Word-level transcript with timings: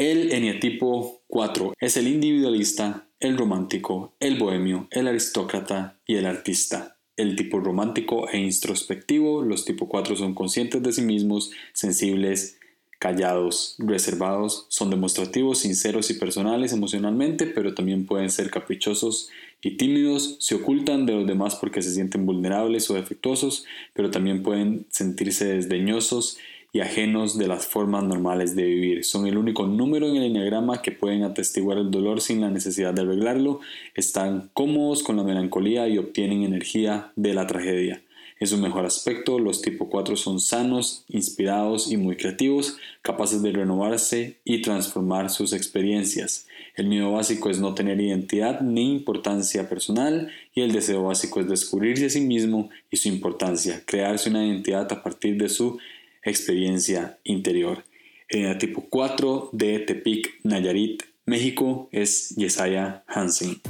El 0.00 0.32
eneatipo 0.32 1.24
4 1.26 1.74
es 1.78 1.98
el 1.98 2.08
individualista, 2.08 3.06
el 3.20 3.36
romántico, 3.36 4.14
el 4.18 4.38
bohemio, 4.38 4.88
el 4.92 5.06
aristócrata 5.06 6.00
y 6.06 6.14
el 6.14 6.24
artista. 6.24 6.96
El 7.18 7.36
tipo 7.36 7.60
romántico 7.60 8.26
e 8.30 8.38
introspectivo, 8.38 9.42
los 9.42 9.66
tipo 9.66 9.90
4 9.90 10.16
son 10.16 10.34
conscientes 10.34 10.82
de 10.82 10.94
sí 10.94 11.02
mismos, 11.02 11.50
sensibles, 11.74 12.58
callados, 12.98 13.76
reservados, 13.76 14.64
son 14.70 14.88
demostrativos, 14.88 15.58
sinceros 15.58 16.10
y 16.10 16.14
personales 16.14 16.72
emocionalmente, 16.72 17.44
pero 17.44 17.74
también 17.74 18.06
pueden 18.06 18.30
ser 18.30 18.50
caprichosos 18.50 19.28
y 19.60 19.76
tímidos, 19.76 20.38
se 20.40 20.54
ocultan 20.54 21.04
de 21.04 21.12
los 21.12 21.26
demás 21.26 21.56
porque 21.56 21.82
se 21.82 21.92
sienten 21.92 22.24
vulnerables 22.24 22.90
o 22.90 22.94
defectuosos, 22.94 23.66
pero 23.92 24.10
también 24.10 24.42
pueden 24.42 24.86
sentirse 24.88 25.44
desdeñosos 25.44 26.38
y 26.72 26.80
ajenos 26.80 27.36
de 27.36 27.48
las 27.48 27.66
formas 27.66 28.04
normales 28.04 28.54
de 28.54 28.64
vivir. 28.64 29.04
Son 29.04 29.26
el 29.26 29.36
único 29.36 29.66
número 29.66 30.08
en 30.08 30.16
el 30.16 30.24
enneagrama 30.24 30.82
que 30.82 30.92
pueden 30.92 31.22
atestiguar 31.22 31.78
el 31.78 31.90
dolor 31.90 32.20
sin 32.20 32.40
la 32.40 32.50
necesidad 32.50 32.94
de 32.94 33.02
arreglarlo, 33.02 33.60
están 33.94 34.50
cómodos 34.54 35.02
con 35.02 35.16
la 35.16 35.24
melancolía 35.24 35.88
y 35.88 35.98
obtienen 35.98 36.42
energía 36.42 37.12
de 37.16 37.34
la 37.34 37.46
tragedia. 37.46 38.02
En 38.40 38.46
su 38.46 38.56
mejor 38.56 38.86
aspecto, 38.86 39.38
los 39.38 39.60
tipo 39.60 39.90
4 39.90 40.16
son 40.16 40.40
sanos, 40.40 41.04
inspirados 41.08 41.92
y 41.92 41.98
muy 41.98 42.16
creativos, 42.16 42.78
capaces 43.02 43.42
de 43.42 43.52
renovarse 43.52 44.38
y 44.44 44.62
transformar 44.62 45.28
sus 45.28 45.52
experiencias. 45.52 46.46
El 46.74 46.86
miedo 46.86 47.12
básico 47.12 47.50
es 47.50 47.60
no 47.60 47.74
tener 47.74 48.00
identidad 48.00 48.62
ni 48.62 48.92
importancia 48.92 49.68
personal 49.68 50.32
y 50.54 50.62
el 50.62 50.72
deseo 50.72 51.02
básico 51.02 51.40
es 51.40 51.48
descubrirse 51.48 52.06
a 52.06 52.10
sí 52.10 52.22
mismo 52.22 52.70
y 52.90 52.96
su 52.96 53.08
importancia, 53.08 53.82
crearse 53.84 54.30
una 54.30 54.46
identidad 54.46 54.90
a 54.90 55.02
partir 55.02 55.36
de 55.36 55.50
su 55.50 55.78
experiencia 56.22 57.18
interior. 57.24 57.84
El 58.28 58.58
tipo 58.58 58.86
4 58.88 59.50
de 59.52 59.80
Tepic, 59.80 60.40
Nayarit, 60.44 61.02
México 61.26 61.88
es 61.92 62.30
Yesaya 62.36 63.04
Hansen. 63.06 63.60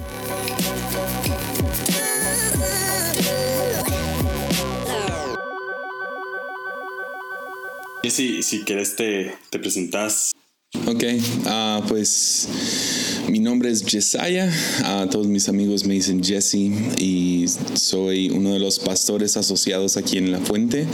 Y 8.02 8.10
si, 8.10 8.42
si 8.42 8.60
quieres 8.64 8.96
te, 8.96 9.35
te 9.51 9.59
presentas. 9.59 10.32
Ok, 10.87 11.02
uh, 11.46 11.87
pues 11.88 12.48
mi 13.29 13.40
nombre 13.40 13.70
es 13.70 13.85
Jesaya, 13.85 14.51
uh, 14.80 15.07
todos 15.09 15.26
mis 15.26 15.48
amigos 15.48 15.85
me 15.85 15.95
dicen 15.95 16.23
Jesse 16.23 16.70
y 16.98 17.45
soy 17.74 18.30
uno 18.30 18.52
de 18.52 18.60
los 18.60 18.79
pastores 18.79 19.37
asociados 19.37 19.96
aquí 19.96 20.16
en 20.16 20.30
La 20.30 20.38
Fuente. 20.38 20.87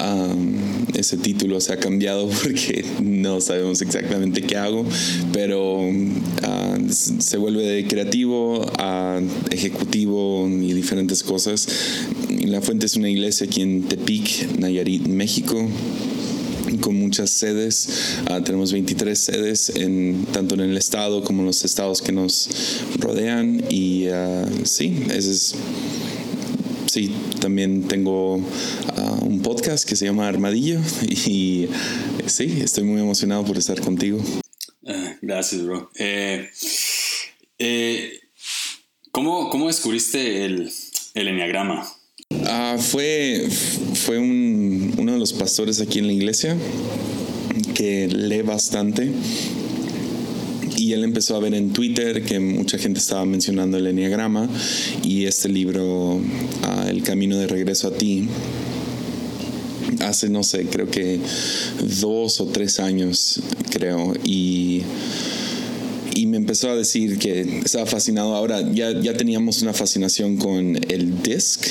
Um, 0.00 0.83
ese 0.94 1.16
título 1.16 1.60
se 1.60 1.72
ha 1.72 1.76
cambiado 1.78 2.28
porque 2.42 2.84
no 3.02 3.40
sabemos 3.40 3.82
exactamente 3.82 4.42
qué 4.42 4.56
hago, 4.56 4.84
pero 5.32 5.80
uh, 5.80 6.90
se 6.90 7.36
vuelve 7.36 7.66
de 7.66 7.86
creativo 7.86 8.64
a 8.78 9.20
ejecutivo 9.50 10.48
y 10.48 10.72
diferentes 10.72 11.22
cosas. 11.22 11.66
La 12.44 12.60
Fuente 12.60 12.86
es 12.86 12.96
una 12.96 13.08
iglesia 13.08 13.46
aquí 13.46 13.62
en 13.62 13.82
Tepic, 13.82 14.58
Nayarit, 14.58 15.06
México 15.06 15.68
con 16.80 16.96
muchas 16.96 17.30
sedes. 17.30 18.18
Ah, 18.26 18.42
tenemos 18.42 18.72
23 18.72 19.18
sedes 19.18 19.70
en, 19.74 20.26
tanto 20.32 20.54
en 20.54 20.60
el 20.60 20.76
estado 20.76 21.22
como 21.22 21.40
en 21.40 21.46
los 21.46 21.64
estados 21.64 22.02
que 22.02 22.12
nos 22.12 22.48
rodean. 22.98 23.62
Y 23.70 24.08
uh, 24.08 24.46
sí, 24.64 25.04
ese 25.10 25.30
es 25.30 25.54
sí, 26.86 27.10
también 27.44 27.86
tengo 27.88 28.40
ah, 28.96 29.18
un 29.20 29.42
podcast 29.42 29.86
que 29.86 29.96
se 29.96 30.06
llama 30.06 30.26
Armadillo 30.26 30.80
y 31.02 31.68
sí, 32.24 32.60
estoy 32.62 32.84
muy 32.84 33.02
emocionado 33.02 33.44
por 33.44 33.58
estar 33.58 33.78
contigo. 33.82 34.18
gracias, 35.20 35.62
bro. 35.62 35.90
Eh, 35.96 36.48
eh, 37.58 38.18
¿cómo, 39.10 39.50
¿cómo, 39.50 39.66
descubriste 39.66 40.46
el, 40.46 40.72
el 41.12 41.28
enneagrama? 41.28 41.86
Ah, 42.46 42.78
fue 42.80 43.46
fue 43.92 44.16
un, 44.16 44.94
uno 44.96 45.12
de 45.12 45.18
los 45.18 45.34
pastores 45.34 45.82
aquí 45.82 45.98
en 45.98 46.06
la 46.06 46.14
iglesia 46.14 46.56
que 47.74 48.08
lee 48.08 48.40
bastante 48.40 49.12
y 50.76 50.92
él 50.92 51.04
empezó 51.04 51.36
a 51.36 51.40
ver 51.40 51.54
en 51.54 51.72
Twitter 51.72 52.22
que 52.22 52.40
mucha 52.40 52.78
gente 52.78 52.98
estaba 52.98 53.24
mencionando 53.24 53.76
el 53.76 53.86
Enneagrama 53.86 54.48
y 55.02 55.26
este 55.26 55.48
libro, 55.48 56.20
ah, 56.62 56.86
El 56.88 57.02
Camino 57.02 57.36
de 57.36 57.46
Regreso 57.46 57.88
a 57.88 57.92
ti, 57.92 58.28
hace, 60.00 60.28
no 60.28 60.42
sé, 60.42 60.66
creo 60.66 60.88
que 60.90 61.18
dos 62.00 62.40
o 62.40 62.46
tres 62.46 62.80
años, 62.80 63.40
creo, 63.70 64.14
y 64.24 64.82
y 66.14 66.26
me 66.26 66.36
empezó 66.36 66.70
a 66.70 66.76
decir 66.76 67.18
que 67.18 67.40
estaba 67.64 67.86
fascinado. 67.86 68.34
Ahora 68.34 68.62
ya, 68.72 68.98
ya 69.00 69.16
teníamos 69.16 69.62
una 69.62 69.72
fascinación 69.72 70.36
con 70.36 70.78
el 70.88 71.22
DISC, 71.22 71.66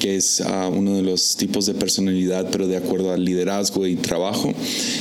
que 0.00 0.16
es 0.16 0.40
uh, 0.40 0.68
uno 0.68 0.96
de 0.96 1.02
los 1.02 1.36
tipos 1.36 1.66
de 1.66 1.74
personalidad, 1.74 2.48
pero 2.50 2.68
de 2.68 2.76
acuerdo 2.76 3.12
al 3.12 3.24
liderazgo 3.24 3.86
y 3.86 3.96
trabajo, 3.96 4.52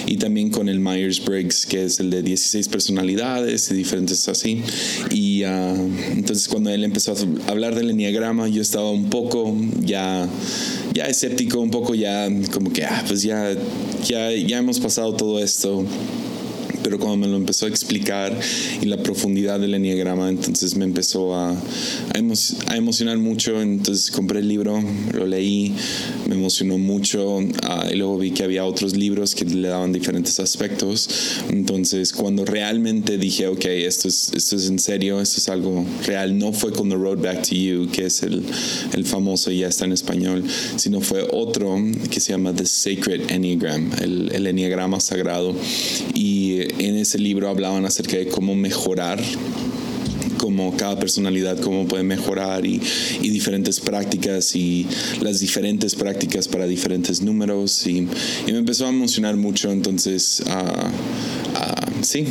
y 0.05 0.17
también 0.17 0.49
con 0.49 0.69
el 0.69 0.79
Myers-Briggs, 0.79 1.65
que 1.65 1.85
es 1.85 1.99
el 1.99 2.09
de 2.09 2.21
16 2.21 2.67
personalidades 2.69 3.69
y 3.71 3.75
diferentes 3.75 4.27
así. 4.27 4.61
Y 5.11 5.43
uh, 5.43 5.47
entonces 6.11 6.47
cuando 6.47 6.69
él 6.69 6.83
empezó 6.83 7.13
a 7.13 7.51
hablar 7.51 7.75
del 7.75 7.91
enneagrama, 7.91 8.47
yo 8.47 8.61
estaba 8.61 8.91
un 8.91 9.09
poco 9.09 9.55
ya 9.81 10.27
ya 10.93 11.05
escéptico, 11.05 11.59
un 11.59 11.69
poco 11.69 11.93
ya 11.93 12.27
como 12.51 12.71
que, 12.71 12.83
ah, 12.83 13.03
pues 13.07 13.21
ya, 13.21 13.55
ya, 14.03 14.31
ya 14.31 14.57
hemos 14.57 14.79
pasado 14.79 15.13
todo 15.13 15.39
esto 15.39 15.85
pero 16.83 16.97
cuando 16.97 17.17
me 17.17 17.27
lo 17.27 17.37
empezó 17.37 17.65
a 17.65 17.69
explicar 17.69 18.37
y 18.81 18.85
la 18.85 18.97
profundidad 18.97 19.59
del 19.59 19.73
enneagrama, 19.73 20.29
entonces 20.29 20.75
me 20.75 20.85
empezó 20.85 21.35
a, 21.35 21.51
a, 21.51 22.75
emocionar 22.75 23.17
mucho. 23.17 23.61
Entonces 23.61 24.11
compré 24.11 24.39
el 24.39 24.47
libro, 24.47 24.83
lo 25.13 25.25
leí, 25.25 25.73
me 26.27 26.35
emocionó 26.35 26.77
mucho 26.77 27.39
ah, 27.63 27.87
y 27.91 27.95
luego 27.95 28.17
vi 28.17 28.31
que 28.31 28.43
había 28.43 28.65
otros 28.65 28.95
libros 28.95 29.35
que 29.35 29.45
le 29.45 29.67
daban 29.67 29.91
diferentes 29.91 30.39
aspectos. 30.39 31.09
Entonces, 31.49 32.13
cuando 32.13 32.45
realmente 32.45 33.17
dije, 33.17 33.47
ok, 33.47 33.65
esto 33.65 34.07
es, 34.07 34.31
esto 34.33 34.55
es 34.55 34.69
en 34.69 34.79
serio, 34.79 35.21
esto 35.21 35.37
es 35.37 35.49
algo 35.49 35.85
real, 36.05 36.37
no 36.37 36.53
fue 36.53 36.71
con 36.71 36.89
The 36.89 36.95
Road 36.95 37.19
Back 37.19 37.47
to 37.49 37.55
You, 37.55 37.89
que 37.91 38.05
es 38.05 38.23
el, 38.23 38.43
el 38.93 39.05
famoso 39.05 39.51
ya 39.51 39.67
está 39.67 39.85
en 39.85 39.93
español, 39.93 40.43
sino 40.75 41.01
fue 41.01 41.27
otro 41.31 41.77
que 42.09 42.19
se 42.19 42.33
llama 42.33 42.53
The 42.53 42.65
Sacred 42.65 43.31
Enneagram, 43.31 43.91
el, 44.01 44.31
el 44.33 44.47
enneagrama 44.47 44.99
sagrado. 44.99 45.55
Y 46.13 46.59
en 46.77 46.97
ese 46.97 47.19
libro 47.19 47.49
hablaban 47.49 47.85
acerca 47.85 48.17
de 48.17 48.27
cómo 48.27 48.55
mejorar 48.55 49.19
como 50.37 50.75
cada 50.77 50.97
personalidad, 50.97 51.59
cómo 51.59 51.87
puede 51.87 52.03
mejorar 52.03 52.65
y, 52.65 52.81
y, 53.21 53.29
diferentes 53.29 53.79
prácticas 53.79 54.55
y 54.55 54.87
las 55.21 55.39
diferentes 55.39 55.95
prácticas 55.95 56.47
para 56.47 56.67
diferentes 56.67 57.21
números 57.21 57.85
y, 57.87 58.07
y 58.45 58.51
me 58.51 58.59
empezó 58.59 58.85
a 58.85 58.89
emocionar 58.89 59.35
mucho, 59.35 59.71
entonces 59.71 60.43
uh, 60.47 60.51
uh, 60.51 62.03
sí, 62.03 62.25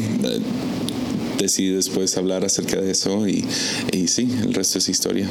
decidí 1.38 1.70
después 1.70 2.16
hablar 2.16 2.44
acerca 2.44 2.80
de 2.80 2.90
eso 2.90 3.28
y, 3.28 3.44
y 3.92 4.08
sí, 4.08 4.28
el 4.42 4.54
resto 4.54 4.78
es 4.78 4.88
historia. 4.88 5.28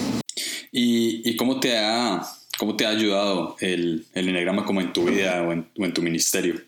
¿Y, 0.71 1.35
cómo, 1.38 1.59
te 1.59 1.77
ha, 1.77 2.21
cómo 2.57 2.75
te 2.75 2.85
ha 2.85 2.89
ayudado 2.89 3.55
el, 3.61 4.05
el 4.13 4.29
enegrama 4.29 4.65
como 4.65 4.81
en 4.81 4.91
tu 4.91 5.05
vida 5.05 5.41
o 5.41 5.53
en, 5.53 5.67
o 5.77 5.85
en 5.85 5.94
tu 5.94 6.01
ministerio? 6.01 6.61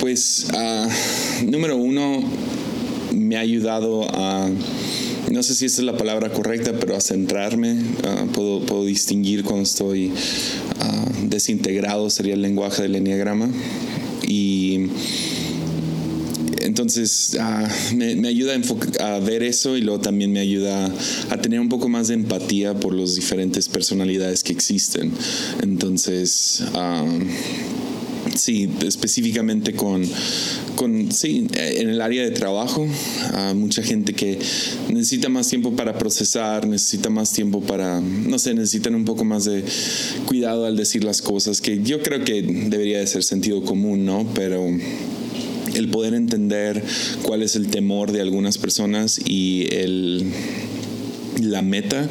Pues, 0.00 0.46
uh, 0.54 1.44
número 1.44 1.76
uno, 1.76 2.22
me 3.12 3.36
ha 3.36 3.40
ayudado 3.40 4.08
a, 4.10 4.48
no 5.30 5.42
sé 5.42 5.54
si 5.54 5.66
esa 5.66 5.82
es 5.82 5.84
la 5.84 5.98
palabra 5.98 6.32
correcta, 6.32 6.72
pero 6.72 6.96
a 6.96 7.00
centrarme. 7.02 7.74
Uh, 7.74 8.26
puedo, 8.28 8.60
puedo, 8.60 8.86
distinguir 8.86 9.44
cuando 9.44 9.64
estoy 9.64 10.06
uh, 10.08 11.28
desintegrado, 11.28 12.08
sería 12.08 12.32
el 12.32 12.40
lenguaje 12.40 12.80
del 12.80 12.94
enneagrama. 12.94 13.50
Y 14.26 14.86
entonces 16.62 17.36
me, 17.94 18.16
me, 18.16 18.28
ayuda 18.28 18.54
a, 19.00 19.16
a, 19.16 19.20
ver 19.20 19.42
eso 19.42 19.76
y 19.76 19.82
luego 19.82 20.00
también 20.00 20.32
me 20.32 20.40
ayuda 20.40 20.90
a 21.28 21.36
tener 21.42 21.60
un 21.60 21.68
poco 21.68 21.90
más 21.90 22.08
de 22.08 22.14
empatía 22.14 22.72
por 22.72 22.94
las 22.94 23.16
diferentes 23.16 23.68
personalidades 23.68 24.42
que 24.42 24.52
existen. 24.52 25.12
Entonces, 25.62 26.64
Sí, 28.34 28.68
específicamente 28.86 29.72
con, 29.72 30.06
con, 30.76 31.10
sí, 31.10 31.46
en 31.52 31.90
el 31.90 32.00
área 32.00 32.22
de 32.22 32.30
trabajo, 32.30 32.86
hay 33.32 33.54
mucha 33.54 33.82
gente 33.82 34.12
que 34.12 34.38
necesita 34.88 35.28
más 35.28 35.48
tiempo 35.48 35.74
para 35.74 35.98
procesar, 35.98 36.66
necesita 36.66 37.10
más 37.10 37.32
tiempo 37.32 37.60
para, 37.60 38.00
no 38.00 38.38
sé, 38.38 38.54
necesitan 38.54 38.94
un 38.94 39.04
poco 39.04 39.24
más 39.24 39.44
de 39.46 39.64
cuidado 40.26 40.66
al 40.66 40.76
decir 40.76 41.02
las 41.02 41.22
cosas, 41.22 41.60
que 41.60 41.82
yo 41.82 42.02
creo 42.02 42.24
que 42.24 42.42
debería 42.42 42.98
de 42.98 43.06
ser 43.06 43.22
sentido 43.22 43.64
común, 43.64 44.04
¿no? 44.04 44.26
Pero 44.34 44.64
el 45.74 45.88
poder 45.88 46.14
entender 46.14 46.82
cuál 47.22 47.42
es 47.42 47.56
el 47.56 47.68
temor 47.68 48.12
de 48.12 48.20
algunas 48.20 48.58
personas 48.58 49.20
y 49.24 49.66
el 49.72 50.24
la 51.40 51.62
meta 51.62 52.08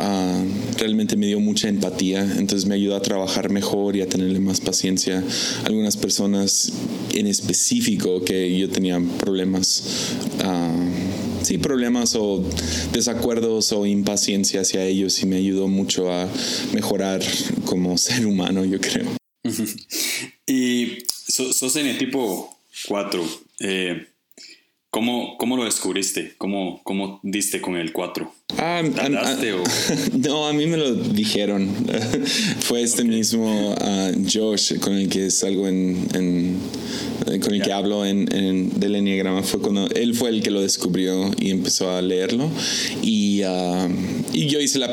uh, 0.00 0.78
realmente 0.78 1.16
me 1.16 1.26
dio 1.26 1.40
mucha 1.40 1.68
empatía, 1.68 2.20
entonces 2.22 2.66
me 2.66 2.74
ayudó 2.74 2.96
a 2.96 3.02
trabajar 3.02 3.50
mejor 3.50 3.96
y 3.96 4.02
a 4.02 4.08
tenerle 4.08 4.40
más 4.40 4.60
paciencia. 4.60 5.22
Algunas 5.64 5.96
personas 5.96 6.72
en 7.14 7.26
específico 7.26 8.22
que 8.24 8.56
yo 8.58 8.68
tenía 8.68 9.00
problemas. 9.18 9.82
ah, 10.42 10.74
sí, 11.42 11.58
problemas 11.58 12.16
o 12.18 12.44
desacuerdos 12.92 13.72
o 13.72 13.86
impaciencia 13.86 14.62
hacia 14.62 14.84
ellos 14.84 15.22
y 15.22 15.26
me 15.26 15.36
ayudó 15.36 15.68
mucho 15.68 16.10
a 16.12 16.28
mejorar 16.72 17.22
como 17.64 17.96
ser 17.98 18.26
humano, 18.26 18.64
yo 18.64 18.80
creo. 18.80 19.06
Y 20.48 20.98
so- 21.08 21.52
sos 21.52 21.74
en 21.76 21.86
el 21.86 21.98
tipo 21.98 22.56
4. 22.88 23.24
Eh, 23.60 24.06
¿cómo, 24.96 25.36
¿Cómo 25.36 25.58
lo 25.58 25.64
descubriste? 25.64 26.32
¿Cómo, 26.38 26.80
cómo 26.82 27.20
diste 27.22 27.60
con 27.60 27.76
el 27.76 27.92
4? 27.92 28.32
Ah, 28.56 28.78
a- 28.82 28.90
¿Tardaste 28.90 29.50
a- 29.50 29.56
o- 29.56 29.64
no, 30.26 30.46
a 30.46 30.54
mí 30.54 30.66
me 30.66 30.78
lo 30.78 30.94
dijeron. 30.94 31.68
Fue 32.60 32.80
este 32.82 33.04
mismo 33.04 33.74
ah, 33.78 34.10
Josh 34.32 34.78
con 34.78 34.94
el 34.94 35.10
que 35.10 35.30
salgo 35.30 35.68
en, 35.68 36.08
en- 36.14 36.56
eh, 37.30 37.40
con 37.40 37.54
el 37.54 37.62
que 37.62 37.72
hablo 37.72 38.04
en, 38.06 38.28
en- 38.34 38.70
del 38.78 38.96
enneagrama. 38.96 39.42
Fue 39.42 39.60
cuando 39.60 39.88
él 39.90 40.14
fue 40.14 40.30
el 40.30 40.42
que 40.42 40.50
lo 40.50 40.60
descubrió 40.60 41.30
y 41.38 41.50
empezó 41.50 41.90
a 41.90 42.02
leerlo. 42.02 42.48
Y, 43.02 43.42
ah, 43.42 43.88
y 44.32 44.46
yo 44.46 44.60
hice 44.60 44.78
la, 44.78 44.90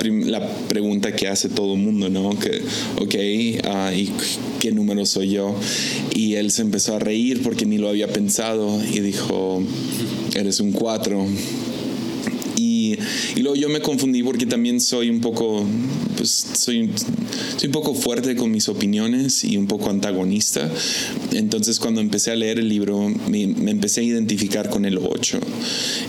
pregunta 0.68 1.15
que 1.15 1.27
hace 1.27 1.50
todo 1.50 1.74
el 1.74 1.80
mundo, 1.80 2.09
¿no? 2.09 2.38
Que, 2.39 2.62
ok, 3.01 3.65
ah, 3.65 3.91
¿y 3.95 4.09
qué 4.59 4.71
número 4.71 5.06
soy 5.06 5.30
yo? 5.31 5.56
Y 6.15 6.35
él 6.35 6.51
se 6.51 6.62
empezó 6.62 6.95
a 6.95 7.00
reír 7.00 7.41
porque 7.44 7.65
ni 7.65 7.77
lo 7.77 7.89
había 7.89 8.07
pensado 8.07 8.81
y 8.83 9.00
dijo, 9.00 9.62
eres 10.36 10.59
un 10.59 10.71
4. 10.71 11.25
Y, 12.56 12.97
y 13.36 13.39
luego 13.41 13.56
yo 13.56 13.69
me 13.69 13.81
confundí 13.81 14.24
porque 14.24 14.45
también 14.45 14.79
soy 14.79 15.09
un 15.09 15.19
poco, 15.21 15.65
pues 16.15 16.30
soy, 16.30 16.89
soy 17.57 17.68
un 17.68 17.71
poco 17.71 17.94
fuerte 17.94 18.36
con 18.36 18.51
mis 18.51 18.69
opiniones 18.69 19.44
y 19.44 19.57
un 19.57 19.68
poco 19.68 19.89
antagonista. 19.89 20.69
Entonces 21.31 21.80
cuando 21.80 22.01
empecé 22.01 22.31
a 22.31 22.36
leer 22.36 22.60
el 22.60 22.69
libro 22.69 23.10
me, 23.27 23.48
me 23.48 23.71
empecé 23.71 24.01
a 24.01 24.04
identificar 24.04 24.69
con 24.69 24.86
el 24.86 24.98
8 24.98 25.39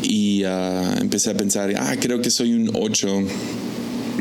y 0.02 0.44
ah, 0.44 0.96
empecé 1.00 1.30
a 1.30 1.36
pensar, 1.36 1.74
ah, 1.78 1.96
creo 2.00 2.20
que 2.20 2.30
soy 2.30 2.52
un 2.52 2.70
8 2.74 3.22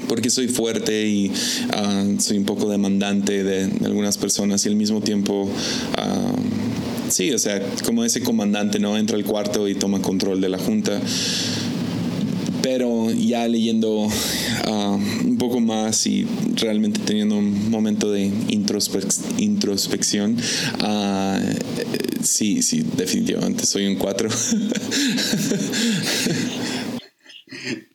porque 0.08 0.30
soy 0.30 0.48
fuerte 0.48 1.08
y 1.08 1.32
ah, 1.72 2.06
soy 2.20 2.38
un 2.38 2.46
poco 2.46 2.70
demandante 2.70 3.44
de, 3.44 3.68
de 3.68 3.86
algunas 3.86 4.18
personas 4.18 4.66
y 4.66 4.70
al 4.70 4.76
mismo 4.76 5.02
tiempo 5.02 5.50
ah, 5.98 6.36
sí, 7.14 7.32
o 7.32 7.40
sea, 7.40 7.62
como 7.86 8.04
ese 8.04 8.22
comandante 8.22 8.80
no 8.80 8.98
entra 8.98 9.16
al 9.16 9.24
cuarto 9.24 9.68
y 9.68 9.76
toma 9.76 10.02
control 10.02 10.42
de 10.42 10.50
la 10.50 10.58
junta. 10.58 11.00
Pero 12.64 13.12
ya 13.12 13.48
leyendo 13.48 14.08
ah, 14.66 14.98
un 15.26 15.38
poco 15.38 15.60
más 15.60 16.08
y 16.08 16.26
realmente 16.56 17.00
teniendo 17.06 17.36
un 17.36 17.70
momento 17.70 18.10
de 18.12 18.26
introspec- 18.28 19.22
introspección, 19.38 20.38
ah, 20.80 21.40
sí, 22.24 22.62
sí, 22.64 22.84
definitivamente 22.98 23.66
soy 23.68 23.86
un 23.86 23.96
4. 23.98 24.30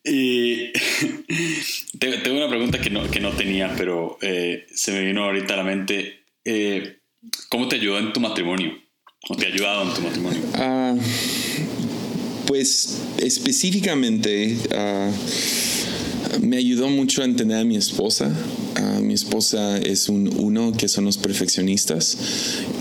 Y 0.05 0.73
te- 1.99 2.19
tengo 2.19 2.37
una 2.39 2.49
pregunta 2.49 2.81
que 2.81 2.89
no, 2.91 3.11
que 3.11 3.21
no 3.21 3.33
tenía, 3.33 3.75
pero 3.77 4.17
eh, 4.23 4.67
se 4.75 4.93
me 4.93 5.01
vino 5.05 5.25
ahorita 5.25 5.55
a 5.55 5.57
la 5.59 5.65
mente. 5.65 6.21
Eh, 6.45 6.99
¿Cómo 7.51 7.69
te 7.69 7.77
ayudó 7.77 7.99
en 7.99 8.13
tu 8.13 8.21
matrimonio? 8.21 8.73
¿O 9.29 9.37
te 9.37 9.47
ha 9.47 9.49
ayudado 9.49 9.83
en 9.83 9.95
tu 9.95 10.01
matrimonio? 10.01 10.41
Ah, 10.55 10.95
pues 12.49 12.97
específicamente 13.19 14.57
ah, 14.75 15.11
me 16.41 16.57
ayudó 16.57 16.89
mucho 16.89 17.21
a 17.21 17.27
entender 17.27 17.59
a 17.59 17.65
mi 17.65 17.77
esposa. 17.77 18.35
Ah, 18.75 19.01
mi 19.03 19.13
esposa 19.13 19.77
es 19.79 20.09
un 20.09 20.33
uno 20.39 20.73
que 20.73 20.89
son 20.89 21.05
los 21.05 21.19
perfeccionistas 21.19 22.17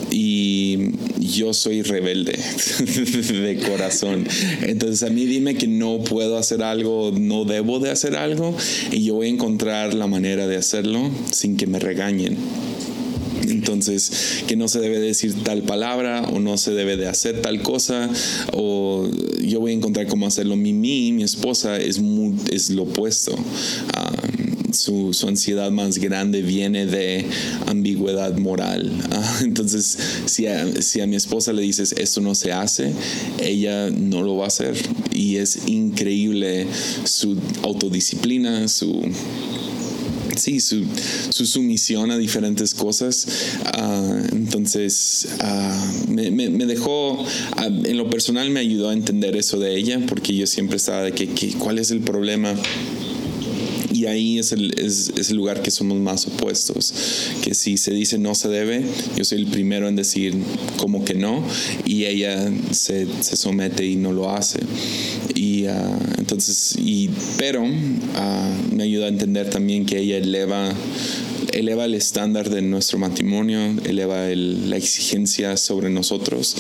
y 0.10 0.92
yo 1.20 1.54
soy 1.54 1.82
rebelde 1.82 2.32
de 2.80 3.60
corazón. 3.68 4.26
Entonces 4.62 5.04
a 5.04 5.12
mí 5.12 5.26
dime 5.26 5.56
que 5.56 5.68
no 5.68 6.00
puedo 6.00 6.38
hacer 6.38 6.64
algo, 6.64 7.12
no 7.12 7.44
debo 7.44 7.80
de 7.80 7.92
hacer 7.92 8.16
algo 8.16 8.56
y 8.92 9.04
yo 9.04 9.16
voy 9.16 9.28
a 9.28 9.32
encontrar 9.32 9.94
la 9.94 10.08
manera 10.08 10.48
de 10.48 10.56
hacerlo 10.56 11.12
sin 11.32 11.58
que 11.58 11.68
me 11.68 11.80
regañen. 11.80 12.38
Entonces, 13.48 14.44
que 14.48 14.56
no 14.56 14.68
se 14.68 14.80
debe 14.80 15.00
decir 15.00 15.34
tal 15.44 15.64
palabra 15.64 16.24
o 16.24 16.40
no 16.40 16.58
se 16.58 16.72
debe 16.72 16.98
de 16.98 17.08
hacer 17.08 17.42
tal 17.42 17.62
cosa 17.62 18.10
o 18.54 19.10
yo 19.42 19.60
voy 19.60 19.72
a 19.72 19.76
encontrar 19.76 20.08
cómo 20.08 20.28
hacerlo. 20.28 20.56
Mi, 20.56 20.74
mi, 20.74 21.12
mi 21.12 21.24
esposa 21.24 21.78
es, 21.78 22.00
muy, 22.00 22.36
es 22.52 22.70
lo 22.70 22.84
opuesto. 22.84 23.36
Ah, 23.96 24.12
su, 24.74 25.14
su 25.14 25.28
ansiedad 25.28 25.72
más 25.72 25.98
grande 25.98 26.42
viene 26.42 26.86
de 26.86 27.26
ambigüedad 27.66 28.38
moral. 28.38 28.92
Ah, 29.12 29.40
entonces, 29.44 29.98
si 30.26 30.48
a, 30.48 30.82
si 30.82 31.02
a 31.02 31.08
mi 31.08 31.16
esposa 31.16 31.54
le 31.54 31.62
dices 31.62 31.94
esto 31.98 32.22
no 32.22 32.36
se 32.36 32.52
hace, 32.52 32.94
ella 33.42 33.90
no 33.90 34.24
lo 34.24 34.38
va 34.38 34.46
a 34.46 34.48
hacer. 34.48 34.76
Y 35.14 35.38
es 35.38 35.68
increíble 35.68 36.68
su 37.04 37.38
autodisciplina, 37.64 38.68
su 38.68 39.02
sí, 40.38 40.60
su, 40.60 40.86
su, 41.30 41.46
sumisión 41.46 42.12
a 42.12 42.18
diferentes 42.18 42.74
cosas. 42.74 43.28
Uh, 43.78 44.36
entonces, 44.36 45.28
uh, 45.42 46.12
me, 46.12 46.66
dejó, 46.66 47.14
uh, 47.14 47.26
en 47.66 47.98
lo 47.98 48.10
personal 48.10 48.50
me 48.50 48.60
ayudó 48.60 48.90
a 48.90 48.94
entender 48.94 49.36
eso 49.36 49.60
de 49.60 49.76
ella, 49.76 50.00
porque 50.08 50.36
yo 50.36 50.48
siempre 50.48 50.78
estaba 50.78 51.04
de 51.04 51.12
que, 51.12 51.28
que 51.28 51.54
¿cuál 51.54 51.80
es 51.80 51.92
el 51.92 52.02
problema? 52.02 52.56
Y 53.92 54.06
ahí 54.06 54.38
es 54.38 54.52
el, 54.52 54.80
es, 54.80 55.12
el, 55.30 55.36
lugar 55.36 55.64
que 55.64 55.72
somos 55.72 55.98
más 55.98 56.28
opuestos. 56.28 56.94
Que 57.42 57.56
si 57.56 57.78
se 57.78 57.92
dice 57.92 58.20
no 58.20 58.36
se 58.36 58.48
debe, 58.48 58.86
yo 59.16 59.26
soy 59.26 59.40
el 59.40 59.48
primero 59.48 59.88
en 59.88 59.96
decir 59.96 60.36
como 60.78 61.04
que 61.04 61.16
no, 61.16 61.44
y 61.84 62.06
ella 62.06 62.52
se, 62.72 63.08
se 63.22 63.36
somete 63.36 63.86
y 63.86 63.96
no 63.96 64.14
lo 64.14 64.30
hace. 64.30 64.60
Entonces, 66.18 66.76
y, 66.78 67.10
pero 67.38 67.64
uh, 67.64 68.76
me 68.76 68.84
ayuda 68.84 69.06
a 69.06 69.10
entender 69.10 69.50
también 69.50 69.86
que 69.86 70.00
ella 70.00 70.18
eleva 70.18 70.74
eleva 71.54 71.86
el 71.86 71.96
estándar 71.96 72.50
de 72.50 72.62
nuestro 72.62 73.00
matrimonio, 73.00 73.60
eleva 73.84 74.30
el, 74.30 74.70
la 74.70 74.78
exigencia 74.78 75.58
sobre 75.58 75.90
nosotros, 75.90 76.56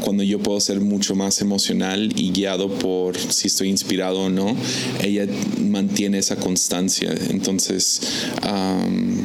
cuando 0.00 0.22
yo 0.22 0.38
puedo 0.38 0.58
ser 0.60 0.80
mucho 0.80 1.14
más 1.14 1.40
emocional 1.40 2.12
y 2.16 2.30
guiado 2.32 2.70
por 2.70 3.18
si 3.18 3.48
estoy 3.48 3.68
inspirado 3.68 4.22
o 4.22 4.30
no, 4.30 4.56
ella 5.02 5.26
mantiene 5.60 6.18
esa 6.18 6.36
constancia. 6.36 7.14
Entonces, 7.30 8.00
um, 8.42 9.17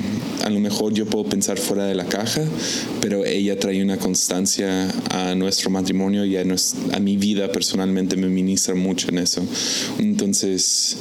a 0.44 0.50
lo 0.50 0.60
mejor 0.60 0.94
yo 0.94 1.06
puedo 1.06 1.24
pensar 1.24 1.58
fuera 1.58 1.86
de 1.86 1.96
la 1.96 2.06
caja, 2.06 2.42
pero 3.02 3.26
ella 3.26 3.58
trae 3.58 3.82
una 3.82 3.98
constancia 3.98 4.94
a 5.10 5.36
nuestro 5.36 5.70
matrimonio 5.70 6.26
y 6.26 6.36
a, 6.36 6.44
mi 7.00 7.16
vida 7.16 7.50
personalmente 7.52 8.18
me 8.18 8.28
ministra 8.28 8.76
mucho 8.76 9.08
en 9.10 9.20
eso. 9.20 9.42
Entonces, 10.00 10.98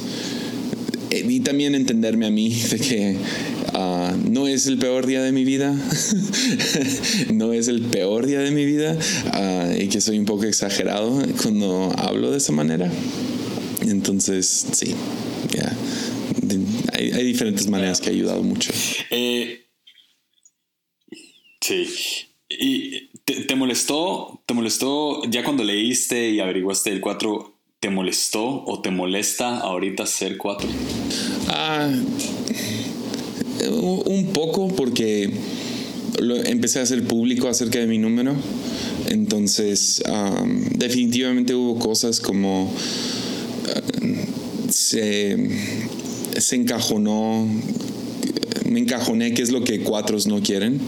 y 1.11 1.41
también 1.41 1.75
entenderme 1.75 2.25
a 2.25 2.29
mí 2.29 2.57
de 2.71 2.79
que 2.79 3.17
uh, 3.73 4.29
no 4.29 4.47
es 4.47 4.65
el 4.65 4.77
peor 4.77 5.05
día 5.05 5.21
de 5.21 5.33
mi 5.33 5.43
vida, 5.43 5.75
no 7.33 7.51
es 7.51 7.67
el 7.67 7.81
peor 7.81 8.25
día 8.25 8.39
de 8.39 8.51
mi 8.51 8.63
vida 8.63 8.97
uh, 9.33 9.81
y 9.81 9.89
que 9.89 9.99
soy 9.99 10.19
un 10.19 10.25
poco 10.25 10.45
exagerado 10.45 11.21
cuando 11.41 11.93
hablo 11.97 12.31
de 12.31 12.37
esa 12.37 12.53
manera. 12.53 12.89
Entonces, 13.81 14.67
sí, 14.71 14.95
ya. 15.53 15.75
Hay, 16.93 17.11
hay, 17.11 17.25
diferentes 17.25 17.67
maneras 17.67 17.99
que 18.01 18.09
ha 18.09 18.11
ayudado 18.11 18.43
mucho. 18.43 18.71
Eh, 19.09 19.65
sí. 21.61 21.87
¿Y 22.49 23.07
te, 23.25 23.41
te, 23.43 23.55
molestó, 23.55 24.41
te 24.45 24.53
molestó 24.53 25.23
ya 25.29 25.43
cuando 25.43 25.63
leíste 25.63 26.29
y 26.29 26.39
averiguaste 26.39 26.91
el 26.91 27.01
4? 27.01 27.53
¿Te 27.79 27.89
molestó 27.89 28.63
o 28.65 28.81
te 28.81 28.91
molesta 28.91 29.59
ahorita 29.59 30.05
ser 30.05 30.37
4? 30.37 30.69
Ah, 31.49 31.89
un 33.69 34.31
poco 34.33 34.69
porque 34.69 35.29
lo, 36.19 36.35
empecé 36.43 36.79
a 36.79 36.83
hacer 36.83 37.03
público 37.05 37.47
acerca 37.47 37.79
de 37.79 37.87
mi 37.87 37.97
número. 37.97 38.35
Entonces, 39.09 40.01
um, 40.07 40.63
definitivamente 40.75 41.53
hubo 41.55 41.77
cosas 41.79 42.19
como 42.19 42.65
uh, 42.65 42.71
se, 44.69 45.37
se 46.39 46.55
encajonó 46.55 47.47
me 48.69 48.79
encajoné 48.79 49.33
qué 49.33 49.41
es 49.41 49.51
lo 49.51 49.63
que 49.63 49.81
cuatros 49.81 50.27
no 50.27 50.41
quieren. 50.41 50.79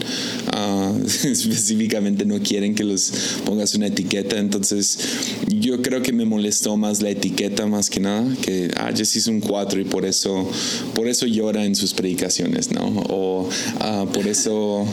Uh, 0.56 1.04
específicamente 1.06 2.24
no 2.24 2.40
quieren 2.40 2.74
que 2.74 2.84
los 2.84 3.12
pongas 3.44 3.74
una 3.74 3.86
etiqueta. 3.86 4.38
Entonces 4.38 4.98
yo 5.48 5.82
creo 5.82 6.02
que 6.02 6.12
me 6.12 6.24
molestó 6.24 6.76
más 6.76 7.02
la 7.02 7.10
etiqueta 7.10 7.66
más 7.66 7.90
que 7.90 8.00
nada. 8.00 8.26
Que, 8.42 8.70
ah, 8.76 8.90
Jesse 8.94 9.16
es 9.16 9.26
un 9.26 9.40
cuatro 9.40 9.80
y 9.80 9.84
por 9.84 10.04
eso, 10.04 10.48
por 10.94 11.08
eso 11.08 11.26
llora 11.26 11.64
en 11.64 11.74
sus 11.74 11.94
predicaciones, 11.94 12.70
¿no? 12.72 12.86
O 13.08 13.48
uh, 13.48 14.06
por 14.12 14.26
eso... 14.26 14.86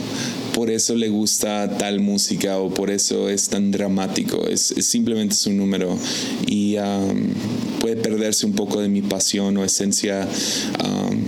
Por 0.54 0.70
eso 0.70 0.94
le 0.94 1.08
gusta 1.08 1.78
tal 1.78 1.98
música 1.98 2.58
o 2.58 2.72
por 2.72 2.88
eso 2.88 3.28
es 3.28 3.48
tan 3.48 3.72
dramático. 3.72 4.46
Es, 4.46 4.70
es 4.70 4.86
simplemente 4.86 5.34
su 5.34 5.50
número 5.50 5.98
y 6.46 6.76
um, 6.76 7.34
puede 7.80 7.96
perderse 7.96 8.46
un 8.46 8.52
poco 8.52 8.80
de 8.80 8.88
mi 8.88 9.02
pasión 9.02 9.56
o 9.56 9.64
esencia. 9.64 10.28
Um, 10.84 11.24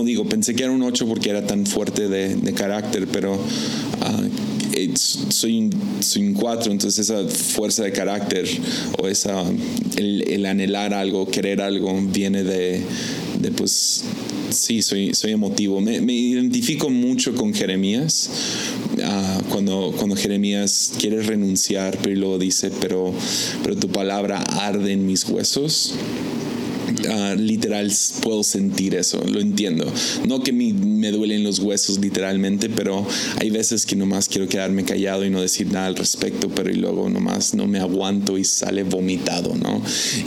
como 0.00 0.08
digo, 0.08 0.24
pensé 0.24 0.54
que 0.54 0.62
era 0.62 0.72
un 0.72 0.82
8 0.82 1.06
porque 1.06 1.28
era 1.28 1.46
tan 1.46 1.66
fuerte 1.66 2.08
de, 2.08 2.34
de 2.34 2.54
carácter, 2.54 3.06
pero 3.06 3.34
uh, 3.34 4.96
soy, 4.96 5.58
un, 5.58 5.70
soy 6.00 6.22
un 6.22 6.32
cuatro, 6.32 6.72
entonces 6.72 7.10
esa 7.10 7.28
fuerza 7.28 7.84
de 7.84 7.92
carácter 7.92 8.48
o 8.98 9.06
esa, 9.08 9.44
el, 9.96 10.22
el 10.26 10.46
anhelar 10.46 10.94
algo, 10.94 11.26
querer 11.26 11.60
algo, 11.60 12.00
viene 12.00 12.44
de, 12.44 12.80
de 13.42 13.50
pues 13.50 14.04
sí, 14.48 14.80
soy, 14.80 15.12
soy 15.12 15.32
emotivo. 15.32 15.82
Me, 15.82 16.00
me 16.00 16.14
identifico 16.14 16.88
mucho 16.88 17.34
con 17.34 17.52
Jeremías. 17.52 18.30
Uh, 18.96 19.50
cuando, 19.50 19.92
cuando 19.98 20.16
Jeremías 20.16 20.92
quiere 20.98 21.20
renunciar, 21.20 21.98
pero 22.02 22.16
luego 22.16 22.38
dice, 22.38 22.70
pero, 22.80 23.12
pero 23.62 23.76
tu 23.76 23.88
palabra 23.88 24.42
arde 24.50 24.92
en 24.92 25.06
mis 25.06 25.28
huesos. 25.28 25.94
Uh, 27.08 27.34
literal 27.36 27.90
puedo 28.22 28.42
sentir 28.42 28.94
eso, 28.94 29.22
lo 29.26 29.40
entiendo. 29.40 29.90
No 30.26 30.42
que 30.42 30.52
me, 30.52 30.72
me 30.72 31.10
duelen 31.10 31.44
los 31.44 31.58
huesos 31.58 31.98
literalmente, 31.98 32.68
pero 32.68 33.06
hay 33.38 33.50
veces 33.50 33.86
que 33.86 33.96
nomás 33.96 34.28
quiero 34.28 34.48
quedarme 34.48 34.84
callado 34.84 35.24
y 35.24 35.30
no 35.30 35.40
decir 35.40 35.72
nada 35.72 35.86
al 35.86 35.96
respecto, 35.96 36.48
pero 36.50 36.70
y 36.70 36.74
luego 36.74 37.08
nomás 37.08 37.54
no 37.54 37.66
me 37.66 37.78
aguanto 37.78 38.36
y 38.38 38.44
sale 38.44 38.82
vomitado, 38.82 39.54
¿no? 39.54 39.82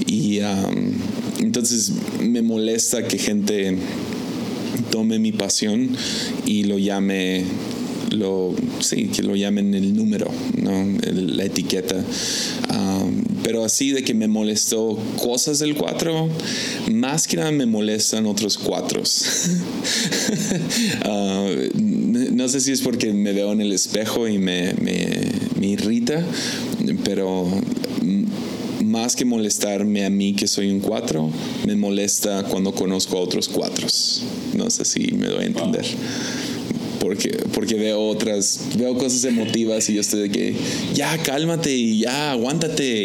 Y 0.07 0.39
um, 0.39 0.93
entonces 1.39 1.91
me 2.21 2.41
molesta 2.41 3.07
que 3.07 3.17
gente 3.17 3.77
tome 4.89 5.19
mi 5.19 5.31
pasión 5.31 5.95
y 6.45 6.63
lo 6.63 6.77
llame 6.77 7.43
lo, 8.11 8.55
sí, 8.79 9.07
que 9.07 9.23
lo 9.23 9.35
llamen 9.35 9.73
el 9.73 9.95
número, 9.95 10.31
¿no? 10.61 10.85
la 11.01 11.45
etiqueta. 11.45 12.03
Um, 12.69 13.32
pero 13.43 13.63
así 13.63 13.91
de 13.91 14.03
que 14.03 14.13
me 14.13 14.27
molestó 14.27 14.97
cosas 15.21 15.59
del 15.59 15.75
4, 15.75 16.29
más 16.91 17.27
que 17.27 17.37
nada 17.37 17.51
me 17.51 17.65
molestan 17.65 18.25
otros 18.25 18.57
4. 18.57 19.01
uh, 21.05 21.43
no 22.33 22.47
sé 22.47 22.61
si 22.61 22.71
es 22.71 22.81
porque 22.81 23.13
me 23.13 23.33
veo 23.33 23.51
en 23.51 23.61
el 23.61 23.71
espejo 23.71 24.27
y 24.27 24.37
me, 24.37 24.73
me, 24.81 25.07
me 25.59 25.67
irrita, 25.67 26.25
pero 27.03 27.47
más 28.83 29.15
que 29.15 29.25
molestarme 29.25 30.05
a 30.05 30.09
mí 30.09 30.33
que 30.33 30.47
soy 30.47 30.69
un 30.69 30.79
4, 30.79 31.31
me 31.65 31.75
molesta 31.75 32.43
cuando 32.43 32.73
conozco 32.73 33.17
a 33.17 33.21
otros 33.21 33.49
4. 33.49 33.87
No 34.55 34.69
sé 34.69 34.85
si 34.85 35.11
me 35.13 35.27
doy 35.27 35.43
a 35.43 35.47
entender. 35.47 35.85
Porque, 37.03 37.31
porque 37.53 37.75
veo 37.75 37.99
otras, 37.99 38.77
veo 38.77 38.97
cosas 38.97 39.25
emotivas 39.25 39.89
y 39.89 39.95
yo 39.95 39.99
estoy 39.99 40.29
de 40.29 40.31
que, 40.31 40.55
ya, 40.93 41.21
cálmate 41.21 41.69
y 41.69 41.99
ya, 41.99 42.31
aguántate. 42.31 43.03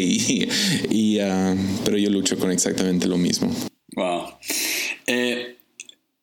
Y, 0.89 1.19
ah, 1.19 1.53
pero 1.83 1.97
yo 1.97 2.09
lucho 2.09 2.39
con 2.39 2.49
exactamente 2.49 3.07
lo 3.07 3.17
mismo. 3.17 3.53
Wow. 3.95 4.35
Eh, 5.05 5.57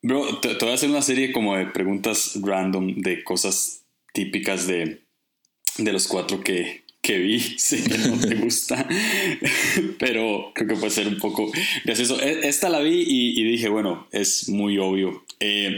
bro, 0.01 0.39
te, 0.39 0.55
voy 0.55 0.71
a 0.71 0.73
hacer 0.73 0.89
una 0.89 1.03
serie 1.03 1.31
como 1.31 1.55
de 1.55 1.67
preguntas 1.67 2.39
random 2.41 2.95
de 2.95 3.23
cosas 3.23 3.83
típicas 4.11 4.65
de, 4.65 5.03
de 5.77 5.93
los 5.93 6.07
cuatro 6.07 6.41
que, 6.41 6.83
que 7.03 7.19
vi, 7.19 7.39
sé 7.57 7.83
que 7.83 7.97
no 7.99 8.17
te 8.17 8.35
gusta, 8.37 8.87
pero 9.99 10.51
creo 10.55 10.67
que 10.67 10.75
puede 10.77 10.89
ser 10.89 11.07
un 11.07 11.19
poco 11.19 11.51
gracioso. 11.85 12.19
E, 12.19 12.47
esta 12.47 12.69
la 12.69 12.79
vi 12.79 13.03
y, 13.05 13.43
dije, 13.43 13.69
bueno, 13.69 14.07
es 14.11 14.49
muy 14.49 14.79
obvio. 14.79 15.23
Eh, 15.39 15.73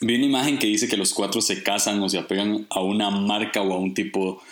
vi 0.00 0.16
una 0.16 0.26
imagen 0.26 0.58
que 0.58 0.66
dice 0.66 0.88
que 0.88 0.96
los 0.96 1.12
cuatro 1.12 1.40
se 1.40 1.62
casan 1.62 2.02
o 2.02 2.08
se 2.08 2.18
apegan 2.18 2.66
a 2.70 2.80
una 2.80 3.10
marca 3.10 3.62
o 3.62 3.72
a 3.72 3.78
un 3.78 3.94
tipo 3.94 4.42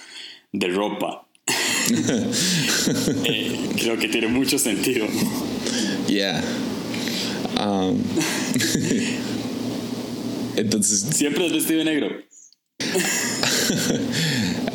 de 0.52 0.68
ropa. 0.68 1.26
Eh, 3.24 3.70
creo 3.76 3.98
que 3.98 4.08
tiene 4.08 4.28
mucho 4.28 4.58
sentido. 4.58 5.06
Yeah. 6.08 6.42
Um, 7.60 7.96
entonces. 10.56 11.00
¿Siempre 11.14 11.46
has 11.46 11.52
vestido 11.52 11.80
de 11.80 11.84
negro? 11.84 12.08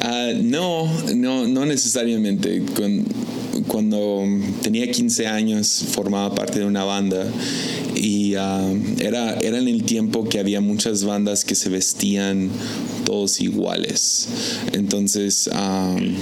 Uh, 0.01 0.33
no, 0.43 0.87
no, 1.15 1.47
no 1.47 1.65
necesariamente. 1.65 2.61
Cuando, 3.69 4.25
tenía 4.61 4.91
15 4.91 5.27
años 5.27 5.85
formaba 5.91 6.35
parte 6.35 6.59
de 6.59 6.65
una 6.65 6.83
banda 6.83 7.25
y 7.95 8.35
uh, 8.35 8.77
era, 8.99 9.35
era 9.35 9.57
en 9.57 9.67
el 9.69 9.83
tiempo 9.83 10.27
que 10.27 10.39
había 10.39 10.59
muchas 10.59 11.05
bandas 11.05 11.45
que 11.45 11.55
se 11.55 11.69
vestían 11.69 12.49
todos 13.05 13.39
iguales. 13.39 14.27
Entonces... 14.73 15.49
Um, 15.53 16.15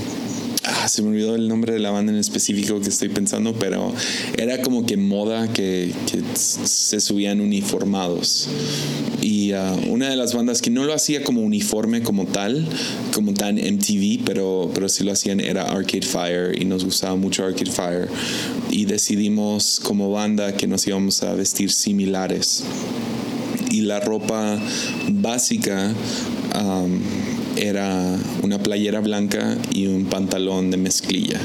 ah, 0.67 0.87
se 0.87 1.01
me 1.01 1.09
olvidó 1.09 1.35
el 1.35 1.47
nombre 1.47 1.73
de 1.73 1.79
la 1.79 1.91
banda 1.91 2.11
en 2.11 2.17
específico 2.17 2.79
que 2.79 2.89
estoy 2.89 3.09
pensando, 3.09 3.53
pero 3.53 3.93
era 4.37 4.61
como 4.61 4.85
que 4.85 4.97
moda 4.97 5.47
que, 5.51 5.93
que 6.09 6.21
se 6.35 6.99
subían 6.99 7.41
uniformados. 7.41 8.49
Y 9.21 9.53
ah, 9.53 9.75
una 9.89 10.09
de 10.09 10.15
las 10.15 10.33
bandas 10.33 10.61
que 10.61 10.69
no 10.69 10.83
lo 10.83 10.93
hacía 10.93 11.23
como 11.23 11.41
uniforme 11.41 12.01
como 12.01 12.25
tal, 12.25 12.67
como 13.13 13.33
tan 13.33 13.55
MTV, 13.55 14.23
pero, 14.25 14.71
pero 14.73 14.89
sí 14.89 15.03
lo 15.03 15.11
hacían 15.11 15.39
era 15.39 15.63
Arcade 15.63 16.05
Fire 16.05 16.61
y 16.61 16.65
nos 16.65 16.85
gustaba 16.85 17.15
mucho 17.15 17.45
Arcade 17.45 17.71
Fire. 17.71 18.09
Y 18.69 18.85
decidimos 18.85 19.79
como 19.81 20.11
banda 20.11 20.55
que 20.55 20.67
nos 20.67 20.85
íbamos 20.87 21.23
a 21.23 21.33
vestir 21.33 21.71
similares. 21.71 22.63
Y 23.71 23.81
la 23.81 23.99
ropa 23.99 24.59
básica 25.09 25.93
era 27.57 28.17
una 28.43 28.59
playera 28.59 28.99
blanca 28.99 29.57
y 29.71 29.87
un 29.87 30.05
pantalón 30.05 30.71
de 30.71 30.77
mezclilla. 30.77 31.39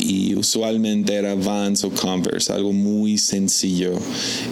Y 0.00 0.34
usualmente 0.36 1.14
era 1.14 1.34
Vans 1.34 1.84
o 1.84 1.90
Converse, 1.90 2.52
algo 2.52 2.72
muy 2.72 3.18
sencillo. 3.18 3.92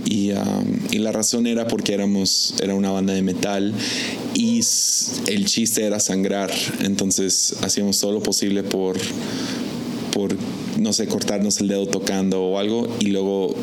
Y, 0.05 0.33
um, 0.33 0.79
y 0.91 0.99
la 0.99 1.13
razón 1.13 1.47
era 1.47 1.67
porque 1.67 1.95
éramos, 1.95 2.55
era 2.63 2.75
una 2.75 2.91
banda 2.91 3.15
de 3.15 3.23
metal 3.23 3.73
y 4.35 4.61
el 5.29 5.45
chiste 5.47 5.85
era 5.85 6.01
sangrar. 6.01 6.53
Entonces 6.81 7.55
hacíamos 7.63 7.99
todo 8.01 8.13
lo 8.13 8.23
posible 8.23 8.63
por, 8.63 8.97
por 10.13 10.37
no 10.79 10.93
sé, 10.93 11.07
cortarnos 11.07 11.61
el 11.61 11.69
dedo 11.69 11.87
tocando 11.87 12.43
o 12.43 12.59
algo 12.59 12.89
y 13.01 13.07
luego 13.07 13.55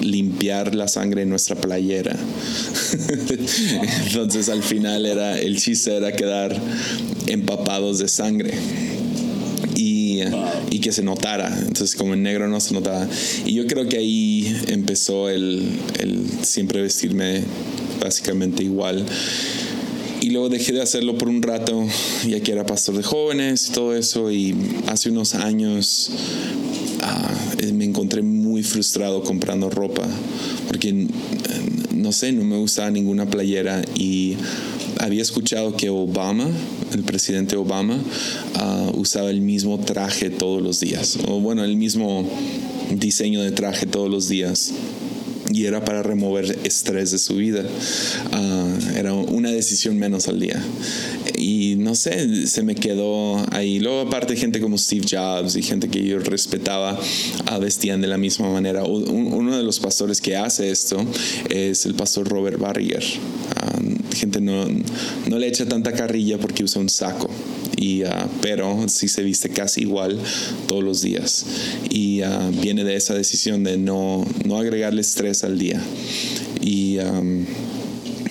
limpiar 0.00 0.74
la 0.74 0.88
sangre 0.88 1.22
en 1.22 1.30
nuestra 1.30 1.56
playera. 1.56 2.16
Entonces 4.06 4.48
al 4.48 4.62
final 4.62 5.06
era 5.06 5.38
el 5.38 5.60
chiste 5.60 5.96
era 5.96 6.12
quedar 6.12 6.60
empapados 7.26 7.98
de 7.98 8.08
sangre. 8.08 8.54
Y, 9.74 10.22
y, 10.70 10.80
que 10.80 10.90
se 10.90 11.04
notara. 11.04 11.56
Entonces, 11.56 11.94
como 11.94 12.14
en 12.14 12.24
negro 12.24 12.48
no 12.48 12.58
se 12.58 12.74
notaba. 12.74 13.06
Y 13.46 13.52
yo 13.52 13.64
creo 13.68 13.88
que 13.88 13.98
ahí 13.98 14.60
empezó 14.66 15.28
el, 15.28 15.68
el 16.00 16.24
siempre 16.42 16.82
vestirme 16.82 17.44
básicamente 18.00 18.64
igual. 18.64 19.06
Y 20.20 20.30
luego 20.30 20.48
dejé 20.48 20.72
de 20.72 20.82
hacerlo 20.82 21.16
por 21.16 21.28
un 21.28 21.42
rato, 21.42 21.86
ya 22.26 22.40
que 22.40 22.52
era 22.52 22.66
pastor 22.66 22.96
de 22.96 23.02
jóvenes 23.02 23.68
y 23.68 23.72
todo 23.72 23.94
eso. 23.94 24.32
Y 24.32 24.54
hace 24.88 25.10
unos 25.10 25.34
años 25.34 26.10
ah, 27.02 27.47
me 27.72 27.84
encontré 27.84 28.22
muy 28.22 28.62
frustrado 28.62 29.22
comprando 29.22 29.70
ropa, 29.70 30.06
porque 30.66 30.88
eh, 30.90 31.06
no 31.94 32.12
sé, 32.12 32.32
no 32.32 32.44
me 32.44 32.56
gustaba 32.56 32.90
ninguna 32.90 33.26
playera 33.26 33.82
y 33.96 34.36
había 34.98 35.22
escuchado 35.22 35.76
que 35.76 35.90
Obama, 35.90 36.48
el 36.92 37.02
presidente 37.02 37.56
Obama, 37.56 37.98
ah, 38.54 38.90
usaba 38.94 39.30
el 39.30 39.40
mismo 39.40 39.78
traje 39.78 40.30
todos 40.30 40.62
los 40.62 40.80
días, 40.80 41.18
o 41.26 41.40
bueno, 41.40 41.64
el 41.64 41.76
mismo 41.76 42.28
diseño 42.90 43.42
de 43.42 43.52
traje 43.52 43.86
todos 43.86 44.10
los 44.10 44.28
días 44.28 44.72
y 45.52 45.66
era 45.66 45.84
para 45.84 46.02
remover 46.02 46.58
estrés 46.64 47.10
de 47.10 47.18
su 47.18 47.36
vida. 47.36 47.64
Ah, 48.32 48.78
era 48.96 49.14
una 49.14 49.50
decisión 49.50 49.98
menos 49.98 50.28
al 50.28 50.40
día. 50.40 50.62
Y 51.36 51.76
no 51.78 51.94
sé, 51.94 52.46
se 52.46 52.62
me 52.62 52.74
quedó 52.74 53.44
ahí. 53.52 53.78
Luego 53.78 54.00
aparte 54.00 54.36
gente 54.36 54.60
como 54.60 54.76
Steve 54.76 55.06
Jobs 55.10 55.56
y 55.56 55.62
gente 55.62 55.88
que 55.88 56.04
yo 56.04 56.18
respetaba 56.18 56.98
ah, 57.46 57.58
vestían 57.58 58.00
de 58.00 58.08
la 58.08 58.18
misma 58.18 58.50
manera. 58.52 58.84
uno 58.84 59.56
de 59.56 59.62
los 59.62 59.80
pastores 59.80 60.20
que 60.20 60.36
hace 60.36 60.70
esto 60.70 60.98
es 61.48 61.86
el 61.86 61.94
pastor 61.94 62.28
Robert 62.28 62.58
Barrier. 62.58 63.04
Ah, 63.56 63.78
gente 64.14 64.40
no, 64.40 64.66
no 65.28 65.38
le 65.38 65.46
echa 65.46 65.66
tanta 65.66 65.92
carrilla 65.92 66.38
porque 66.38 66.64
usa 66.64 66.80
un 66.80 66.88
saco 66.88 67.30
ah, 68.04 68.28
pero 68.42 68.88
sí 68.88 69.08
se 69.08 69.22
viste 69.22 69.50
casi 69.50 69.82
igual 69.82 70.18
todos 70.66 70.82
los 70.82 71.02
días. 71.02 71.46
Y 71.90 72.22
uh, 72.22 72.50
viene 72.60 72.84
de 72.84 72.96
esa 72.96 73.14
decisión 73.14 73.64
de 73.64 73.78
no, 73.78 74.26
no 74.44 74.58
agregarle 74.58 75.00
estrés 75.00 75.44
al 75.44 75.58
día. 75.58 75.80
Y 76.60 76.98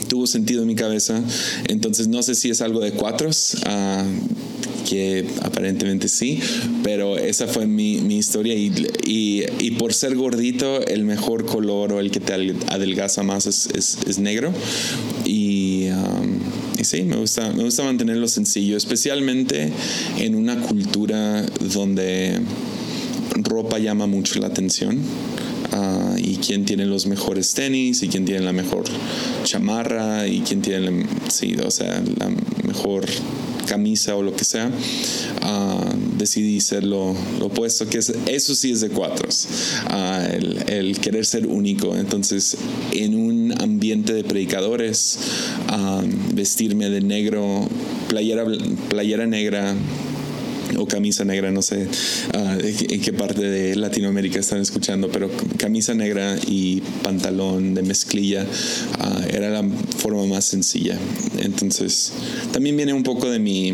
tuvo 0.07 0.27
sentido 0.27 0.61
en 0.61 0.67
mi 0.67 0.75
cabeza. 0.75 1.21
Entonces 1.67 2.07
no 2.07 2.21
sé 2.23 2.35
si 2.35 2.49
es 2.49 2.61
algo 2.61 2.79
de 2.79 2.91
cuatros. 2.91 3.57
Uh, 3.65 4.47
que 4.87 5.27
aparentemente 5.43 6.07
sí, 6.07 6.39
pero 6.83 7.17
esa 7.17 7.47
fue 7.47 7.67
mi, 7.67 7.97
mi 7.97 8.17
historia 8.17 8.55
y, 8.55 8.71
y, 9.05 9.71
por 9.71 9.93
ser 9.93 10.15
gordito, 10.15 10.85
el 10.85 11.03
mejor 11.03 11.45
color 11.45 11.91
o 11.91 11.99
el 11.99 12.09
que 12.09 12.19
te 12.19 12.33
adelgaza 12.33 13.21
más 13.23 13.47
es, 13.47 13.67
es, 13.75 13.97
es 14.07 14.17
negro. 14.17 14.53
Y 15.25 15.46
sí, 16.83 17.03
me 17.03 17.15
gusta, 17.15 17.51
me 17.51 17.63
gusta 17.63 17.83
mantenerlo 17.83 18.27
sencillo, 18.27 18.77
especialmente 18.77 19.71
en 20.17 20.35
una 20.35 20.61
cultura 20.61 21.45
donde 21.73 22.39
ropa 23.35 23.79
llama 23.79 24.07
mucho 24.07 24.39
la 24.39 24.47
atención. 24.47 24.99
ah, 25.71 26.15
y 26.17 26.37
quién 26.37 26.65
tiene 26.65 26.85
los 26.85 27.05
mejores 27.05 27.53
tenis 27.53 28.01
y 28.03 28.07
quién 28.07 28.25
tiene 28.25 28.41
la 28.41 28.53
mejor 28.53 28.85
chamarra 29.43 30.27
y 30.27 30.41
quién 30.41 30.61
tiene, 30.61 31.05
sí, 31.29 31.55
o 31.63 31.71
sea, 31.71 32.01
la 32.17 32.31
mejor 32.65 33.05
camisa 33.67 34.15
o 34.15 34.23
lo 34.23 34.35
que 34.35 34.45
sea, 34.45 34.67
uh, 34.67 36.17
decidí 36.17 36.59
ser 36.61 36.83
lo, 36.83 37.15
opuesto, 37.41 37.85
que 37.87 37.99
es, 37.99 38.13
eso 38.25 38.55
sí 38.55 38.71
es 38.71 38.81
de 38.81 38.89
cuatros, 38.89 39.47
uh, 39.91 40.33
el, 40.33 40.63
el, 40.67 40.99
querer 40.99 41.25
ser 41.25 41.45
único. 41.45 41.95
Entonces, 41.95 42.57
en 42.93 43.15
un 43.15 43.36
ambiente 43.59 44.13
de 44.13 44.23
predicadores, 44.23 45.19
vestirme 46.33 46.89
de 46.89 47.01
negro, 47.01 47.67
playera, 48.09 48.45
playera 48.89 49.25
negra, 49.25 49.75
o 50.75 50.85
camisa 50.85 51.23
negra, 51.23 51.51
no 51.51 51.61
sé 51.61 51.87
uh, 52.33 52.59
en 52.59 53.01
qué 53.01 53.13
parte 53.13 53.41
de 53.41 53.75
Latinoamérica 53.75 54.39
están 54.39 54.59
escuchando, 54.59 55.09
pero 55.09 55.29
camisa 55.57 55.93
negra 55.93 56.37
y 56.45 56.81
pantalón 57.03 57.73
de 57.73 57.83
mezclilla 57.83 58.43
uh, 58.43 59.35
era 59.35 59.49
la 59.49 59.63
forma 59.97 60.25
más 60.25 60.45
sencilla. 60.45 60.97
Entonces, 61.39 62.11
también 62.51 62.75
viene 62.75 62.93
un 62.93 63.03
poco 63.03 63.29
de 63.29 63.39
mi 63.39 63.73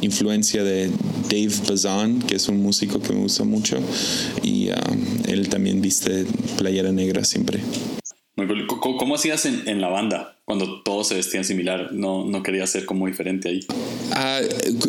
influencia 0.00 0.64
de 0.64 0.90
Dave 1.30 1.54
Bazan, 1.68 2.20
que 2.20 2.36
es 2.36 2.48
un 2.48 2.60
músico 2.60 3.00
que 3.00 3.12
me 3.12 3.20
gusta 3.20 3.44
mucho, 3.44 3.78
y 4.42 4.68
él 5.26 5.48
también 5.48 5.80
viste 5.80 6.26
playera 6.58 6.92
negra 6.92 7.24
siempre. 7.24 7.60
¿Cómo 8.98 9.14
hacías 9.14 9.46
en, 9.46 9.68
en 9.68 9.80
la 9.80 9.88
banda? 9.88 10.36
Cuando 10.46 10.82
todos 10.82 11.08
se 11.08 11.14
vestían 11.14 11.42
similar, 11.42 11.94
no, 11.94 12.26
no 12.26 12.42
quería 12.42 12.66
ser 12.66 12.84
como 12.84 13.06
diferente 13.06 13.48
ahí. 13.48 13.66
Ah, 14.12 14.40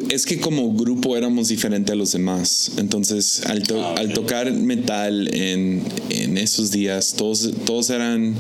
es 0.09 0.25
que 0.25 0.38
como 0.41 0.74
grupo 0.74 1.15
éramos 1.15 1.47
diferente 1.47 1.93
a 1.93 1.95
los 1.95 2.12
demás. 2.12 2.74
Entonces, 2.77 3.41
al, 3.45 3.63
ah, 3.74 3.95
al 3.97 4.12
tocar 4.12 4.51
metal 4.51 5.33
en, 5.33 5.81
en, 6.09 6.38
esos 6.38 6.71
días, 6.71 7.15
todos, 7.17 7.53
todos 7.65 7.89
eran... 7.89 8.35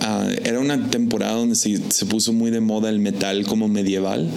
Ah, 0.00 0.26
era 0.44 0.58
una 0.58 0.88
temporada 0.88 1.34
donde 1.34 1.56
se, 1.56 1.78
se, 1.90 2.06
puso 2.06 2.32
muy 2.32 2.50
de 2.50 2.60
moda 2.60 2.88
el 2.88 3.00
metal 3.00 3.44
como 3.44 3.68
medieval, 3.68 4.30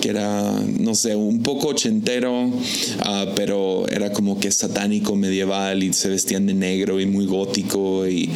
que 0.00 0.08
era, 0.08 0.58
no 0.78 0.94
sé, 0.94 1.14
un 1.14 1.42
poco 1.42 1.68
ochentero, 1.68 2.52
pero 3.34 3.86
era 3.88 4.12
como 4.12 4.40
que 4.40 4.50
satánico 4.50 5.14
medieval 5.14 5.82
y 5.82 5.92
se 5.92 6.08
vestían 6.08 6.46
de 6.46 6.54
negro 6.54 7.00
y 7.00 7.06
muy 7.06 7.26
gótico 7.26 8.06
y 8.06 8.30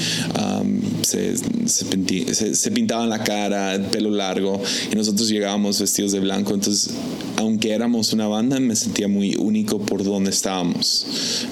se, 1.03 1.35
se, 1.71 2.71
pintaban 2.71 3.09
la 3.09 3.23
cara, 3.23 3.75
el 3.75 3.83
pelo 3.83 4.11
largo, 4.11 4.61
y 4.91 4.95
nosotros 4.95 5.29
llegábamos 5.29 5.81
vestidos 5.81 6.13
de 6.13 6.21
blanco. 6.21 6.55
Entonces, 6.55 6.95
aunque 7.37 7.73
éramos 7.73 8.13
una 8.13 8.27
banda, 8.29 8.61
me 8.61 8.77
sentía 8.77 9.09
muy 9.09 9.37
único 9.37 9.79
por 9.79 10.05
donde 10.05 10.31
estábamos. 10.31 11.07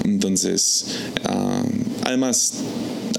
Entonces, 0.04 0.84
uh, 1.28 2.06
además, 2.06 2.54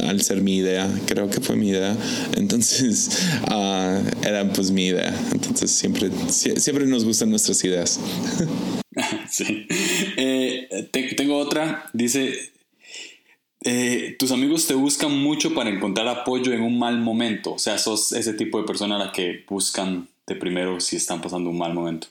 al 0.01 0.21
ser 0.21 0.41
mi 0.41 0.57
idea, 0.57 0.89
creo 1.05 1.29
que 1.29 1.41
fue 1.41 1.55
mi 1.55 1.69
idea, 1.69 1.95
entonces 2.37 3.09
uh, 3.51 4.01
era 4.27 4.51
pues 4.53 4.71
mi 4.71 4.87
idea. 4.87 5.13
Entonces, 5.31 5.71
siempre, 5.71 6.09
siempre 6.29 6.85
nos 6.85 7.05
gustan 7.05 7.29
nuestras 7.29 7.63
ideas. 7.63 7.99
sí. 9.29 9.67
Eh, 10.17 10.89
tengo 11.15 11.37
otra, 11.37 11.89
dice 11.93 12.33
eh, 13.65 14.15
tus 14.17 14.31
amigos 14.31 14.67
te 14.67 14.73
buscan 14.73 15.11
mucho 15.17 15.53
para 15.53 15.69
encontrar 15.69 16.07
apoyo 16.07 16.53
en 16.53 16.61
un 16.61 16.79
mal 16.79 16.99
momento. 16.99 17.53
O 17.53 17.59
sea, 17.59 17.77
sos 17.77 18.13
ese 18.13 18.33
tipo 18.33 18.59
de 18.59 18.65
persona 18.65 18.95
a 18.95 18.99
la 18.99 19.11
que 19.11 19.43
buscan 19.47 20.07
de 20.27 20.35
primero 20.35 20.79
si 20.79 20.95
están 20.95 21.21
pasando 21.21 21.49
un 21.49 21.57
mal 21.57 21.73
momento. 21.73 22.07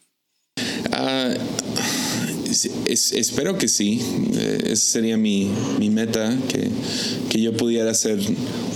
Ah, 0.92 1.32
espero 2.86 3.56
que 3.56 3.68
sí. 3.68 4.00
Eh, 4.34 4.58
esa 4.72 4.92
sería 4.92 5.16
mi, 5.16 5.50
mi 5.78 5.88
meta, 5.88 6.36
que, 6.48 6.68
que, 7.30 7.40
yo 7.40 7.56
pudiera 7.56 7.94
ser 7.94 8.18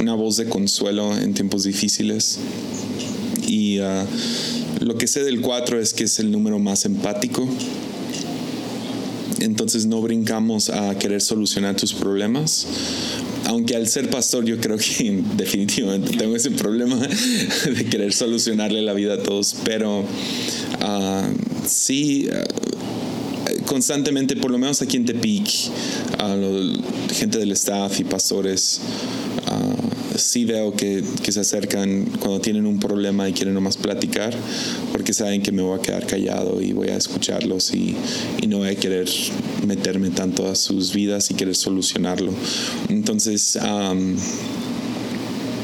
una 0.01 0.15
voz 0.15 0.37
de 0.37 0.49
consuelo 0.49 1.17
en 1.17 1.35
tiempos 1.35 1.65
difíciles. 1.65 2.39
Y 3.47 3.81
uh, 3.81 4.07
lo 4.81 4.97
que 4.97 5.07
sé 5.07 5.25
del 5.25 5.41
4 5.43 5.79
es 5.79 5.93
que 5.93 6.05
es 6.05 6.19
el 6.21 6.31
número 6.31 6.59
más 6.59 6.87
empático 6.87 7.47
entonces 9.43 9.87
no 9.87 10.01
brincamos 10.01 10.71
a 10.71 10.97
querer 10.99 11.21
solucionar 11.21 11.77
tus 11.77 11.93
problemas. 11.93 12.67
Aunque 13.47 13.75
al 13.75 13.89
ser 13.89 14.09
pastor 14.09 14.45
yo 14.45 14.59
creo 14.59 14.77
que 14.79 15.23
definitivamente 15.37 16.17
tengo 16.17 16.37
ese 16.37 16.51
problema 16.53 16.97
de 17.77 17.85
querer 17.87 18.13
solucionarle 18.13 18.83
la 18.83 18.93
vida 18.93 19.15
a 19.15 19.23
todos, 19.23 19.57
pero 19.65 20.05
ah, 20.81 21.29
sí, 21.67 22.29
ah, 22.33 22.45
constantemente, 23.67 24.37
por 24.37 24.51
lo 24.51 24.59
menos 24.59 24.83
aquí 24.83 24.97
en 24.97 25.05
Tepic, 25.05 25.49
a 26.19 26.29
la 26.29 27.15
gente 27.15 27.39
del 27.39 27.53
staff 27.53 28.01
y 28.01 28.05
pastores, 28.05 28.81
sí 30.17 30.45
veo 30.45 30.75
que, 30.75 31.03
que, 31.23 31.33
se 31.33 31.41
acercan 31.41 32.05
cuando 32.21 32.41
tienen 32.41 32.67
un 32.67 32.79
problema 32.79 33.29
y 33.29 33.33
quieren 33.33 33.55
nomás 33.55 33.77
platicar, 33.77 34.35
porque 34.93 35.13
saben 35.13 35.43
que 35.43 35.53
me 35.53 35.63
voy 35.63 35.79
a 35.79 35.83
quedar 35.83 36.07
callado 36.07 36.61
y 36.61 36.73
voy 36.73 36.89
a 36.89 36.97
escucharlos 36.97 37.75
y, 37.75 37.97
y 38.41 38.47
no 38.47 38.59
voy 38.59 38.69
a 38.69 38.75
querer 38.75 39.09
meterme 39.67 40.11
tanto 40.11 40.49
a 40.49 40.55
sus 40.55 40.93
vidas 40.93 41.31
y 41.31 41.35
querer 41.35 41.55
solucionarlo. 41.55 42.33
Entonces, 42.89 43.59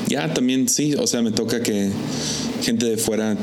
ya 0.09 0.33
también 0.33 0.69
sí, 0.69 0.95
o 0.95 1.07
sea, 1.07 1.23
me 1.23 1.33
toca 1.33 1.63
que 1.63 1.91
gente 2.63 2.87
de 2.87 2.97
fuera 2.97 3.37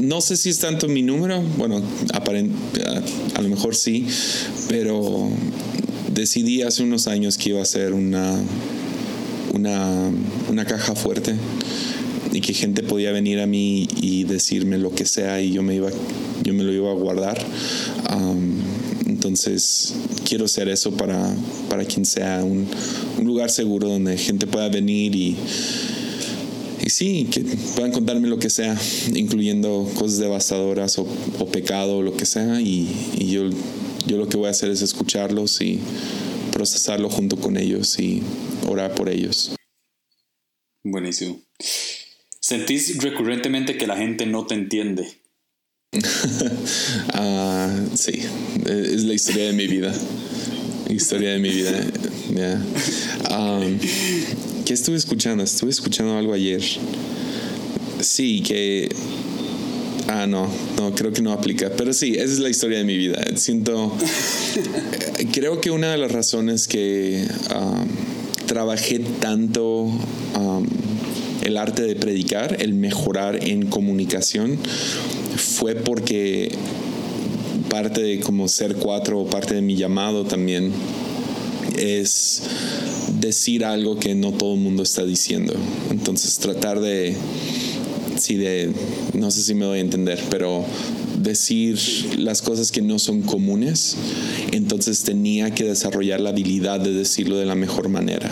no 0.00 0.20
sé 0.20 0.36
si 0.36 0.50
es 0.50 0.58
tanto 0.58 0.88
mi 0.88 1.02
número, 1.02 1.42
bueno, 1.56 1.82
a, 2.12 2.18
a, 2.18 3.42
lo 3.42 3.48
mejor 3.48 3.74
sí, 3.74 4.06
pero 4.68 5.30
decidí 6.12 6.62
hace 6.62 6.82
unos 6.82 7.08
años 7.08 7.38
que 7.38 7.50
iba 7.50 7.62
a 7.62 7.64
ser 7.64 7.94
una 7.94 8.38
una, 10.48 10.64
caja 10.64 10.94
fuerte 10.94 11.34
y 12.32 12.40
que 12.40 12.52
gente 12.52 12.82
podía 12.82 13.12
venir 13.12 13.40
a 13.40 13.46
mí 13.46 13.88
y 14.00 14.24
decirme 14.24 14.78
lo 14.78 14.94
que 14.94 15.06
sea 15.06 15.40
y 15.40 15.52
yo 15.52 15.62
me 15.62 15.76
iba 15.76 15.90
yo 16.42 16.52
me 16.52 16.62
lo 16.62 16.72
iba 16.72 16.90
a 16.90 16.94
guardar 16.94 17.38
entonces 19.28 19.94
quiero 20.24 20.46
ser 20.46 20.68
eso 20.68 20.92
para, 20.92 21.34
para 21.68 21.84
quien 21.84 22.04
sea 22.04 22.44
un, 22.44 22.68
lugar 23.24 23.50
seguro 23.50 23.88
donde 23.88 24.16
gente 24.16 24.46
pueda 24.46 24.68
venir 24.68 25.14
y 25.14 25.36
y 26.80 26.90
sí, 26.90 27.28
que 27.30 27.40
puedan 27.74 27.92
contarme 27.92 28.28
lo 28.28 28.38
que 28.38 28.48
sea, 28.48 28.74
incluyendo 29.14 29.90
cosas 29.94 30.18
devastadoras 30.20 30.98
o, 30.98 31.06
o 31.38 31.46
pecado 31.46 31.98
o 31.98 32.02
lo 32.02 32.16
que 32.16 32.24
sea. 32.24 32.62
Y, 32.62 32.88
y, 33.18 33.26
yo, 33.26 33.50
yo 34.06 34.16
lo 34.16 34.26
que 34.28 34.38
voy 34.38 34.46
a 34.46 34.50
hacer 34.52 34.70
es 34.70 34.80
escucharlos 34.80 35.60
y 35.60 35.80
procesarlo 36.52 37.10
junto 37.10 37.36
con 37.36 37.58
ellos 37.58 37.98
y 37.98 38.22
orar 38.66 38.94
por 38.94 39.10
ellos. 39.10 39.57
Buenísimo. 40.90 41.40
¿Sentís 42.40 43.02
recurrentemente 43.02 43.76
que 43.76 43.86
la 43.86 43.96
gente 43.96 44.24
no 44.24 44.46
te 44.46 44.54
entiende? 44.54 45.06
Ah, 47.12 47.74
sí, 47.94 48.22
es 48.66 49.02
la 49.04 49.14
historia 49.14 49.46
de 49.46 49.52
mi 49.52 49.66
vida. 49.66 49.92
Historia 50.88 51.30
de 51.30 51.38
mi 51.38 51.50
vida. 51.50 51.84
Um, 53.30 53.78
¿Qué 54.64 54.72
estuve 54.72 54.96
escuchando? 54.96 55.42
Estuve 55.42 55.70
escuchando 55.70 56.16
algo 56.16 56.32
ayer. 56.32 56.62
Sí, 58.00 58.42
que... 58.42 58.88
Ah, 60.06 60.26
no, 60.26 60.50
no, 60.76 60.94
creo 60.94 61.12
que 61.12 61.22
no 61.22 61.32
aplica. 61.32 61.70
Pero 61.76 61.92
sí, 61.92 62.14
esa 62.14 62.32
es 62.32 62.38
la 62.38 62.48
historia 62.48 62.78
de 62.78 62.84
mi 62.84 62.96
vida. 62.96 63.22
Siento... 63.36 63.96
creo 65.32 65.60
que 65.60 65.70
una 65.70 65.90
de 65.90 65.98
las 65.98 66.12
razones 66.12 66.68
que... 66.68 67.26
trabajé 68.48 68.98
tanto 68.98 69.82
um, 69.82 70.66
el 71.42 71.56
arte 71.56 71.82
de 71.82 71.94
predicar, 71.94 72.60
el 72.60 72.74
mejorar 72.74 73.46
en 73.46 73.66
comunicación, 73.66 74.58
fue 75.36 75.76
porque 75.76 76.50
parte 77.70 78.02
de 78.02 78.18
como 78.18 78.48
ser 78.48 78.74
cuatro, 78.74 79.24
parte 79.26 79.54
de 79.54 79.62
mi 79.62 79.76
llamado 79.76 80.24
también 80.24 80.72
es 81.78 82.42
decir 83.20 83.64
algo 83.64 83.98
que 83.98 84.14
no 84.14 84.32
todo 84.32 84.54
el 84.54 84.60
mundo 84.60 84.82
está 84.82 85.04
diciendo. 85.04 85.54
Entonces 85.90 86.38
tratar 86.38 86.80
de, 86.80 87.14
sí, 88.18 88.36
de, 88.36 88.72
no 89.14 89.30
sé 89.30 89.42
si 89.42 89.54
me 89.54 89.66
voy 89.66 89.78
a 89.78 89.80
entender, 89.80 90.20
pero 90.30 90.64
decir 91.28 91.78
las 92.18 92.42
cosas 92.42 92.72
que 92.72 92.82
no 92.82 92.98
son 92.98 93.22
comunes, 93.22 93.96
entonces 94.52 95.02
tenía 95.02 95.50
que 95.54 95.64
desarrollar 95.64 96.20
la 96.20 96.30
habilidad 96.30 96.80
de 96.80 96.92
decirlo 96.92 97.36
de 97.36 97.46
la 97.46 97.54
mejor 97.54 97.88
manera. 97.88 98.30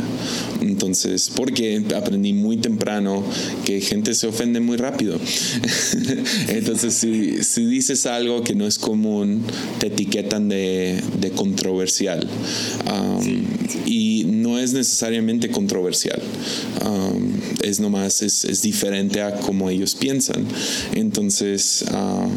Entonces, 0.61 1.31
porque 1.35 1.83
aprendí 1.95 2.33
muy 2.33 2.57
temprano 2.57 3.25
que 3.65 3.81
gente 3.81 4.15
se 4.15 4.27
ofende 4.27 4.61
muy 4.61 4.77
rápido. 4.77 5.19
entonces, 6.49 6.95
si, 6.95 7.43
si, 7.43 7.65
dices 7.67 8.07
algo 8.07 8.43
que 8.43 8.55
no 8.55 8.67
es 8.67 8.79
común, 8.79 9.43
te 9.79 9.89
etiquetan 9.89 10.49
de, 10.49 11.03
de 11.21 11.31
controversial. 11.31 12.29
Um, 12.91 13.45
y 13.87 14.25
no 14.25 14.59
es 14.59 14.73
necesariamente 14.73 15.51
controversial. 15.51 16.21
Um, 16.85 17.41
es 17.63 17.81
nomás, 17.81 18.23
es, 18.23 18.45
es, 18.45 18.63
diferente 18.63 19.23
a 19.23 19.33
como 19.41 19.71
ellos 19.71 19.95
piensan. 19.95 20.47
Entonces, 20.95 21.85
uh, 21.91 22.29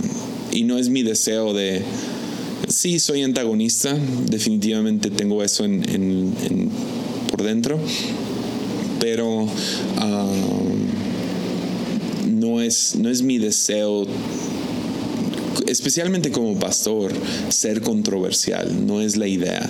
y 0.51 0.63
no 0.63 0.77
es 0.77 0.89
mi 0.89 1.03
deseo 1.03 1.53
de, 1.53 1.81
sí, 2.67 2.99
soy 2.99 3.23
antagonista, 3.23 3.97
definitivamente 4.29 5.09
tengo 5.09 5.43
eso 5.43 5.65
en, 5.65 6.71
por 7.29 7.43
dentro, 7.43 7.79
pero 8.99 9.47
ah, 9.97 10.27
no, 12.27 12.61
es, 12.61 12.95
no 12.95 13.09
es 13.09 13.21
mi 13.21 13.37
deseo 13.37 14.05
especialmente 15.67 16.31
como 16.31 16.57
pastor, 16.59 17.11
ser 17.49 17.81
controversial, 17.81 18.85
no 18.85 19.01
es 19.01 19.17
la 19.17 19.27
idea. 19.27 19.67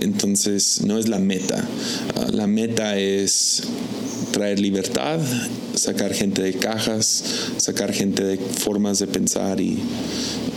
Entonces, 0.00 0.82
no 0.84 0.98
es 0.98 1.08
la 1.08 1.18
meta. 1.18 1.66
Ah, 2.16 2.26
la 2.32 2.46
meta 2.46 2.98
es 2.98 3.62
traer 4.32 4.58
libertad, 4.58 5.20
sacar 5.74 6.12
gente 6.12 6.42
de 6.42 6.54
cajas, 6.54 7.24
sacar 7.56 7.92
gente 7.92 8.24
de 8.24 8.36
formas 8.36 8.98
de 8.98 9.06
pensar 9.06 9.60
y 9.60 9.78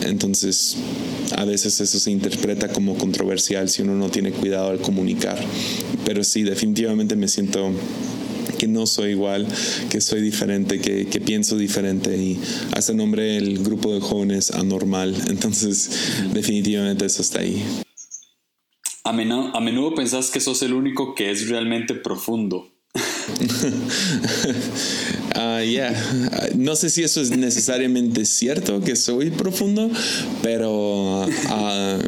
entonces 0.02 0.76
a 1.36 1.46
veces 1.46 1.80
eso 1.80 2.00
se 2.00 2.12
interpreta 2.12 2.70
como 2.70 2.98
controversial 2.98 3.70
si 3.70 3.82
uno 3.82 3.94
no 3.94 4.10
tiene 4.10 4.32
cuidado 4.32 4.70
al 4.70 4.80
comunicar. 4.80 5.38
Pero 6.06 6.24
sí, 6.24 6.44
definitivamente 6.44 7.16
me 7.16 7.28
siento 7.28 7.72
que 8.58 8.68
no 8.68 8.86
soy 8.86 9.12
igual, 9.12 9.48
que 9.90 10.02
soy 10.02 10.22
diferente, 10.22 10.80
que, 10.80 11.06
pienso 11.22 11.58
diferente 11.58 12.16
y 12.16 12.40
hace 12.74 12.94
nombre 12.94 13.38
el 13.38 13.64
grupo 13.64 13.94
de 13.94 14.00
jóvenes 14.00 14.52
anormal. 14.52 15.16
Entonces, 15.30 15.92
definitivamente 16.34 17.06
eso 17.06 17.22
está 17.22 17.40
ahí. 17.40 17.64
A 19.04 19.14
menudo, 19.14 19.56
a 19.56 19.62
menudo 19.62 19.96
pensás 19.96 20.30
que 20.30 20.40
sos 20.40 20.62
el 20.62 20.74
único 20.74 21.16
que 21.16 21.32
es 21.32 21.50
realmente 21.50 21.94
profundo. 21.94 22.72
uh, 25.36 25.60
No 26.56 26.76
sé 26.76 26.90
si 26.90 27.04
eso 27.04 27.22
es 27.22 27.30
necesariamente 27.32 28.26
cierto, 28.26 28.82
que 28.82 28.96
soy 28.96 29.30
profundo, 29.32 29.90
pero 30.42 31.26
ah, 31.50 32.00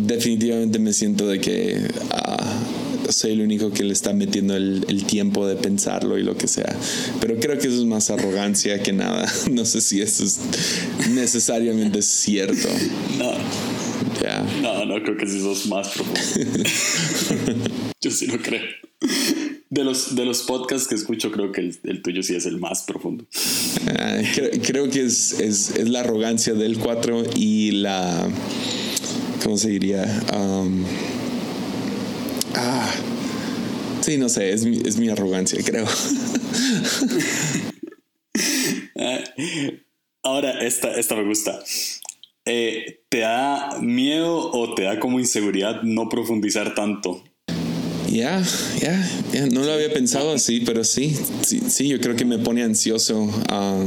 definitivamente 0.00 0.78
me 0.78 0.92
siento 0.92 1.26
de 1.26 1.40
que 1.40 1.88
ah, 2.10 2.35
soy 3.10 3.32
el 3.32 3.40
único 3.40 3.70
que 3.70 3.84
le 3.84 3.92
está 3.92 4.12
metiendo 4.12 4.56
el, 4.56 5.04
tiempo 5.06 5.46
de 5.46 5.56
pensarlo 5.56 6.18
y 6.18 6.22
lo 6.22 6.36
que 6.36 6.48
sea. 6.48 6.74
Pero 7.20 7.36
creo 7.38 7.58
que 7.58 7.68
eso 7.68 7.76
es 7.76 7.84
más 7.84 8.10
arrogancia 8.10 8.82
que 8.82 8.92
nada. 8.92 9.26
No 9.50 9.64
sé 9.64 9.80
si 9.80 10.00
eso 10.02 10.24
es 10.24 10.40
necesariamente 11.10 12.02
cierto. 12.02 12.68
No. 13.18 13.32
No, 14.60 14.84
no 14.84 15.02
creo 15.02 15.16
que 15.16 15.26
si 15.26 15.40
sos 15.40 15.66
más 15.66 15.88
profundo. 15.88 16.20
Yo 18.00 18.10
sí 18.10 18.26
lo 18.26 18.38
creo. 18.38 18.62
De 19.68 19.84
los, 19.84 20.14
de 20.16 20.24
los 20.24 20.42
podcasts 20.42 20.88
que 20.88 20.94
escucho, 20.94 21.30
creo 21.30 21.52
que 21.52 21.60
el, 21.60 22.02
tuyo 22.02 22.22
sí 22.22 22.34
es 22.34 22.46
el 22.46 22.58
más 22.58 22.82
profundo. 22.82 23.26
Ah, 23.88 24.20
creo, 24.62 24.90
que 24.90 25.02
es, 25.02 25.38
es, 25.38 25.70
es, 25.76 25.88
la 25.88 26.00
arrogancia 26.00 26.54
del 26.54 26.78
4 26.78 27.24
y 27.36 27.72
la. 27.72 28.28
¿Cómo 29.42 29.56
se 29.56 29.68
diría? 29.68 30.04
Um, 30.34 30.84
ah, 32.56 32.92
sí, 34.00 34.18
no 34.18 34.28
sé, 34.28 34.52
es 34.52 34.64
mi, 34.64 34.82
es 34.84 34.96
mi 34.98 35.08
arrogancia, 35.08 35.62
creo. 35.64 35.86
Ah, 38.98 39.18
ahora, 40.22 40.64
esta, 40.64 40.94
esta 40.94 41.14
me 41.14 41.24
gusta. 41.24 41.62
Eh, 42.44 43.00
¿Te 43.08 43.18
da 43.20 43.78
miedo 43.80 44.50
o 44.52 44.74
te 44.74 44.84
da 44.84 45.00
como 45.00 45.18
inseguridad 45.18 45.82
no 45.82 46.08
profundizar 46.08 46.74
tanto? 46.74 47.24
Ya, 48.08 48.42
ya, 48.80 49.46
no 49.50 49.62
lo 49.64 49.72
había 49.72 49.92
pensado 49.92 50.32
así, 50.32 50.60
pero 50.60 50.84
sí, 50.84 51.14
sí, 51.42 51.88
yo 51.88 52.00
creo 52.00 52.16
que 52.16 52.24
me 52.24 52.38
pone 52.38 52.62
ansioso. 52.62 53.28
Ah, 53.48 53.84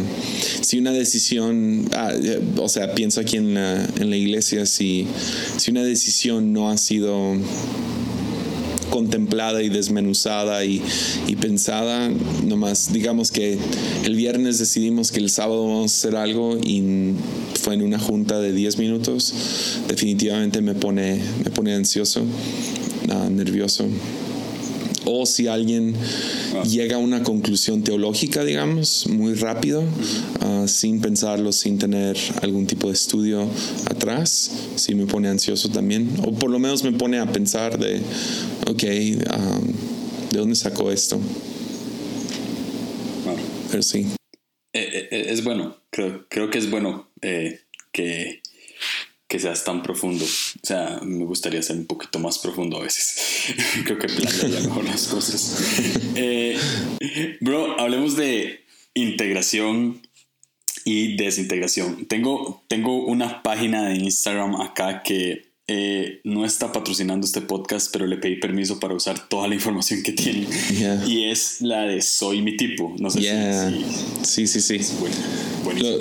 si 0.62 0.78
una 0.78 0.92
decisión, 0.92 1.90
ah, 1.94 2.12
o 2.58 2.70
sea, 2.70 2.94
pienso 2.94 3.22
aquí 3.22 3.38
en 3.38 3.54
la, 3.54 3.86
en 4.00 4.10
la 4.10 4.18
iglesia, 4.18 4.66
si, 4.66 5.08
si 5.58 5.72
una 5.72 5.84
decisión 5.84 6.52
no 6.54 6.70
ha 6.70 6.78
sido 6.78 7.38
contemplada 8.90 9.62
y 9.64 9.70
desmenuzada 9.70 10.66
y, 10.66 10.82
pensada. 11.40 12.10
Nomás, 12.46 12.92
digamos 12.92 13.32
que 13.32 13.58
el 14.04 14.16
viernes 14.16 14.60
decidimos 14.60 15.12
que 15.12 15.20
el 15.20 15.30
sábado 15.30 15.64
vamos 15.66 15.94
a 15.94 15.96
hacer 15.96 16.16
algo 16.18 16.58
y 16.58 17.14
fue 17.62 17.76
en 17.76 17.82
una 17.82 17.98
junta 17.98 18.40
de 18.40 18.52
10 18.52 18.78
minutos. 18.78 19.34
Definitivamente 19.88 20.62
me 20.62 20.74
pone, 20.74 21.22
me 21.44 21.52
pone 21.52 21.74
ansioso, 21.74 22.22
uh, 22.22 23.30
nervioso 23.30 23.86
o 25.10 25.26
si 25.26 25.48
alguien 25.48 25.96
ah. 26.56 26.64
llega 26.64 26.98
a 26.98 27.00
una 27.00 27.24
conclusión 27.24 27.84
teológica, 27.84 28.44
digamos, 28.44 29.08
muy 29.08 29.34
rápido, 29.34 29.84
ah, 30.42 30.66
sin 30.68 31.02
pensarlo, 31.02 31.52
sin 31.52 31.78
tener 31.78 32.18
algún 32.42 32.68
tipo 32.68 32.88
de 32.88 32.94
estudio 32.94 33.48
atrás, 33.90 34.52
sí 34.76 34.94
me 34.96 35.06
pone 35.06 35.28
ansioso 35.30 35.70
también, 35.70 36.10
o 36.24 36.32
por 36.34 36.50
lo 36.50 36.60
menos 36.60 36.84
me 36.84 36.92
pone 36.92 37.20
a 37.20 37.32
pensar 37.32 37.80
de, 37.80 37.98
ok, 38.68 38.84
ah, 39.30 39.60
¿de 40.32 40.40
dónde 40.40 40.56
sacó 40.56 40.92
esto? 40.92 41.20
Pero 43.72 43.84
sí. 43.84 44.08
Eh, 44.74 45.08
eh, 45.12 45.26
es 45.30 45.44
bueno, 45.44 45.76
creo, 45.90 46.26
creo 46.30 46.50
que 46.50 46.58
es 46.58 46.70
bueno 46.70 47.10
eh, 47.22 47.62
que 47.92 48.42
que 49.30 49.40
seas 49.40 49.64
tan 49.64 49.84
profundo. 49.84 50.26
O 50.26 50.66
sea, 50.66 51.00
me 51.04 51.24
gustaría 51.24 51.62
ser 51.62 51.78
un 51.78 51.86
poquito 51.86 52.18
más 52.18 52.40
profundo 52.40 52.78
a 52.78 52.84
veces. 52.84 53.54
Creo 53.86 54.00
que 54.00 54.08
plantearía 54.08 54.60
mejor 54.62 54.84
las 54.84 55.08
cosas. 55.08 55.56
Eh, 56.16 56.58
bro, 57.40 57.80
hablemos 57.80 58.18
de 58.18 58.66
integración 58.94 60.02
y 60.84 61.16
desintegración. 61.16 62.08
Tengo, 62.08 62.64
tengo 62.68 63.06
una 63.06 63.42
página 63.44 63.88
de 63.88 63.96
Instagram 63.96 64.60
acá 64.60 65.04
que 65.04 65.49
eh, 65.72 66.20
no 66.24 66.46
está 66.46 66.72
patrocinando 66.72 67.28
este 67.28 67.42
podcast, 67.42 67.92
pero 67.94 68.08
le 68.08 68.18
pedí 68.18 68.38
permiso 68.38 68.80
para 68.80 68.96
usar 68.96 69.30
toda 69.30 69.48
la 69.48 69.54
información 69.54 70.02
que 70.02 70.14
tiene. 70.14 70.48
Y 71.08 71.26
es 71.30 71.62
la 71.62 71.84
de 71.84 72.02
Soy 72.02 72.42
mi 72.42 72.58
tipo. 72.58 72.96
No 72.98 73.12
sé 73.12 73.22
si, 73.22 74.48
Sí, 74.48 74.48
sí, 74.48 74.62
sí. 74.62 74.96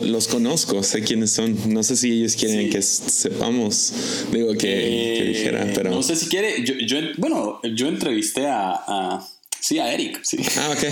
los 0.05 0.27
conozco, 0.27 0.83
sé 0.83 1.03
quiénes 1.03 1.33
son. 1.33 1.55
No 1.71 1.83
sé 1.83 1.97
si 1.97 2.13
ellos 2.13 2.35
quieren 2.35 2.71
que 2.71 2.81
sepamos. 2.81 3.93
Digo 4.33 4.55
que, 4.55 5.19
eh, 5.19 5.25
dijera, 5.29 5.71
pero. 5.75 5.91
No 5.91 6.03
sé 6.03 6.17
si 6.17 6.29
quiere. 6.29 6.65
Yo, 6.65 6.97
bueno, 7.19 7.61
yo 7.75 7.89
entrevisté 7.89 8.47
a 8.47 9.23
Sí, 9.61 9.79
a 9.79 9.93
Eric, 9.93 10.21
sí. 10.23 10.39
Ah, 10.57 10.71
ok. 10.71 10.85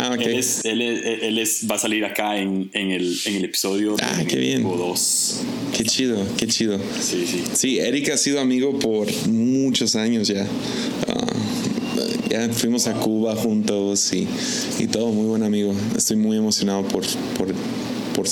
Ah, 0.00 0.10
okay. 0.14 0.26
él, 0.26 0.38
es, 0.38 0.64
él, 0.64 1.38
es, 1.38 1.66
va 1.70 1.76
a 1.76 1.78
salir 1.78 2.04
acá 2.04 2.36
en, 2.36 2.68
en, 2.72 2.90
el, 2.90 3.16
en 3.26 3.36
el 3.36 3.44
episodio 3.44 3.96
ah, 4.02 4.22
qué 4.28 4.36
bien. 4.36 4.62
2. 4.62 5.40
Qué 5.76 5.84
chido, 5.84 6.26
qué 6.36 6.46
chido. 6.46 6.78
Sí, 7.00 7.26
sí. 7.26 7.44
Sí, 7.54 7.78
Eric 7.78 8.10
ha 8.10 8.16
sido 8.16 8.40
amigo 8.40 8.78
por 8.78 9.06
muchos 9.28 9.94
años 9.94 10.28
ya. 10.28 10.46
Ah, 11.08 11.26
ya 12.28 12.48
fuimos 12.50 12.86
a 12.86 12.94
Cuba 12.94 13.36
juntos 13.36 14.12
y, 14.12 14.26
y, 14.78 14.86
todo, 14.88 15.08
muy 15.12 15.26
buen 15.26 15.42
amigo. 15.42 15.74
Estoy 15.96 16.16
muy 16.16 16.36
emocionado 16.36 16.82
por, 16.88 17.04
por, 17.38 17.52
por 18.14 18.26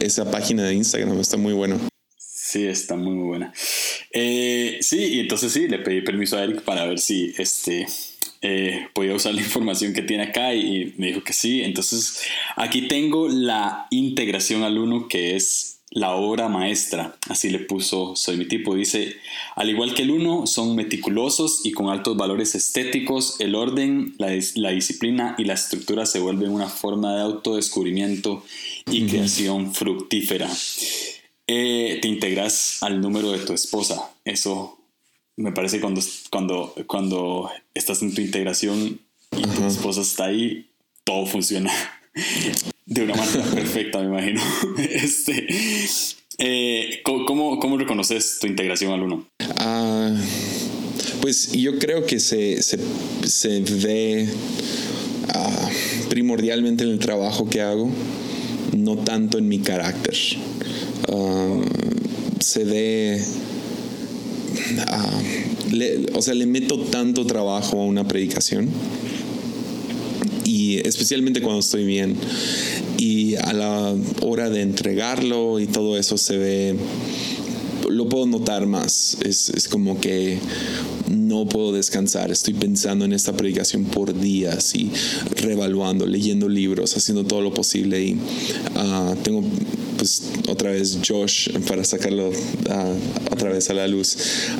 esa 0.00 0.30
página 0.30 0.64
de 0.64 0.74
Instagram, 0.74 1.18
está 1.20 1.36
muy 1.36 1.52
bueno. 1.52 1.80
Sí, 2.18 2.64
está 2.64 2.96
muy, 2.96 3.14
muy 3.14 3.26
buena. 3.26 3.52
Eh, 4.12 4.78
sí, 4.80 4.98
y 4.98 5.20
entonces 5.20 5.52
sí, 5.52 5.68
le 5.68 5.78
pedí 5.78 6.02
permiso 6.02 6.36
a 6.36 6.44
Eric 6.44 6.62
para 6.62 6.86
ver 6.86 6.98
si 6.98 7.34
este 7.38 7.86
eh, 8.48 8.90
podía 8.92 9.12
usar 9.12 9.34
la 9.34 9.40
información 9.40 9.92
que 9.92 10.02
tiene 10.02 10.22
acá 10.22 10.54
y, 10.54 10.94
me 10.98 11.08
dijo 11.08 11.24
que 11.24 11.32
sí. 11.32 11.62
Entonces 11.62 12.22
aquí 12.54 12.82
tengo 12.82 13.28
la 13.28 13.88
integración 13.90 14.62
al 14.62 14.78
uno 14.78 15.08
que 15.08 15.34
es 15.34 15.80
la 15.90 16.14
obra 16.14 16.48
maestra, 16.48 17.16
así 17.28 17.48
le 17.48 17.58
puso 17.58 18.14
Soy 18.14 18.36
mi 18.36 18.46
tipo. 18.46 18.76
Dice, 18.76 19.16
al 19.56 19.70
igual 19.70 19.94
que 19.94 20.02
el 20.02 20.12
uno, 20.12 20.46
son 20.46 20.76
meticulosos 20.76 21.62
y 21.64 21.72
con 21.72 21.88
altos 21.88 22.16
valores 22.16 22.54
estéticos, 22.54 23.40
el 23.40 23.56
orden, 23.56 24.14
la, 24.18 24.30
disciplina 24.70 25.34
y 25.38 25.44
la 25.44 25.54
estructura 25.54 26.06
se 26.06 26.20
vuelven 26.20 26.50
una 26.50 26.68
forma 26.68 27.16
de 27.16 27.22
autodescubrimiento 27.22 28.44
y 28.88 29.06
creación 29.06 29.74
fructífera. 29.74 30.48
Eh, 31.48 31.98
te 32.00 32.08
integras 32.08 32.82
al 32.82 33.00
número 33.00 33.32
de 33.32 33.38
tu 33.38 33.52
esposa, 33.52 34.12
eso 34.24 34.75
me 35.36 35.52
parece 35.52 35.80
cuando, 35.80 36.00
cuando, 36.30 36.74
cuando 36.86 37.50
estás 37.74 38.02
en 38.02 38.14
tu 38.14 38.20
integración 38.20 39.00
y 39.36 39.42
tu 39.42 39.66
esposa 39.66 40.00
está 40.00 40.26
ahí, 40.26 40.66
todo 41.04 41.26
funciona 41.26 41.70
de 42.86 43.02
una 43.02 43.14
manera 43.14 43.44
perfecta, 43.54 43.98
me 44.00 44.06
imagino. 44.06 44.40
Este, 44.78 45.46
eh, 46.38 47.00
¿cómo, 47.02 47.58
¿cómo, 47.58 47.76
reconoces 47.76 48.38
tu 48.40 48.46
integración 48.46 48.92
al 48.92 49.02
uno? 49.02 49.26
Ah, 49.58 50.14
pues 51.20 51.52
yo 51.52 51.78
creo 51.78 52.06
que 52.06 52.20
se, 52.20 52.62
se, 52.62 52.78
se 53.24 53.60
ve 53.60 54.28
ah, 55.34 55.68
primordialmente 56.08 56.84
en 56.84 56.90
el 56.90 56.98
trabajo 56.98 57.48
que 57.48 57.60
hago, 57.62 57.90
no 58.76 58.96
tanto 58.98 59.38
en 59.38 59.48
mi 59.48 59.60
carácter. 59.60 60.16
Ah, 61.08 61.60
se 62.40 62.64
ve 62.64 63.22
o 66.14 66.22
sea, 66.22 66.34
le 66.34 66.46
meto 66.46 66.78
tanto 66.78 67.26
trabajo 67.26 67.80
a 67.80 67.84
una 67.84 68.06
predicación 68.06 68.68
y 70.44 70.78
especialmente 70.86 71.42
cuando 71.42 71.60
estoy 71.60 71.84
bien 71.84 72.16
y 72.98 73.34
a 73.36 73.52
la 73.52 73.94
hora 74.22 74.48
de 74.48 74.62
entregarlo 74.62 75.60
y 75.60 75.66
todo 75.66 75.98
eso 75.98 76.16
se 76.16 76.38
ve 76.38 76.76
lo 77.88 78.08
puedo 78.08 78.26
notar 78.26 78.66
más. 78.66 79.16
Es, 79.22 79.48
es, 79.50 79.68
como 79.68 80.00
que 80.00 80.38
no 81.08 81.46
puedo 81.46 81.72
descansar. 81.72 82.30
Estoy 82.30 82.54
pensando 82.54 83.04
en 83.04 83.12
esta 83.12 83.32
predicación 83.32 83.84
por 83.84 84.18
días 84.18 84.74
y 84.74 84.90
revaluando, 85.36 86.06
leyendo 86.06 86.48
libros, 86.48 86.96
haciendo 86.96 87.24
todo 87.24 87.40
lo 87.40 87.54
posible. 87.54 88.02
Y 88.02 88.12
uh, 88.14 89.14
tengo 89.22 89.42
pues 89.96 90.22
otra 90.48 90.70
vez 90.70 90.98
Josh 91.06 91.50
para 91.68 91.84
sacarlo 91.84 92.28
uh, 92.28 93.32
otra 93.32 93.50
vez 93.50 93.70
a 93.70 93.74
la 93.74 93.86
luz. 93.88 94.16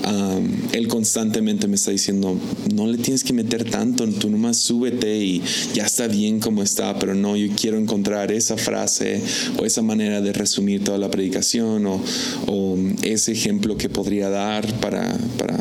Um, 0.07 0.53
él 0.73 0.89
constantemente 0.89 1.69
me 1.69 1.77
está 1.77 1.91
diciendo, 1.91 2.39
no 2.75 2.87
le 2.87 2.99
tienes 2.99 3.25
que 3.25 3.33
meter 3.33 3.71
tanto, 3.71 4.07
tú 4.09 4.31
nomás 4.31 4.59
súbete 4.59 5.17
y 5.19 5.43
ya 5.75 5.85
está 5.85 6.07
bien 6.09 6.41
como 6.41 6.63
está, 6.63 6.99
pero 6.99 7.15
no, 7.15 7.37
yo 7.37 7.49
quiero 7.55 7.79
encontrar 7.79 8.33
esa 8.33 8.57
frase 8.57 9.21
o 9.59 9.65
esa 9.65 9.83
manera 9.83 10.21
de 10.21 10.33
resumir 10.33 10.85
toda 10.85 10.99
la 10.99 11.11
predicación 11.11 11.87
o, 11.87 12.03
o 12.47 12.77
ese 13.03 13.33
ejemplo 13.33 13.77
que 13.77 13.89
podría 13.89 14.29
dar 14.29 14.67
para, 14.81 15.17
para 15.39 15.59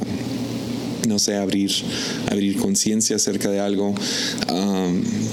no 1.08 1.20
sé, 1.20 1.36
abrir, 1.36 1.72
abrir 2.32 2.58
conciencia 2.58 3.16
acerca 3.16 3.50
de 3.50 3.60
algo. 3.60 3.94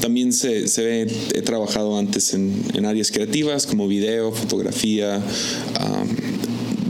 También 0.00 0.32
se, 0.32 0.64
ve, 0.78 1.06
he 1.34 1.42
trabajado 1.42 1.98
antes 1.98 2.34
en, 2.34 2.84
áreas 2.84 3.10
creativas 3.10 3.66
como 3.66 3.86
video, 3.88 4.32
fotografía, 4.32 5.22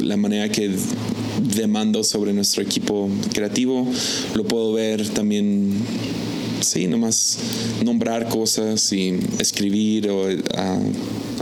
la 0.01 0.17
manera 0.17 0.49
que 0.49 0.71
demando 1.55 2.03
sobre 2.05 2.33
nuestro 2.33 2.63
equipo 2.63 3.09
creativo, 3.33 3.87
lo 4.35 4.45
puedo 4.45 4.73
ver 4.73 5.09
también 5.09 5.73
sí, 6.61 6.87
nomás 6.87 7.39
nombrar 7.85 8.29
cosas 8.29 8.93
y 8.93 9.19
escribir 9.39 10.09
o 10.11 10.27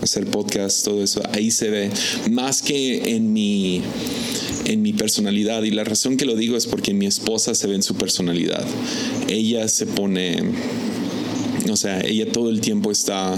hacer 0.02 0.26
podcast, 0.26 0.84
todo 0.84 1.02
eso, 1.02 1.22
ahí 1.32 1.50
se 1.50 1.70
ve. 1.70 1.90
Más 2.30 2.62
que 2.62 3.14
en 3.14 3.32
mi 3.32 3.82
en 4.70 4.82
mi 4.82 4.92
personalidad 4.92 5.64
y 5.64 5.70
la 5.72 5.82
razón 5.82 6.16
que 6.16 6.24
lo 6.24 6.36
digo 6.36 6.56
es 6.56 6.66
porque 6.66 6.94
mi 6.94 7.06
esposa 7.06 7.54
se 7.54 7.66
ve 7.66 7.74
en 7.74 7.82
su 7.82 7.94
personalidad. 7.94 8.64
Ella 9.28 9.66
se 9.68 9.86
pone, 9.86 10.38
o 11.70 11.76
sea, 11.76 12.00
ella 12.00 12.30
todo 12.30 12.50
el 12.50 12.60
tiempo 12.60 12.92
está, 12.92 13.36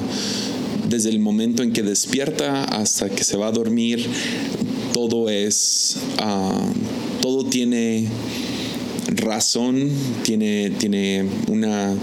desde 0.89 1.09
el 1.09 1.21
momento 1.21 1.63
en 1.63 1.73
que 1.73 1.83
despierta 1.83 2.65
hasta 2.65 3.09
que 3.09 3.25
se 3.25 3.39
va 3.39 3.47
a 3.47 3.53
dormir, 3.53 4.07
todo 4.93 5.31
es, 5.31 5.97
uh, 6.19 7.21
todo 7.23 7.47
tiene 7.47 8.07
razón, 9.17 9.89
tiene, 10.23 10.71
tiene 10.79 11.25
una 11.49 11.95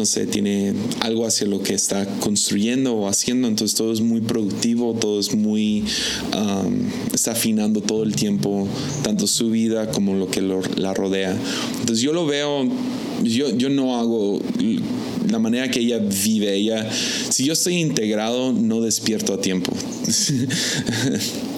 no 0.00 0.06
sé, 0.06 0.24
tiene 0.24 0.72
algo 1.00 1.26
hacia 1.26 1.46
lo 1.46 1.62
que 1.62 1.74
está 1.74 2.06
construyendo 2.20 2.94
o 2.94 3.06
haciendo, 3.06 3.48
entonces 3.48 3.76
todo 3.76 3.92
es 3.92 4.00
muy 4.00 4.22
productivo, 4.22 4.94
todo 4.94 5.20
es 5.20 5.34
muy, 5.34 5.84
um, 6.34 6.88
está 7.12 7.32
afinando 7.32 7.82
todo 7.82 8.02
el 8.02 8.16
tiempo, 8.16 8.66
tanto 9.02 9.26
su 9.26 9.50
vida 9.50 9.90
como 9.90 10.14
lo 10.14 10.30
que 10.30 10.40
la 10.40 10.94
rodea. 10.94 11.36
Entonces 11.80 12.00
yo 12.00 12.14
lo 12.14 12.24
veo, 12.24 12.66
yo, 13.22 13.54
yo 13.54 13.68
no 13.68 13.98
hago 13.98 14.40
la 15.28 15.38
manera 15.38 15.70
que 15.70 15.80
ella 15.80 15.98
vive, 15.98 16.54
ella, 16.54 16.90
si 17.28 17.44
yo 17.44 17.52
estoy 17.52 17.74
integrado, 17.74 18.54
no 18.54 18.80
despierto 18.80 19.34
a 19.34 19.40
tiempo. 19.42 19.70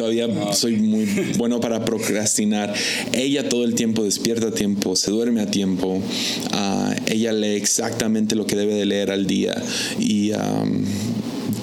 todavía 0.00 0.28
ah, 0.48 0.54
soy 0.54 0.76
muy 0.76 1.04
bueno 1.36 1.60
para 1.60 1.84
procrastinar. 1.84 2.72
Ella 3.12 3.46
todo 3.50 3.64
el 3.64 3.74
tiempo 3.74 4.02
despierta 4.02 4.46
a 4.46 4.50
tiempo, 4.50 4.96
se 4.96 5.10
duerme 5.10 5.42
a 5.42 5.50
tiempo, 5.50 5.96
uh, 5.98 6.94
ella 7.06 7.34
lee 7.34 7.56
exactamente 7.56 8.34
lo 8.34 8.46
que 8.46 8.56
debe 8.56 8.72
de 8.74 8.86
leer 8.86 9.10
al 9.10 9.26
día 9.26 9.62
y 9.98 10.32
um, 10.32 10.84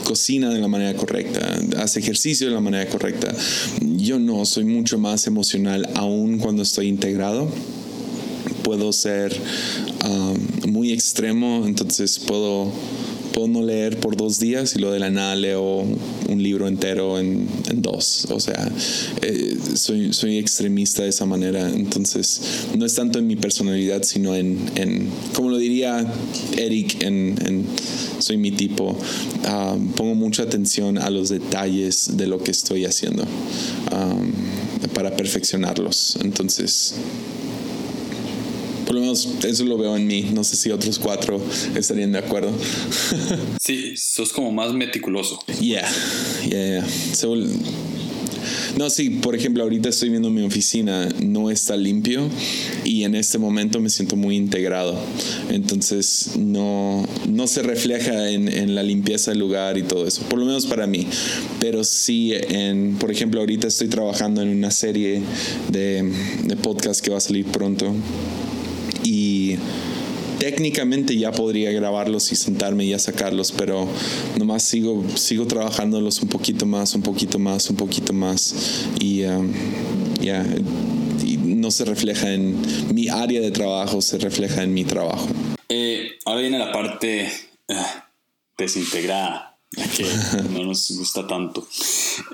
cocina 0.04 0.52
de 0.52 0.60
la 0.60 0.68
manera 0.68 0.96
correcta, 0.96 1.60
hace 1.82 2.00
ejercicio 2.00 2.48
de 2.48 2.54
la 2.54 2.62
manera 2.62 2.88
correcta. 2.88 3.34
Yo 3.82 4.20
no, 4.20 4.46
soy 4.46 4.66
mucho 4.66 5.00
más 5.00 5.26
emocional 5.26 5.90
aún 5.96 6.38
cuando 6.38 6.62
estoy 6.62 6.90
integrado. 6.90 7.50
Puedo 8.62 8.94
ser 8.94 9.36
um, 10.06 10.72
muy 10.72 10.92
extremo, 10.92 11.64
entonces 11.66 12.20
puedo 12.20 12.72
puedo 13.34 13.48
no 13.48 13.62
leer 13.62 14.00
por 14.00 14.16
dos 14.16 14.40
días 14.40 14.76
y 14.76 14.80
lo 14.80 14.92
de 14.92 15.00
la 15.00 15.10
nada 15.10 15.36
leo 15.36 15.86
un 16.30 16.44
libro 16.44 16.68
entero 16.68 17.20
en, 17.20 17.48
en 17.70 17.82
dos. 17.82 18.28
O 18.30 18.40
sea, 18.40 18.72
eh, 19.22 19.58
soy, 19.76 20.14
soy 20.14 20.38
extremista 20.38 21.04
de 21.04 21.10
esa 21.10 21.26
manera. 21.26 21.70
Entonces, 21.70 22.42
no 22.78 22.86
es 22.86 22.96
tanto 22.96 23.20
en 23.20 23.28
mi 23.28 23.36
personalidad, 23.36 24.04
sino 24.04 24.36
en, 24.36 24.58
en 24.76 25.10
como 25.34 25.50
lo 25.50 25.58
diría 25.58 26.06
Eric, 26.58 27.04
en, 27.04 27.66
soy 28.20 28.38
mi 28.38 28.52
tipo. 28.52 28.98
Um, 29.48 29.90
pongo 29.90 30.16
mucha 30.16 30.44
atención 30.44 30.98
a 30.98 31.10
los 31.10 31.30
detalles 31.30 32.18
de 32.18 32.28
lo 32.28 32.40
que 32.40 32.52
estoy 32.52 32.86
haciendo 32.86 33.24
um, 33.92 34.32
para 34.94 35.16
perfeccionarlos. 35.16 36.18
Entonces, 36.22 36.96
por 38.88 38.96
lo 38.96 39.02
menos 39.02 39.28
eso 39.46 39.66
lo 39.66 39.78
veo 39.78 39.96
en 39.98 40.08
mí. 40.08 40.30
No 40.34 40.44
sé 40.44 40.56
si 40.56 40.72
otros 40.72 40.98
cuatro 40.98 41.42
estarían 41.76 42.14
de 42.14 42.20
acuerdo. 42.20 42.52
sí, 43.62 43.98
sos 43.98 44.32
como 44.32 44.52
más 44.52 44.74
meticuloso. 44.74 45.40
Yeah, 45.60 45.88
yeah, 46.48 46.82
yeah. 46.82 46.86
no, 48.78 48.90
sí, 48.90 49.10
por 49.10 49.36
ejemplo, 49.36 49.64
ahorita 49.64 49.90
estoy 49.90 50.10
viendo 50.10 50.30
mi 50.30 50.42
oficina, 50.44 51.10
no 51.22 51.52
está 51.52 51.76
limpio 51.76 52.30
y 52.86 53.04
en 53.04 53.16
este 53.16 53.38
momento 53.38 53.82
me 53.82 53.90
siento 53.90 54.16
muy 54.16 54.38
integrado. 54.38 54.98
Entonces 55.50 56.38
no, 56.38 57.06
no 57.28 57.48
se 57.48 57.64
refleja 57.64 58.30
en, 58.30 58.48
en, 58.48 58.74
la 58.74 58.84
limpieza 58.84 59.32
del 59.32 59.40
lugar 59.42 59.78
y 59.78 59.84
todo 59.84 60.08
eso, 60.08 60.22
por 60.30 60.40
lo 60.40 60.46
menos 60.46 60.66
para 60.66 60.88
mí. 60.88 61.06
Pero 61.60 61.84
sí, 61.84 62.32
en, 62.34 62.96
por 62.96 63.12
ejemplo, 63.12 63.42
ahorita 63.42 63.68
estoy 63.68 63.90
trabajando 63.90 64.42
en 64.42 64.48
una 64.48 64.72
serie 64.72 65.22
de, 65.70 66.10
de 66.46 66.56
podcast 66.56 67.02
que 67.02 67.12
va 67.12 67.18
a 67.18 67.22
salir 67.22 67.46
pronto 67.46 67.94
técnicamente 70.40 71.18
ya 71.18 71.32
podría 71.32 71.72
grabarlos 71.72 72.32
y 72.32 72.36
sentarme 72.36 72.86
y 72.86 72.94
a 72.94 73.00
sacarlos, 73.00 73.52
pero 73.52 73.88
nomás 74.38 74.64
sigo, 74.64 75.04
sigo 75.16 75.48
trabajándolos 75.48 76.22
un 76.22 76.30
poquito 76.30 76.66
más, 76.66 76.96
un 76.96 77.02
poquito 77.02 77.40
más, 77.40 77.70
un 77.70 77.76
poquito 77.76 78.14
más 78.14 78.86
y 79.00 79.24
um, 79.24 79.52
ya 80.22 80.46
no 81.44 81.72
se 81.72 81.86
refleja 81.86 82.34
en 82.34 82.56
mi 82.94 83.10
área 83.10 83.42
de 83.42 83.52
trabajo, 83.52 84.02
se 84.02 84.18
refleja 84.18 84.64
en 84.64 84.74
mi 84.74 84.86
trabajo. 84.86 85.28
Eh, 85.70 86.12
ahora 86.26 86.42
viene 86.42 86.60
la 86.60 86.72
parte 86.72 87.30
uh, 87.70 87.74
desintegrada, 88.58 89.58
que 89.96 90.06
no 90.54 90.64
nos 90.64 90.92
gusta 90.92 91.28
tanto. 91.28 91.68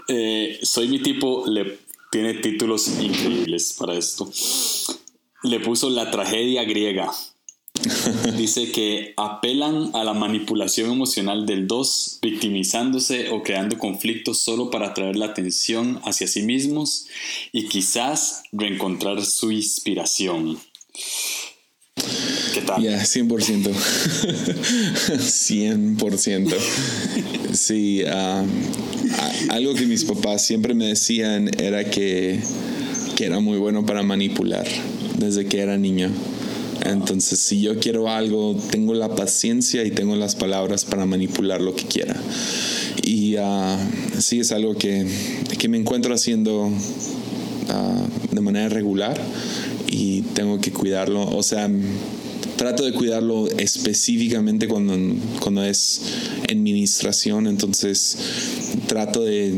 Eh, 0.07 0.59
soy 0.61 0.87
mi 0.87 1.01
tipo, 1.01 1.45
le 1.47 1.79
tiene 2.11 2.35
títulos 2.35 2.87
increíbles 2.99 3.75
para 3.77 3.95
esto 3.95 4.31
le 5.43 5.59
puso 5.59 5.89
la 5.89 6.09
tragedia 6.09 6.63
griega. 6.63 7.11
Dice 8.37 8.71
que 8.71 9.13
apelan 9.17 9.91
a 9.93 10.03
la 10.03 10.13
manipulación 10.13 10.91
emocional 10.91 11.45
del 11.45 11.67
dos, 11.67 12.19
victimizándose 12.21 13.29
o 13.29 13.41
creando 13.43 13.77
conflictos 13.77 14.39
solo 14.39 14.69
para 14.69 14.89
atraer 14.89 15.15
la 15.15 15.25
atención 15.27 15.99
hacia 16.03 16.27
sí 16.27 16.43
mismos 16.43 17.07
y 17.51 17.67
quizás 17.67 18.43
reencontrar 18.51 19.25
su 19.25 19.51
inspiración. 19.51 20.59
¿Qué 22.53 22.61
tal? 22.61 22.81
Ya, 22.81 23.01
100%. 23.01 23.73
100%. 25.17 26.55
Sí, 27.53 28.01
ah, 28.07 28.43
algo 29.49 29.75
que 29.75 29.85
mis 29.85 30.03
papás 30.05 30.43
siempre 30.43 30.73
me 30.73 30.85
decían 30.85 31.51
era 31.61 31.87
que, 31.87 32.39
que 33.15 33.25
era 33.25 33.39
muy 33.39 33.59
bueno 33.59 33.85
para 33.85 34.01
manipular 34.01 34.67
desde 35.19 35.45
que 35.45 35.59
era 35.59 35.77
niño. 35.77 36.09
Entonces, 36.85 37.39
si 37.39 37.61
yo 37.61 37.79
quiero 37.79 38.09
algo, 38.09 38.55
tengo 38.71 38.93
la 38.93 39.15
paciencia 39.15 39.83
y 39.83 39.91
tengo 39.91 40.15
las 40.15 40.35
palabras 40.35 40.85
para 40.85 41.05
manipular 41.05 41.61
lo 41.61 41.75
que 41.75 41.85
quiera. 41.85 42.15
Y 43.03 43.37
uh, 43.37 43.77
sí 44.19 44.39
es 44.39 44.51
algo 44.51 44.75
que, 44.75 45.07
que, 45.57 45.69
me 45.69 45.77
encuentro 45.77 46.13
haciendo 46.13 46.65
uh, 46.65 48.33
de 48.35 48.41
manera 48.41 48.69
regular 48.69 49.19
y 49.87 50.21
tengo 50.33 50.59
que 50.59 50.71
cuidarlo. 50.71 51.25
O 51.29 51.43
sea, 51.43 51.69
trato 52.57 52.83
de 52.83 52.93
cuidarlo 52.93 53.47
específicamente 53.57 54.67
cuando, 54.67 54.95
cuando 55.39 55.63
es 55.63 56.01
administración. 56.49 57.47
Entonces, 57.47 58.17
trato 58.87 59.23
de 59.23 59.53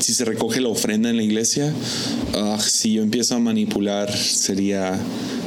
si 0.00 0.14
se 0.14 0.24
recoge 0.24 0.60
la 0.60 0.68
ofrenda 0.68 1.10
en 1.10 1.16
la 1.16 1.22
iglesia, 1.22 1.72
ah, 2.34 2.58
si 2.60 2.94
yo 2.94 3.02
empiezo 3.02 3.36
a 3.36 3.38
manipular 3.38 4.14
sería 4.16 4.98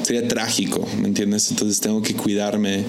sería 0.04 0.28
trágico, 0.28 0.86
¿me 1.00 1.08
entiendes? 1.08 1.50
Entonces 1.50 1.80
tengo 1.80 2.02
que 2.02 2.14
cuidarme 2.14 2.80
eh, 2.80 2.84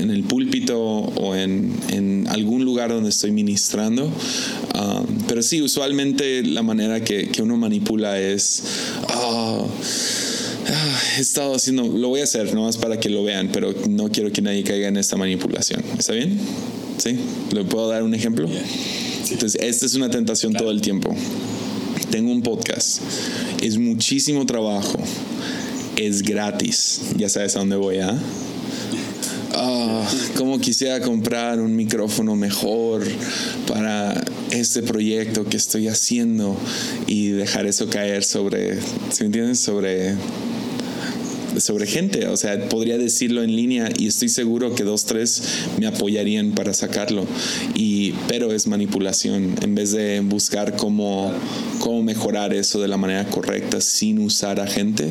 en 0.00 0.10
el 0.10 0.24
púlpito 0.24 0.80
o 0.80 1.34
en, 1.36 1.72
en 1.90 2.26
algún 2.28 2.64
lugar 2.64 2.90
donde 2.90 3.10
estoy 3.10 3.30
ministrando. 3.30 4.10
Ah, 4.74 5.04
pero 5.28 5.42
sí, 5.42 5.62
usualmente 5.62 6.42
la 6.42 6.62
manera 6.62 7.02
que, 7.02 7.28
que 7.28 7.42
uno 7.42 7.56
manipula 7.56 8.18
es... 8.18 8.62
Ah, 9.08 9.64
he 11.16 11.20
estado 11.20 11.54
haciendo, 11.54 11.84
lo 11.84 12.08
voy 12.08 12.20
a 12.20 12.24
hacer 12.24 12.54
nomás 12.54 12.76
para 12.76 12.98
que 12.98 13.08
lo 13.08 13.22
vean, 13.24 13.50
pero 13.52 13.74
no 13.88 14.08
quiero 14.10 14.32
que 14.32 14.42
nadie 14.42 14.62
caiga 14.62 14.88
en 14.88 14.96
esta 14.96 15.16
manipulación. 15.16 15.82
¿Está 15.98 16.12
bien? 16.12 16.38
¿Sí? 16.98 17.16
¿Le 17.52 17.64
puedo 17.64 17.88
dar 17.88 18.02
un 18.02 18.14
ejemplo? 18.14 18.48
Entonces, 19.32 19.60
esta 19.62 19.86
es 19.86 19.94
una 19.94 20.10
tentación 20.10 20.52
todo 20.52 20.70
el 20.70 20.80
tiempo. 20.80 21.14
Tengo 22.10 22.30
un 22.30 22.42
podcast. 22.42 23.00
Es 23.62 23.78
muchísimo 23.78 24.44
trabajo. 24.46 24.98
Es 25.96 26.22
gratis. 26.22 27.00
Ya 27.16 27.28
sabes 27.28 27.56
a 27.56 27.60
dónde 27.60 27.76
voy, 27.76 27.98
¿ah? 27.98 28.18
Ah, 29.54 30.08
como 30.36 30.58
quisiera 30.58 31.00
comprar 31.00 31.60
un 31.60 31.76
micrófono 31.76 32.36
mejor 32.36 33.04
para 33.66 34.22
este 34.50 34.82
proyecto 34.82 35.44
que 35.44 35.56
estoy 35.56 35.88
haciendo 35.88 36.56
y 37.06 37.28
dejar 37.28 37.66
eso 37.66 37.88
caer 37.88 38.24
sobre, 38.24 38.78
¿se 39.10 39.24
entiendes? 39.24 39.60
Sobre 39.60 40.14
sobre 41.62 41.86
gente, 41.86 42.26
o 42.26 42.36
sea, 42.36 42.68
podría 42.68 42.98
decirlo 42.98 43.42
en 43.42 43.54
línea 43.54 43.88
y 43.96 44.06
estoy 44.08 44.28
seguro 44.28 44.74
que 44.74 44.84
dos, 44.84 45.04
tres 45.04 45.42
me 45.78 45.86
apoyarían 45.86 46.52
para 46.52 46.74
sacarlo. 46.74 47.26
Y, 47.74 48.12
pero 48.28 48.52
es 48.52 48.66
manipulación, 48.66 49.54
en 49.62 49.74
vez 49.74 49.92
de 49.92 50.20
buscar 50.20 50.76
cómo, 50.76 51.32
cómo 51.78 52.02
mejorar 52.02 52.52
eso 52.52 52.80
de 52.80 52.88
la 52.88 52.96
manera 52.96 53.26
correcta 53.28 53.80
sin 53.80 54.18
usar 54.18 54.60
a 54.60 54.66
gente, 54.66 55.08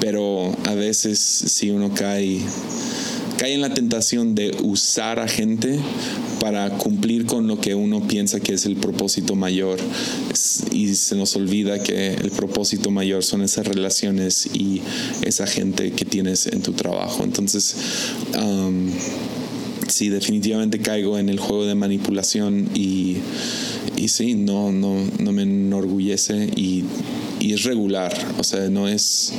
pero 0.00 0.56
a 0.66 0.74
veces 0.74 1.18
si 1.18 1.70
uno 1.70 1.92
cae 1.94 2.40
cae 3.40 3.54
en 3.54 3.62
la 3.62 3.72
tentación 3.72 4.34
de 4.34 4.54
usar 4.62 5.18
a 5.18 5.26
gente 5.26 5.78
para 6.42 6.68
cumplir 6.76 7.24
con 7.24 7.46
lo 7.46 7.58
que 7.58 7.74
uno 7.74 8.06
piensa 8.06 8.38
que 8.38 8.52
es 8.52 8.66
el 8.66 8.76
propósito 8.76 9.34
mayor 9.34 9.78
y 10.72 10.94
se 10.94 11.16
nos 11.16 11.34
olvida 11.36 11.82
que 11.82 12.12
el 12.12 12.32
propósito 12.32 12.90
mayor 12.90 13.24
son 13.24 13.40
esas 13.40 13.66
relaciones 13.66 14.46
y 14.52 14.82
esa 15.22 15.46
gente 15.46 15.92
que 15.92 16.04
tienes 16.04 16.48
en 16.48 16.60
tu 16.60 16.74
trabajo. 16.74 17.24
Entonces, 17.24 17.76
um, 18.38 18.90
sí, 19.88 20.10
definitivamente 20.10 20.78
caigo 20.80 21.18
en 21.18 21.30
el 21.30 21.38
juego 21.38 21.64
de 21.64 21.74
manipulación 21.74 22.68
y, 22.74 23.16
y 23.96 24.08
sí, 24.08 24.34
no, 24.34 24.70
no, 24.70 24.96
no 25.18 25.32
me 25.32 25.44
enorgullece 25.44 26.50
y, 26.56 26.84
y 27.38 27.54
es 27.54 27.62
regular, 27.62 28.14
o 28.38 28.44
sea, 28.44 28.68
no 28.68 28.86
es 28.86 29.32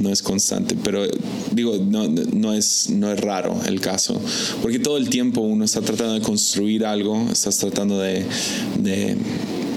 no 0.00 0.10
es 0.10 0.22
constante, 0.22 0.76
pero 0.82 1.06
digo, 1.52 1.76
no, 1.78 2.08
no, 2.08 2.52
es, 2.52 2.90
no 2.90 3.10
es 3.10 3.20
raro 3.20 3.58
el 3.66 3.80
caso, 3.80 4.20
porque 4.62 4.78
todo 4.78 4.96
el 4.96 5.08
tiempo 5.08 5.40
uno 5.40 5.64
está 5.64 5.80
tratando 5.80 6.14
de 6.14 6.20
construir 6.20 6.84
algo, 6.84 7.26
estás 7.30 7.58
tratando 7.58 7.98
de, 7.98 8.24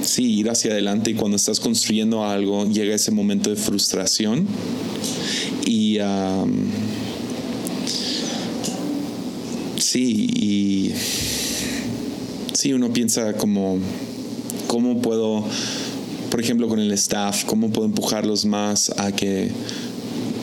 sí, 0.02 0.40
ir 0.40 0.50
hacia 0.50 0.72
adelante 0.72 1.12
y 1.12 1.14
cuando 1.14 1.38
estás 1.38 1.60
construyendo 1.60 2.24
algo 2.24 2.66
llega 2.66 2.96
ese 2.96 3.12
momento 3.12 3.50
de 3.50 3.56
frustración 3.56 4.48
y 5.66 6.00
sí, 9.78 10.30
y 10.36 10.92
sí, 12.54 12.74
uno 12.74 12.92
piensa 12.92 13.34
como, 13.34 13.80
¿cómo 14.68 15.02
puedo, 15.02 15.44
por 16.30 16.42
ejemplo, 16.42 16.68
con 16.68 16.80
el 16.80 16.92
staff, 16.92 17.46
cómo 17.46 17.70
puedo 17.70 17.88
empujarlos 17.88 18.46
más 18.46 18.92
a 18.98 19.12
que 19.12 19.52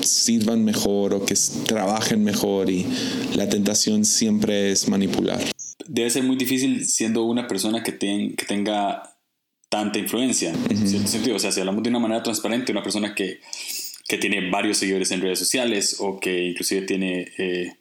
sirvan 0.06 0.64
mejor 0.64 1.14
o 1.14 1.24
que 1.24 1.34
trabajen 1.66 2.24
mejor 2.24 2.70
y 2.70 2.86
la 3.34 3.48
tentación 3.48 4.04
siempre 4.04 4.72
es 4.72 4.88
manipular. 4.88 5.40
Debe 5.86 6.10
ser 6.10 6.22
muy 6.22 6.36
difícil 6.36 6.86
siendo 6.86 7.24
una 7.24 7.46
persona 7.46 7.82
que, 7.82 7.96
que 7.98 8.44
tenga 8.46 9.16
tanta 9.68 9.98
influencia, 9.98 10.52
en 10.70 10.88
cierto 10.88 11.08
sentido. 11.08 11.36
O 11.36 11.38
sea, 11.38 11.52
si 11.52 11.60
hablamos 11.60 11.82
de 11.82 11.90
una 11.90 11.98
manera 11.98 12.22
transparente, 12.22 12.72
una 12.72 12.82
persona 12.82 13.14
que, 13.14 13.40
que 14.08 14.18
tiene 14.18 14.50
varios 14.50 14.78
seguidores 14.78 15.10
en 15.10 15.20
redes 15.20 15.38
sociales 15.38 15.96
o 15.98 16.18
que 16.18 16.44
inclusive 16.48 16.82
tiene, 16.82 17.28
eh, 17.38 17.76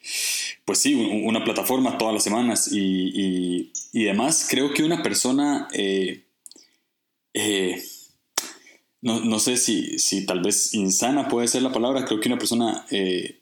pues 0.65 0.79
sí, 0.79 0.93
una 0.93 1.43
plataforma 1.43 1.97
todas 1.97 2.13
las 2.13 2.23
semanas 2.23 2.69
y, 2.71 3.11
y, 3.13 3.71
y 3.93 4.03
demás, 4.03 4.47
creo 4.49 4.73
que 4.73 4.83
una 4.83 5.01
persona... 5.01 5.67
Eh, 5.73 6.21
eh, 7.37 7.81
no, 9.05 9.19
no 9.19 9.39
sé 9.39 9.55
si, 9.55 9.99
si, 9.99 10.25
tal 10.25 10.41
vez 10.41 10.73
insana 10.73 11.27
puede 11.27 11.47
ser 11.47 11.61
la 11.61 11.71
palabra, 11.71 12.05
creo 12.05 12.19
que 12.19 12.27
una 12.27 12.39
persona 12.39 12.87
eh, 12.89 13.39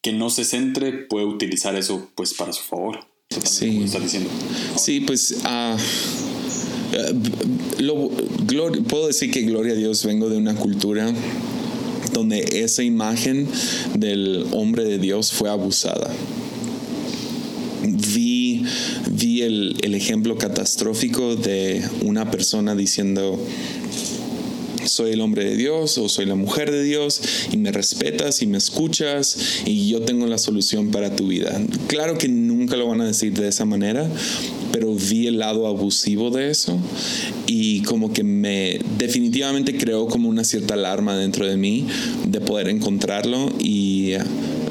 que 0.00 0.14
no 0.14 0.30
se 0.30 0.46
centre 0.46 0.94
puede 0.94 1.26
utilizar 1.26 1.76
eso 1.76 2.10
pues 2.14 2.32
para 2.32 2.54
su 2.54 2.62
favor. 2.62 3.00
Sí, 3.44 3.84
diciendo. 4.00 4.30
sí 4.78 5.00
pues 5.00 5.36
uh, 5.44 5.76
puedo 8.88 9.08
decir 9.08 9.30
que 9.30 9.42
gloria 9.42 9.74
a 9.74 9.76
Dios 9.76 10.02
vengo 10.02 10.30
de 10.30 10.38
una 10.38 10.54
cultura 10.54 11.12
donde 12.14 12.62
esa 12.64 12.82
imagen 12.82 13.46
del 13.96 14.46
hombre 14.52 14.84
de 14.84 14.98
Dios 14.98 15.30
fue 15.30 15.50
abusada. 15.50 16.10
Vi, 17.82 18.64
vi 19.10 19.42
el, 19.42 19.76
el 19.82 19.94
ejemplo 19.94 20.38
catastrófico 20.38 21.36
de 21.36 21.84
una 22.02 22.30
persona 22.30 22.74
diciendo, 22.74 23.38
soy 24.88 25.12
el 25.12 25.20
hombre 25.20 25.44
de 25.44 25.56
Dios 25.56 25.98
o 25.98 26.08
soy 26.08 26.26
la 26.26 26.34
mujer 26.34 26.70
de 26.70 26.82
Dios 26.82 27.20
y 27.52 27.56
me 27.56 27.72
respetas 27.72 28.42
y 28.42 28.46
me 28.46 28.58
escuchas 28.58 29.62
y 29.64 29.88
yo 29.88 30.02
tengo 30.02 30.26
la 30.26 30.38
solución 30.38 30.90
para 30.90 31.14
tu 31.14 31.28
vida. 31.28 31.60
Claro 31.86 32.18
que 32.18 32.28
nunca 32.28 32.76
lo 32.76 32.86
van 32.88 33.00
a 33.00 33.06
decir 33.06 33.32
de 33.32 33.48
esa 33.48 33.64
manera, 33.64 34.08
pero 34.72 34.94
vi 34.94 35.26
el 35.26 35.38
lado 35.38 35.66
abusivo 35.66 36.30
de 36.30 36.50
eso 36.50 36.78
y 37.46 37.82
como 37.82 38.12
que 38.12 38.24
me 38.24 38.78
definitivamente 38.98 39.76
creó 39.76 40.06
como 40.06 40.28
una 40.28 40.44
cierta 40.44 40.74
alarma 40.74 41.16
dentro 41.16 41.46
de 41.46 41.56
mí 41.56 41.86
de 42.26 42.40
poder 42.40 42.68
encontrarlo 42.68 43.52
y 43.58 44.14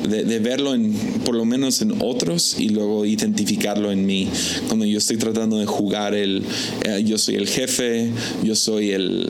de, 0.08 0.40
verlo 0.40 0.74
en, 0.74 0.94
por 1.24 1.36
lo 1.36 1.46
menos 1.46 1.82
en 1.82 1.96
otros 2.02 2.56
y 2.60 2.70
luego 2.70 3.06
identificarlo 3.06 3.92
en 3.92 4.06
mí. 4.06 4.30
Cuando 4.68 4.86
yo 4.86 4.98
estoy 4.98 5.18
tratando 5.18 5.58
de 5.58 5.66
jugar 5.66 6.14
el, 6.14 6.44
eh, 6.86 7.04
yo 7.06 7.18
soy 7.18 7.36
el 7.36 7.48
jefe, 7.48 8.10
yo 8.44 8.56
soy 8.56 8.92
el, 8.92 9.28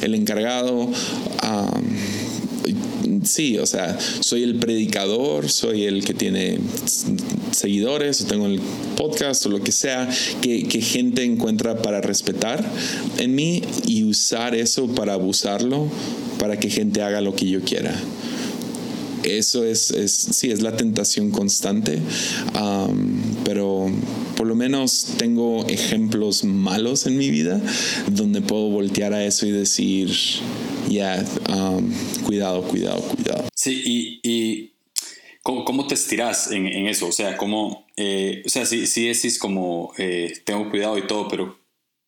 el, 0.00 0.14
encargado. 0.14 0.88
sí, 3.24 3.58
o 3.58 3.66
sea, 3.66 3.98
soy 4.20 4.42
el 4.42 4.56
predicador, 4.56 5.48
soy 5.48 5.84
el 5.84 6.04
que 6.04 6.14
tiene 6.14 6.58
seguidores, 7.50 8.20
o 8.22 8.26
tengo 8.26 8.46
el 8.46 8.60
podcast 8.96 9.46
o 9.46 9.48
lo 9.48 9.62
que 9.62 9.72
sea, 9.72 10.08
que, 10.40 10.68
que, 10.68 10.80
gente 10.80 11.24
encuentra 11.24 11.82
para 11.82 12.00
respetar 12.00 12.64
en 13.18 13.34
mí 13.34 13.62
y 13.86 14.04
usar 14.04 14.54
eso 14.54 14.86
para 14.88 15.14
abusarlo, 15.14 15.88
para 16.38 16.58
que 16.58 16.70
gente 16.70 17.02
haga 17.02 17.20
lo 17.20 17.34
que 17.34 17.46
yo 17.46 17.62
quiera 17.62 17.94
eso 19.26 19.64
es, 19.64 19.90
es, 19.90 20.12
sí, 20.12 20.50
es 20.50 20.62
la 20.62 20.76
tentación 20.76 21.30
constante, 21.30 22.00
pero 23.44 23.90
por 24.36 24.46
lo 24.46 24.54
menos 24.54 25.14
tengo 25.18 25.66
ejemplos 25.66 26.44
malos 26.44 27.06
en 27.06 27.18
mi 27.18 27.30
vida 27.30 27.60
donde 28.10 28.40
puedo 28.40 28.68
voltear 28.68 29.12
a 29.12 29.24
eso 29.24 29.46
y 29.46 29.50
decir, 29.50 30.10
ya, 30.88 31.24
cuidado, 32.24 32.62
cuidado, 32.62 33.00
cuidado. 33.02 33.44
Sí, 33.54 34.20
y, 34.22 34.72
¿cómo, 35.42 35.86
te 35.86 35.94
estiras 35.94 36.50
en, 36.50 36.66
eso? 36.86 37.08
O 37.08 37.12
sea, 37.12 37.36
¿cómo, 37.36 37.86
eh, 37.96 38.42
o 38.44 38.48
sea, 38.48 38.66
sí, 38.66 38.86
sí 38.86 39.06
decís 39.06 39.38
como, 39.38 39.92
eh, 39.98 40.32
tengo 40.44 40.70
cuidado 40.70 40.98
y 40.98 41.06
todo, 41.06 41.28
pero 41.28 41.58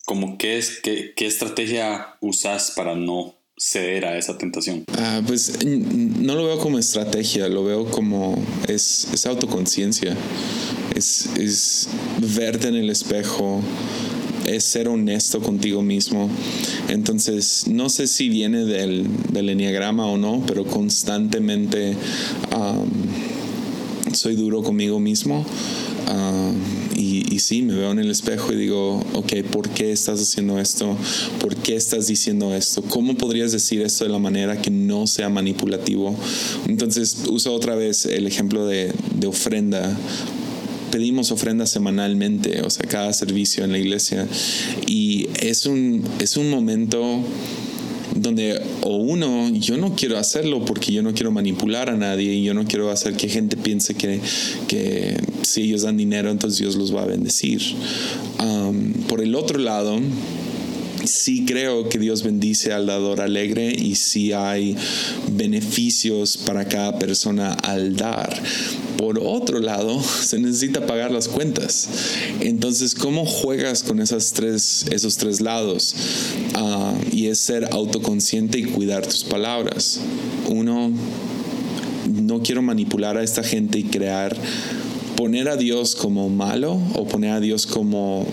como 0.05 0.37
qué, 0.37 0.57
es, 0.57 0.79
qué, 0.81 1.13
qué 1.15 1.25
estrategia 1.25 2.17
usas 2.21 2.71
para 2.71 2.95
no 2.95 3.38
ceder 3.59 4.05
a 4.05 4.17
esa 4.17 4.37
tentación? 4.37 4.85
Ah, 4.97 5.21
pues 5.25 5.65
no 5.65 6.35
lo 6.35 6.45
veo 6.45 6.59
como 6.59 6.79
estrategia, 6.79 7.47
lo 7.49 7.63
veo 7.63 7.85
como 7.85 8.41
es, 8.67 9.09
es 9.13 9.25
autoconciencia, 9.25 10.15
es, 10.95 11.29
es 11.37 11.89
verte 12.35 12.69
en 12.69 12.75
el 12.75 12.89
espejo, 12.89 13.61
es 14.47 14.63
ser 14.63 14.87
honesto 14.87 15.41
contigo 15.41 15.81
mismo. 15.81 16.29
Entonces, 16.87 17.65
no 17.67 17.89
sé 17.89 18.07
si 18.07 18.29
viene 18.29 18.63
del, 18.65 19.07
del 19.31 19.49
enneagrama 19.49 20.07
o 20.07 20.17
no, 20.17 20.43
pero 20.47 20.65
constantemente 20.65 21.95
soy 24.13 24.35
duro 24.35 24.63
conmigo 24.63 24.99
mismo. 24.99 25.45
Y, 27.29 27.39
sí, 27.39 27.61
me 27.61 27.75
veo 27.75 27.91
en 27.91 27.99
el 27.99 28.09
espejo 28.11 28.53
y 28.53 28.55
digo, 28.55 29.03
ok, 29.13 29.43
¿por 29.51 29.69
qué 29.69 29.91
estás 29.91 30.21
haciendo 30.21 30.59
esto? 30.59 30.97
¿Por 31.39 31.55
qué 31.55 31.75
estás 31.75 32.07
diciendo 32.07 32.53
esto? 32.55 32.81
¿Cómo 32.83 33.15
podrías 33.15 33.51
decir 33.51 33.81
esto 33.81 34.03
de 34.03 34.11
la 34.11 34.19
manera 34.19 34.61
que 34.61 34.71
no 34.71 35.07
sea 35.07 35.29
manipulativo? 35.29 36.15
Entonces, 36.67 37.23
uso 37.29 37.53
otra 37.53 37.75
vez 37.75 38.05
el 38.05 38.27
ejemplo 38.27 38.65
de, 38.65 38.93
de 39.15 39.27
ofrenda 39.27 39.97
pedimos 40.89 41.31
ofrenda 41.31 41.67
semanalmente, 41.67 42.61
o 42.61 42.69
sea, 42.69 42.87
cada 42.87 43.13
servicio 43.13 43.63
en 43.63 43.71
la 43.71 43.77
iglesia. 43.77 44.27
Y 44.87 45.27
es 45.39 45.65
un, 45.65 46.03
es 46.19 46.35
un 46.35 46.49
momento 46.49 47.23
donde 48.21 48.61
o 48.81 48.97
uno, 48.97 49.49
yo 49.49 49.77
no 49.77 49.95
quiero 49.95 50.17
hacerlo 50.17 50.63
porque 50.65 50.91
yo 50.91 51.01
no 51.01 51.13
quiero 51.13 51.31
manipular 51.31 51.89
a 51.89 51.95
nadie 51.95 52.33
y 52.33 52.43
yo 52.43 52.53
no 52.53 52.65
quiero 52.65 52.91
hacer 52.91 53.15
que 53.15 53.29
gente 53.29 53.57
piense 53.57 53.95
que, 53.95 54.19
que 54.67 55.17
si 55.43 55.63
ellos 55.63 55.83
dan 55.83 55.97
dinero, 55.97 56.29
entonces 56.29 56.59
Dios 56.59 56.75
los 56.75 56.95
va 56.95 57.03
a 57.03 57.05
bendecir. 57.05 57.61
por 59.07 59.21
el 59.21 59.35
otro 59.35 59.59
lado, 59.59 59.99
sí 61.05 61.45
creo 61.45 61.89
que 61.89 61.99
Dios 61.99 62.23
bendice 62.23 62.73
al 62.73 62.85
dador 62.85 63.21
alegre 63.21 63.73
y 63.75 63.95
sí 63.95 64.33
hay 64.33 64.75
beneficios 65.31 66.37
para 66.37 66.65
cada 66.67 66.99
persona 66.99 67.53
al 67.53 67.95
dar 67.95 68.41
por 68.99 69.17
otro 69.17 69.59
lado, 69.59 70.01
se 70.21 70.37
necesita 70.39 70.85
pagar 70.85 71.09
las 71.09 71.29
cuentas. 71.29 71.87
Entonces, 72.41 72.93
¿cómo 72.93 73.25
juegas 73.25 73.81
con 73.81 74.01
esas 74.01 74.33
tres, 74.33 74.85
esos 74.91 75.15
tres 75.15 75.39
lados? 75.39 75.95
Ah, 76.55 76.93
y 77.11 77.27
es 77.27 77.39
ser 77.39 77.69
autoconsciente 77.71 78.59
y 78.59 78.63
cuidar 78.63 79.07
tus 79.07 79.23
palabras. 79.23 80.01
Uno, 80.49 80.91
no 82.09 82.43
quiero 82.43 82.61
manipular 82.61 83.17
a 83.17 83.23
esta 83.23 83.41
gente 83.41 83.79
y 83.79 83.83
crear, 83.83 84.35
poner 85.15 85.47
a 85.47 85.55
Dios 85.55 85.95
como 85.95 86.29
malo 86.29 86.77
o 86.95 87.07
poner 87.07 87.31
a 87.31 87.39
Dios 87.39 87.65
como 87.65 88.27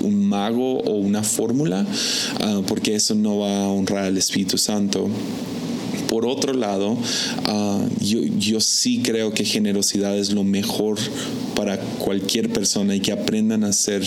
un 0.00 0.24
mago 0.28 0.78
o 0.78 0.92
una 0.94 1.24
fórmula, 1.24 1.84
ah, 2.40 2.62
porque 2.68 2.94
eso 2.94 3.16
no 3.16 3.40
va 3.40 3.64
a 3.64 3.68
honrar 3.68 4.04
al 4.04 4.16
Espíritu 4.16 4.58
Santo. 4.58 5.08
Por 6.12 6.26
otro 6.26 6.52
lado, 6.52 6.98
ah, 7.46 7.86
yo, 7.98 8.20
yo 8.22 8.60
sí 8.60 9.00
creo 9.02 9.32
que 9.32 9.46
generosidad 9.46 10.14
es 10.18 10.30
lo 10.30 10.44
mejor 10.44 10.98
para 11.56 11.80
cualquier 11.80 12.50
persona 12.50 12.94
y 12.94 13.00
que 13.00 13.12
aprendan 13.12 13.64
a 13.64 13.72
ser 13.72 14.04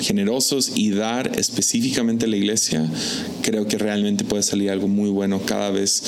generosos 0.00 0.72
y 0.74 0.92
dar 0.92 1.38
específicamente 1.38 2.24
a 2.24 2.28
la 2.28 2.38
iglesia, 2.38 2.90
creo 3.42 3.66
que 3.66 3.76
realmente 3.76 4.24
puede 4.24 4.42
salir 4.42 4.70
algo 4.70 4.88
muy 4.88 5.10
bueno 5.10 5.42
cada 5.44 5.68
vez. 5.68 6.02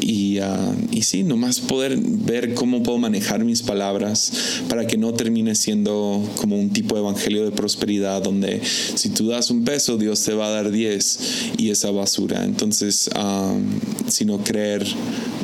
Y, 0.00 0.38
uh, 0.40 0.74
y 0.90 1.02
sí, 1.02 1.22
nomás 1.22 1.60
poder 1.60 1.98
ver 1.98 2.54
cómo 2.54 2.82
puedo 2.82 2.98
manejar 2.98 3.44
mis 3.44 3.62
palabras 3.62 4.32
para 4.68 4.86
que 4.86 4.96
no 4.96 5.12
termine 5.14 5.54
siendo 5.54 6.22
como 6.36 6.58
un 6.58 6.70
tipo 6.70 6.94
de 6.94 7.00
evangelio 7.00 7.44
de 7.44 7.50
prosperidad 7.50 8.22
donde 8.22 8.60
si 8.64 9.08
tú 9.10 9.28
das 9.28 9.50
un 9.50 9.64
peso, 9.64 9.96
Dios 9.96 10.22
te 10.22 10.34
va 10.34 10.48
a 10.48 10.50
dar 10.50 10.70
diez 10.70 11.18
y 11.56 11.70
esa 11.70 11.90
basura. 11.90 12.44
Entonces, 12.44 13.08
um, 13.16 13.64
sino 14.08 14.42
creer, 14.42 14.86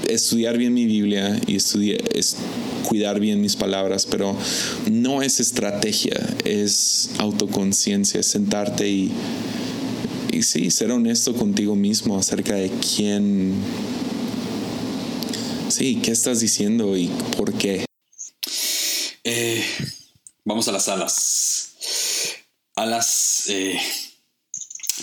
estudiar 0.08 0.58
bien 0.58 0.74
mi 0.74 0.84
Biblia 0.84 1.40
y 1.46 1.56
estudiar, 1.56 2.00
cuidar 2.88 3.20
bien 3.20 3.40
mis 3.40 3.56
palabras, 3.56 4.06
pero 4.06 4.36
no 4.90 5.22
es 5.22 5.40
estrategia, 5.40 6.20
es 6.44 7.10
autoconciencia, 7.18 8.20
es 8.20 8.26
sentarte 8.26 8.88
y, 8.88 9.10
y 10.32 10.42
sí, 10.42 10.70
ser 10.70 10.90
honesto 10.90 11.34
contigo 11.34 11.74
mismo 11.74 12.18
acerca 12.18 12.54
de 12.54 12.70
quién, 12.70 13.54
sí, 15.82 16.00
qué 16.00 16.12
estás 16.12 16.38
diciendo 16.38 16.96
y 16.96 17.08
por 17.36 17.52
qué. 17.54 17.84
Eh, 19.24 19.64
vamos 20.44 20.68
a 20.68 20.72
las 20.72 20.88
alas. 20.88 21.74
Alas, 22.76 23.46
eh, 23.48 23.80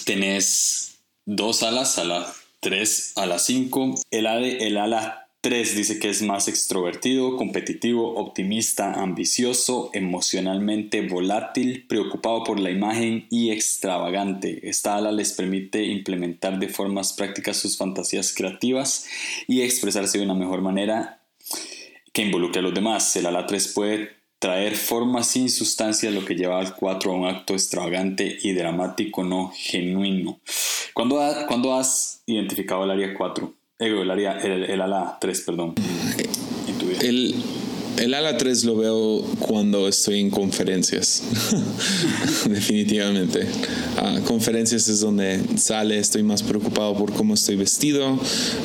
tenés 0.06 1.02
dos 1.26 1.64
alas, 1.64 1.98
a 1.98 2.06
la 2.06 2.34
3 2.62 3.14
a 3.18 3.26
la 3.26 3.40
5. 3.40 3.96
El, 4.10 4.26
el 4.26 4.78
ala 4.78 5.29
3 5.42 5.78
dice 5.78 6.00
que 6.00 6.10
es 6.10 6.22
más 6.22 6.50
extrovertido, 6.50 7.38
competitivo, 7.38 8.16
optimista, 8.16 8.96
ambicioso, 8.96 9.90
emocionalmente 9.94 11.08
volátil, 11.08 11.86
preocupado 11.88 12.44
por 12.44 12.60
la 12.60 12.72
imagen 12.72 13.26
y 13.30 13.52
extravagante. 13.52 14.68
Esta 14.68 14.98
ala 14.98 15.14
les 15.14 15.32
permite 15.32 15.86
implementar 15.86 16.60
de 16.60 16.68
formas 16.68 17.14
prácticas 17.14 17.56
sus 17.56 17.78
fantasías 17.78 18.34
creativas 18.34 19.08
y 19.48 19.62
expresarse 19.62 20.18
de 20.18 20.26
una 20.26 20.34
mejor 20.34 20.62
manera 20.62 21.22
que 22.12 22.24
involucre 22.24 22.60
a 22.60 22.64
los 22.64 22.74
demás. 22.74 23.16
El 23.16 23.26
ala 23.26 23.48
3 23.48 23.70
puede 23.70 24.10
traer 24.40 24.76
forma 24.76 25.24
sin 25.24 25.50
sustancia, 25.50 26.12
lo 26.12 26.26
que 26.26 26.36
lleva 26.36 26.60
al 26.60 26.76
4 26.76 27.12
a 27.12 27.16
un 27.16 27.26
acto 27.26 27.54
extravagante 27.54 28.40
y 28.42 28.52
dramático 28.54 29.24
no 29.24 29.54
genuino. 29.56 30.42
¿Cuándo, 30.94 31.74
has 31.74 32.24
identificado 32.26 32.84
el 32.84 32.92
área 32.92 33.14
4? 33.14 33.59
El, 33.80 34.12
área, 34.12 34.38
el, 34.40 34.82
ala 34.82 35.18
3, 35.22 35.42
perdón. 35.42 35.76
El, 37.02 37.34
el 37.98 38.14
ala 38.14 38.38
3 38.38 38.66
lo 38.66 38.76
veo 38.76 39.24
cuando 39.40 39.88
estoy 39.88 40.20
en 40.20 40.30
conferencias, 40.30 41.24
definitivamente. 42.50 43.48
Uh, 44.02 44.22
conferencias 44.26 44.90
es 44.90 45.00
donde 45.00 45.40
sale, 45.56 45.98
estoy 45.98 46.24
más 46.24 46.44
preocupado 46.44 46.98
por 46.98 47.14
cómo 47.14 47.36
estoy 47.36 47.56
vestido, 47.56 48.20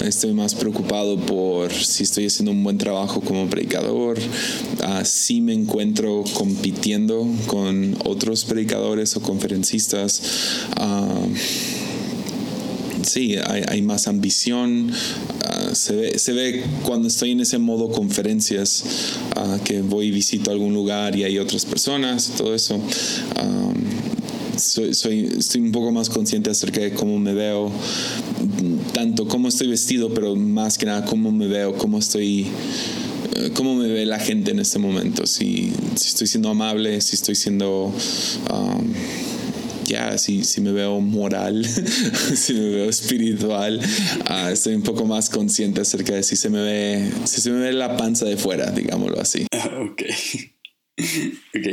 estoy 0.04 0.32
más 0.32 0.56
preocupado 0.56 1.16
por 1.16 1.72
si 1.72 2.02
estoy 2.02 2.26
haciendo 2.26 2.50
un 2.50 2.64
buen 2.64 2.78
trabajo 2.78 3.20
como 3.20 3.48
predicador, 3.48 4.18
uh, 4.18 5.04
si 5.04 5.40
me 5.40 5.52
encuentro 5.52 6.24
compitiendo 6.34 7.24
con 7.46 7.96
otros 8.04 8.44
predicadores 8.44 9.16
o 9.16 9.22
conferencistas. 9.22 10.66
Uh, 10.80 11.83
sí, 13.04 13.36
hay, 13.36 13.82
más 13.82 14.08
ambición. 14.08 14.90
Ah, 15.44 15.74
se, 15.74 15.94
ve, 15.94 16.18
se, 16.18 16.32
ve, 16.32 16.64
cuando 16.84 17.08
estoy 17.08 17.32
en 17.32 17.40
ese 17.40 17.58
modo 17.58 17.90
conferencias, 17.90 18.84
ah, 19.36 19.58
que 19.64 19.82
voy 19.82 20.06
y 20.06 20.10
visito 20.10 20.50
algún 20.50 20.74
lugar 20.74 21.16
y 21.16 21.24
hay 21.24 21.38
otras 21.38 21.64
personas 21.64 22.32
todo 22.36 22.54
eso. 22.54 22.80
soy, 24.56 24.94
soy, 24.94 25.28
estoy 25.38 25.60
un 25.60 25.72
poco 25.72 25.92
más 25.92 26.08
consciente 26.08 26.50
acerca 26.50 26.80
de 26.80 26.92
cómo 26.92 27.18
me 27.18 27.34
veo, 27.34 27.70
tanto 28.92 29.26
cómo 29.26 29.48
estoy 29.48 29.68
vestido, 29.68 30.12
pero 30.12 30.36
más 30.36 30.78
que 30.78 30.86
nada 30.86 31.04
cómo 31.04 31.32
me 31.32 31.46
veo, 31.46 31.76
cómo 31.76 31.98
estoy 31.98 32.46
eh, 33.36 33.50
cómo 33.54 33.74
me 33.74 33.88
ve 33.88 34.06
la 34.06 34.18
gente 34.18 34.52
en 34.52 34.60
este 34.60 34.78
momento, 34.78 35.26
si 35.26 35.72
estoy 35.94 36.26
siendo 36.26 36.50
amable, 36.50 37.00
si 37.00 37.16
estoy 37.16 37.34
siendo 37.34 37.92
ya, 39.84 40.18
si, 40.18 40.44
si 40.44 40.60
me 40.60 40.72
veo 40.72 41.00
moral, 41.00 41.64
si 42.34 42.54
me 42.54 42.68
veo 42.70 42.90
espiritual, 42.90 43.80
uh, 44.30 44.48
estoy 44.48 44.74
un 44.74 44.82
poco 44.82 45.04
más 45.04 45.30
consciente 45.30 45.80
acerca 45.80 46.14
de 46.14 46.22
si 46.22 46.36
se 46.36 46.50
me 46.50 46.62
ve, 46.62 47.10
si 47.24 47.40
se 47.40 47.50
me 47.50 47.60
ve 47.60 47.72
la 47.72 47.96
panza 47.96 48.24
de 48.24 48.36
fuera, 48.36 48.70
digámoslo 48.70 49.20
así. 49.20 49.46
ok. 49.54 50.02
ok. 51.54 51.66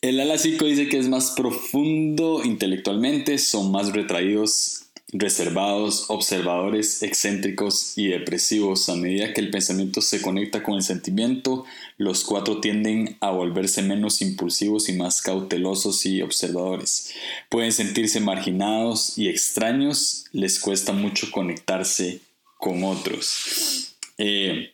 El 0.00 0.20
ala 0.20 0.36
5 0.36 0.64
dice 0.66 0.88
que 0.88 0.98
es 0.98 1.08
más 1.08 1.30
profundo 1.30 2.42
intelectualmente, 2.44 3.38
son 3.38 3.72
más 3.72 3.92
retraídos 3.92 4.84
reservados, 5.14 6.06
observadores, 6.08 7.02
excéntricos 7.02 7.96
y 7.96 8.08
depresivos. 8.08 8.88
A 8.88 8.96
medida 8.96 9.32
que 9.32 9.40
el 9.40 9.50
pensamiento 9.50 10.00
se 10.00 10.20
conecta 10.20 10.62
con 10.62 10.74
el 10.74 10.82
sentimiento, 10.82 11.64
los 11.96 12.24
cuatro 12.24 12.60
tienden 12.60 13.16
a 13.20 13.30
volverse 13.30 13.82
menos 13.82 14.20
impulsivos 14.20 14.88
y 14.88 14.94
más 14.94 15.22
cautelosos 15.22 16.04
y 16.06 16.22
observadores. 16.22 17.12
Pueden 17.48 17.72
sentirse 17.72 18.20
marginados 18.20 19.16
y 19.16 19.28
extraños, 19.28 20.24
les 20.32 20.58
cuesta 20.58 20.92
mucho 20.92 21.30
conectarse 21.30 22.20
con 22.58 22.82
otros. 22.84 23.94
Eh, 24.18 24.72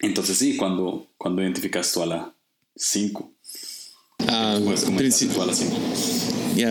entonces 0.00 0.38
sí, 0.38 0.56
cuando, 0.56 1.06
cuando 1.16 1.42
identificas 1.42 1.92
tú 1.92 2.02
a 2.02 2.06
la 2.06 2.34
5. 2.76 3.32
Ah, 4.28 4.58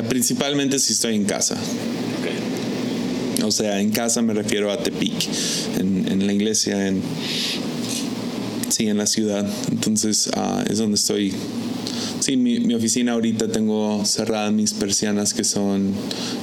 principalmente 0.08 0.80
si 0.80 0.94
estoy 0.94 1.16
en 1.16 1.26
casa. 1.26 1.58
O 3.44 3.52
sea, 3.52 3.80
en 3.80 3.92
casa 3.92 4.22
me 4.22 4.34
refiero 4.34 4.72
a 4.72 4.78
Tepic, 4.78 5.28
en, 5.80 6.28
la 6.28 6.34
iglesia, 6.34 6.88
en, 6.88 7.02
en 8.88 8.98
la 8.98 9.06
ciudad. 9.06 9.48
Entonces 9.72 10.30
ah, 10.36 10.64
es 10.70 10.78
donde 10.78 10.96
estoy. 10.96 11.34
Sí, 12.20 12.38
mi, 12.38 12.74
oficina 12.74 13.14
ahorita 13.14 13.48
tengo 13.48 14.04
cerradas 14.06 14.52
mis 14.52 14.74
persianas 14.74 15.34
que 15.34 15.44
son, 15.44 15.94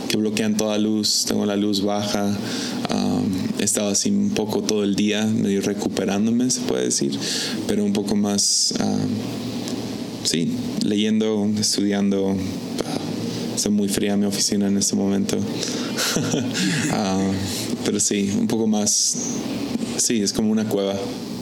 que 0.08 0.16
bloquean 0.16 0.56
toda 0.56 0.78
luz, 0.78 1.24
tengo 1.28 1.46
la 1.46 1.56
luz 1.56 1.82
baja. 1.82 2.36
he 3.58 3.64
estado 3.64 3.88
así 3.88 4.10
un 4.10 4.30
poco 4.30 4.62
todo 4.62 4.84
el 4.84 4.96
día, 4.96 5.24
medio 5.24 5.60
recuperándome, 5.60 6.50
se 6.50 6.60
puede 6.60 6.84
decir, 6.84 7.18
pero 7.66 7.84
un 7.84 7.92
poco 7.92 8.16
más, 8.16 8.74
sí, 10.24 10.52
leyendo, 10.82 11.48
estudiando. 11.58 12.36
Está 13.54 13.70
muy 13.70 13.88
fría 13.88 14.18
mi 14.18 14.26
oficina 14.26 14.66
en 14.66 14.76
este 14.76 14.96
momento. 14.96 15.38
Pero 17.86 18.00
sí, 18.00 18.30
un 18.38 18.48
poco 18.48 18.66
más. 18.66 19.16
Sí, 19.96 20.20
es 20.20 20.34
como 20.34 20.52
una 20.52 20.68
cueva. 20.68 20.94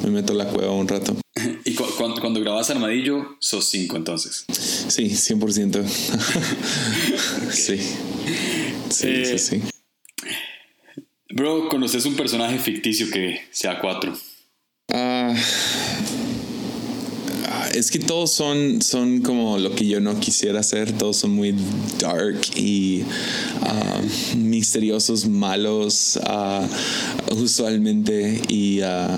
Me 0.05 0.11
meto 0.11 0.33
en 0.33 0.39
la 0.39 0.49
cueva 0.49 0.73
un 0.73 0.87
rato. 0.87 1.17
¿Y 1.65 1.75
cuando, 1.75 2.41
grabas 2.41 2.69
Armadillo, 2.71 3.37
sos 3.41 3.69
cinco 3.69 3.97
entonces? 3.97 4.45
Sí, 4.53 5.09
100%. 5.09 5.83
sí. 7.51 7.79
Sí, 8.91 9.25
sí, 9.25 9.39
sí. 9.39 9.63
Bro, 11.31 11.69
¿conoces 11.69 12.05
un 12.05 12.15
personaje 12.15 12.59
ficticio 12.59 13.11
que 13.11 13.41
sea 13.51 13.81
cuatro? 13.81 14.17
Ah 14.93 15.35
es 17.75 17.91
que 17.91 17.99
todos 17.99 18.31
son, 18.31 18.81
son 18.83 19.21
como 19.21 19.59
lo 19.59 19.75
que 19.75 19.87
yo 19.87 20.01
no 20.01 20.19
quisiera 20.21 20.61
hacer, 20.61 20.93
todos 20.93 21.17
son 21.17 21.33
muy 21.33 21.55
dark 21.99 22.41
y 22.57 23.03
uh, 23.03 24.37
misteriosos, 24.37 25.27
malos 25.27 26.19
uh, 26.23 27.35
usualmente 27.35 28.41
y 28.49 28.81
uh, 28.81 29.17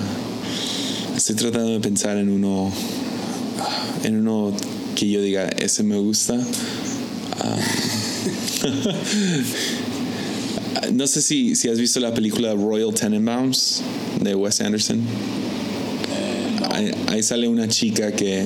estoy 1.16 1.34
tratando 1.34 1.72
de 1.72 1.80
pensar 1.80 2.16
en 2.18 2.28
uno, 2.28 2.70
en 4.04 4.16
uno 4.16 4.54
que 4.94 5.08
yo 5.08 5.22
diga, 5.22 5.48
ese 5.48 5.82
me 5.82 5.96
gusta. 5.96 6.36
no 10.92 11.06
sé 11.06 11.22
si, 11.22 11.54
si 11.54 11.68
has 11.68 11.78
visto 11.78 12.00
la 12.00 12.12
película 12.12 12.52
Royal 12.54 12.92
Tenenbaums 12.92 13.82
de 14.20 14.34
Wes 14.34 14.60
Anderson. 14.60 15.00
Ahí, 17.08 17.22
sale 17.22 17.48
una 17.48 17.68
chica 17.68 18.12
que 18.12 18.44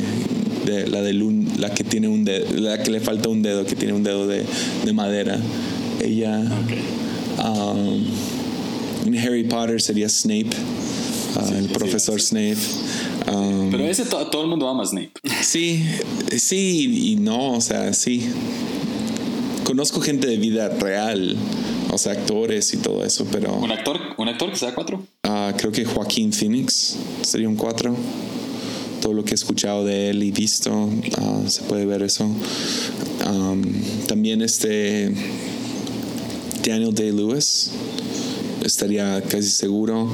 de, 0.64 0.86
la 0.86 1.02
de 1.02 1.12
la 1.58 1.74
que 1.74 1.82
tiene 1.82 2.06
un 2.06 2.24
dedo, 2.24 2.46
la 2.54 2.80
que 2.80 2.92
le 2.92 3.00
falta 3.00 3.28
un 3.28 3.42
dedo, 3.42 3.66
que 3.66 3.74
tiene 3.74 3.94
un 3.94 4.04
dedo 4.04 4.28
de, 4.28 4.44
de 4.84 4.92
madera. 4.92 5.40
Ella 6.00 6.40
um, 7.44 8.04
en 9.06 9.18
Harry 9.18 9.44
Potter 9.44 9.80
sería 9.80 10.08
Snape, 10.08 10.50
uh, 11.42 11.54
el 11.54 11.68
profesor 11.68 12.20
Snape. 12.20 12.56
Um, 13.32 13.70
Pero 13.70 13.84
ese 13.84 14.04
todo 14.04 14.42
el 14.42 14.48
mundo 14.48 14.68
ama 14.68 14.82
a 14.82 14.86
Snape. 14.86 15.12
Sí, 15.42 15.84
sí 16.36 17.12
y 17.12 17.16
no, 17.16 17.52
o 17.52 17.60
sea, 17.60 17.92
sí. 17.92 18.28
Conozco 19.64 20.00
gente 20.00 20.26
de 20.26 20.36
vida 20.36 20.68
real, 20.68 21.36
o 21.92 21.98
sea, 21.98 22.12
actores 22.12 22.74
y 22.74 22.78
todo 22.78 23.04
eso, 23.04 23.26
pero... 23.30 23.54
¿Un 23.54 23.70
actor, 23.70 24.00
un 24.18 24.28
actor 24.28 24.50
que 24.50 24.56
sea 24.56 24.74
cuatro? 24.74 25.06
Uh, 25.24 25.56
creo 25.56 25.70
que 25.70 25.84
Joaquín 25.84 26.32
Phoenix 26.32 26.96
sería 27.22 27.48
un 27.48 27.56
cuatro 27.56 27.94
todo 29.00 29.14
lo 29.14 29.24
que 29.24 29.30
he 29.30 29.34
escuchado 29.34 29.84
de 29.84 30.10
él 30.10 30.22
y 30.22 30.30
visto, 30.30 30.70
uh, 30.72 31.48
se 31.48 31.62
puede 31.62 31.86
ver 31.86 32.02
eso. 32.02 32.24
Um, 33.26 33.62
también 34.06 34.42
este 34.42 35.14
Daniel 36.62 36.94
Day-Lewis 36.94 37.70
estaría 38.64 39.22
casi 39.22 39.48
seguro. 39.50 40.10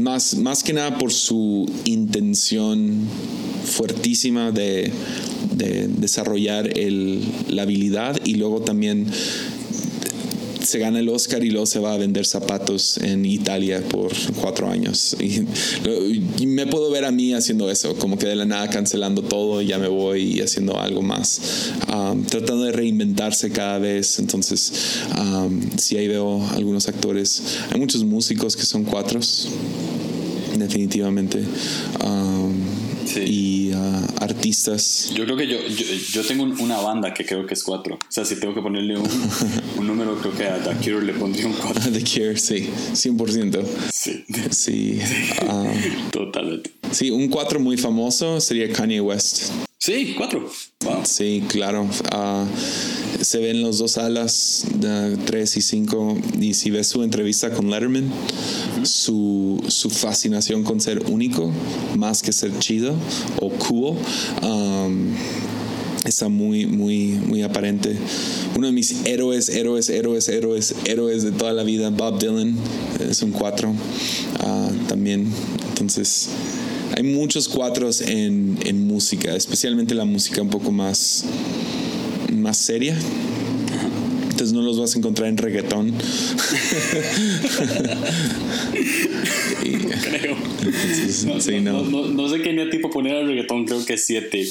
Más, 0.00 0.36
más 0.36 0.62
que 0.62 0.72
nada 0.72 0.98
por 0.98 1.12
su 1.12 1.70
intención 1.84 3.06
fuertísima 3.64 4.50
de, 4.50 4.92
de 5.54 5.88
desarrollar 5.88 6.78
el, 6.78 7.22
la 7.48 7.62
habilidad 7.62 8.18
y 8.24 8.34
luego 8.34 8.60
también 8.60 9.06
se 10.72 10.78
gana 10.78 11.00
el 11.00 11.08
Oscar 11.10 11.44
y 11.44 11.50
luego 11.50 11.66
se 11.66 11.78
va 11.80 11.92
a 11.92 11.98
vender 11.98 12.24
zapatos 12.24 12.96
en 12.96 13.26
Italia 13.26 13.82
por 13.90 14.10
cuatro 14.40 14.70
años. 14.70 15.14
Y, 15.20 15.42
me 16.46 16.66
puedo 16.66 16.90
ver 16.90 17.04
a 17.04 17.10
mí 17.10 17.34
haciendo 17.34 17.70
eso, 17.70 17.94
como 17.96 18.16
que 18.16 18.26
de 18.26 18.36
la 18.36 18.46
nada 18.46 18.70
cancelando 18.70 19.22
todo 19.22 19.60
y 19.60 19.66
ya 19.66 19.78
me 19.78 19.88
voy 19.88 20.22
y 20.22 20.40
haciendo 20.40 20.78
algo 20.78 21.02
más, 21.02 21.72
um, 21.92 22.24
tratando 22.24 22.64
de 22.64 22.72
reinventarse 22.72 23.50
cada 23.50 23.78
vez. 23.78 24.18
Entonces, 24.18 24.72
um, 25.18 25.60
si 25.76 25.98
ahí 25.98 26.08
veo 26.08 26.42
algunos 26.52 26.88
actores, 26.88 27.42
hay 27.70 27.78
muchos 27.78 28.02
músicos 28.04 28.56
que 28.56 28.64
son 28.64 28.84
cuatros, 28.84 29.48
definitivamente. 30.56 31.44
Um, 32.02 32.61
y 33.16 33.72
uh, 33.72 34.22
artistas. 34.22 35.10
Yo 35.14 35.24
creo 35.24 35.36
que 35.36 35.46
yo, 35.46 35.58
yo, 36.12 36.24
tengo 36.24 36.44
una 36.44 36.78
banda 36.78 37.12
que 37.12 37.24
creo 37.24 37.46
que 37.46 37.54
es 37.54 37.62
cuatro. 37.62 37.96
O 37.96 37.98
sea, 38.08 38.24
si 38.24 38.36
tengo 38.36 38.54
que 38.54 38.62
ponerle 38.62 38.96
un, 38.96 39.08
un 39.78 39.86
número, 39.86 40.16
creo 40.18 40.34
que 40.34 40.44
a 40.44 40.62
The 40.62 40.74
Cure 40.76 41.04
le 41.04 41.12
pondría 41.14 41.46
un 41.46 41.54
cuatro. 41.54 41.82
The 41.92 42.00
Cure, 42.00 42.36
sí, 42.36 42.68
100%. 42.92 43.64
Sí. 43.92 44.24
Sí. 44.50 45.00
Uh, 45.42 46.10
Totalmente. 46.10 46.70
Sí, 46.90 47.10
un 47.10 47.28
cuatro 47.28 47.60
muy 47.60 47.76
famoso 47.76 48.40
sería 48.40 48.70
Kanye 48.72 49.00
West. 49.00 49.50
Sí, 49.78 50.14
cuatro. 50.16 50.48
Sí, 51.04 51.42
claro. 51.48 51.82
Uh, 51.82 52.46
se 53.24 53.38
ven 53.38 53.62
los 53.62 53.78
dos 53.78 53.98
alas, 53.98 54.66
de 54.74 55.16
3 55.16 55.56
y 55.56 55.60
5. 55.60 56.18
Y 56.40 56.54
si 56.54 56.70
ves 56.70 56.88
su 56.88 57.02
entrevista 57.02 57.50
con 57.52 57.70
Letterman, 57.70 58.10
su, 58.82 59.62
su, 59.68 59.90
fascinación 59.90 60.64
con 60.64 60.80
ser 60.80 61.10
único, 61.10 61.52
más 61.96 62.22
que 62.22 62.32
ser 62.32 62.58
chido 62.58 62.94
o 63.40 63.50
cool, 63.50 63.96
um, 64.42 65.14
está 66.04 66.28
muy, 66.28 66.66
muy, 66.66 67.20
muy 67.26 67.42
aparente. 67.42 67.96
Uno 68.56 68.66
de 68.66 68.72
mis 68.72 69.04
héroes, 69.04 69.48
héroes, 69.48 69.88
héroes, 69.88 70.28
héroes, 70.28 70.74
héroes 70.84 71.22
de 71.22 71.32
toda 71.32 71.52
la 71.52 71.62
vida, 71.62 71.90
Bob 71.90 72.18
Dylan, 72.18 72.56
es 73.08 73.22
un 73.22 73.32
4 73.32 73.70
uh, 73.70 74.86
también. 74.88 75.28
Entonces, 75.70 76.28
hay 76.96 77.02
muchos 77.02 77.48
cuatros 77.48 78.00
en, 78.00 78.58
en 78.64 78.86
música, 78.86 79.34
especialmente 79.34 79.94
la 79.94 80.04
música 80.04 80.42
un 80.42 80.50
poco 80.50 80.70
más 80.70 81.24
más 82.42 82.58
seria. 82.58 82.96
Entonces 84.24 84.52
no 84.52 84.62
los 84.62 84.78
vas 84.80 84.94
a 84.94 84.98
encontrar 84.98 85.28
en 85.28 85.36
reggaetón. 85.36 85.92
creo. 90.02 90.36
no, 91.24 92.28
sé 92.28 92.42
qué 92.42 92.68
tipo 92.70 92.90
poner 92.90 93.16
al 93.16 93.26
reggaetón, 93.26 93.66
creo 93.66 93.84
que 93.84 93.96
siete. 93.96 94.44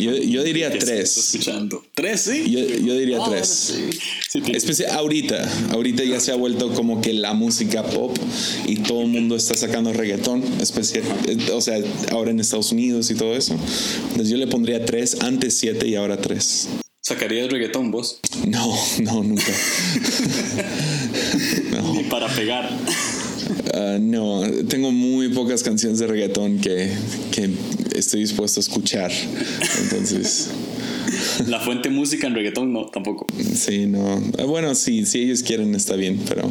Yo, 0.00 0.16
yo 0.16 0.42
diría 0.42 0.70
tres. 0.70 1.16
Escuchando. 1.16 1.84
¿Tres, 1.94 2.20
sí? 2.22 2.50
Yo, 2.50 2.96
diría 2.96 3.18
ah, 3.20 3.26
tres. 3.28 3.78
Especial, 4.52 4.92
ahorita, 4.92 5.48
ahorita 5.72 6.04
ya 6.04 6.20
se 6.20 6.32
ha 6.32 6.36
vuelto 6.36 6.72
como 6.72 7.00
que 7.00 7.12
la 7.12 7.34
música 7.34 7.82
pop 7.82 8.16
y 8.66 8.76
todo 8.76 9.02
el 9.02 9.08
mundo 9.08 9.36
está 9.36 9.54
sacando 9.54 9.92
reggaetón, 9.92 10.42
especial, 10.60 11.04
o 11.52 11.60
sea, 11.60 11.78
ahora 12.10 12.30
en 12.30 12.40
Estados 12.40 12.72
Unidos 12.72 13.10
y 13.10 13.14
todo 13.14 13.34
eso. 13.34 13.54
Entonces 14.10 14.28
yo 14.28 14.36
le 14.36 14.46
pondría 14.46 14.84
tres, 14.84 15.20
antes 15.20 15.58
siete 15.58 15.88
y 15.88 15.94
ahora 15.94 16.16
tres. 16.16 16.68
¿Sacarías 17.06 17.50
reggaetón 17.50 17.90
vos? 17.90 18.18
No, 18.46 18.74
no, 19.02 19.22
nunca. 19.22 19.44
Ni 21.92 22.04
para 22.04 22.28
pegar. 22.28 22.70
Ah, 23.74 23.98
no, 24.00 24.40
tengo 24.70 24.90
muy 24.90 25.28
pocas 25.28 25.62
canciones 25.62 25.98
de 25.98 26.06
reggaetón 26.06 26.60
que, 26.60 26.90
que 27.30 27.50
estoy 27.94 28.20
dispuesto 28.20 28.58
a 28.58 28.62
escuchar. 28.62 29.12
Entonces. 29.82 30.48
La 31.46 31.60
fuente 31.60 31.90
música 31.90 32.26
en 32.26 32.34
reggaetón 32.34 32.72
no, 32.72 32.86
tampoco. 32.86 33.26
Sí, 33.54 33.86
no. 33.86 34.20
Bueno, 34.46 34.74
sí, 34.74 35.06
si 35.06 35.22
ellos 35.22 35.42
quieren 35.42 35.74
está 35.74 35.96
bien, 35.96 36.20
pero 36.28 36.50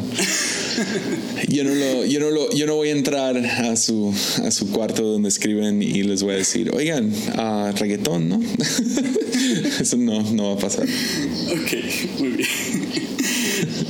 yo 1.48 1.64
no 1.64 1.74
lo, 1.74 2.06
yo 2.06 2.20
no 2.20 2.30
lo, 2.30 2.52
yo 2.52 2.66
no 2.66 2.76
voy 2.76 2.90
a 2.90 2.92
entrar 2.92 3.38
a 3.38 3.76
su, 3.76 4.14
a 4.44 4.52
su 4.52 4.72
cuarto 4.72 5.04
donde 5.04 5.30
escriben 5.30 5.82
y 5.82 6.04
les 6.04 6.24
voy 6.24 6.34
a 6.34 6.38
decir, 6.38 6.72
oigan, 6.74 7.12
uh, 7.38 7.72
reggaetón, 7.78 8.30
¿no? 8.30 8.42
Eso 9.80 9.98
no, 9.98 10.22
no 10.32 10.50
va 10.50 10.54
a 10.54 10.58
pasar. 10.58 10.86
Ok, 10.86 12.20
muy 12.20 12.30
bien. 12.30 12.50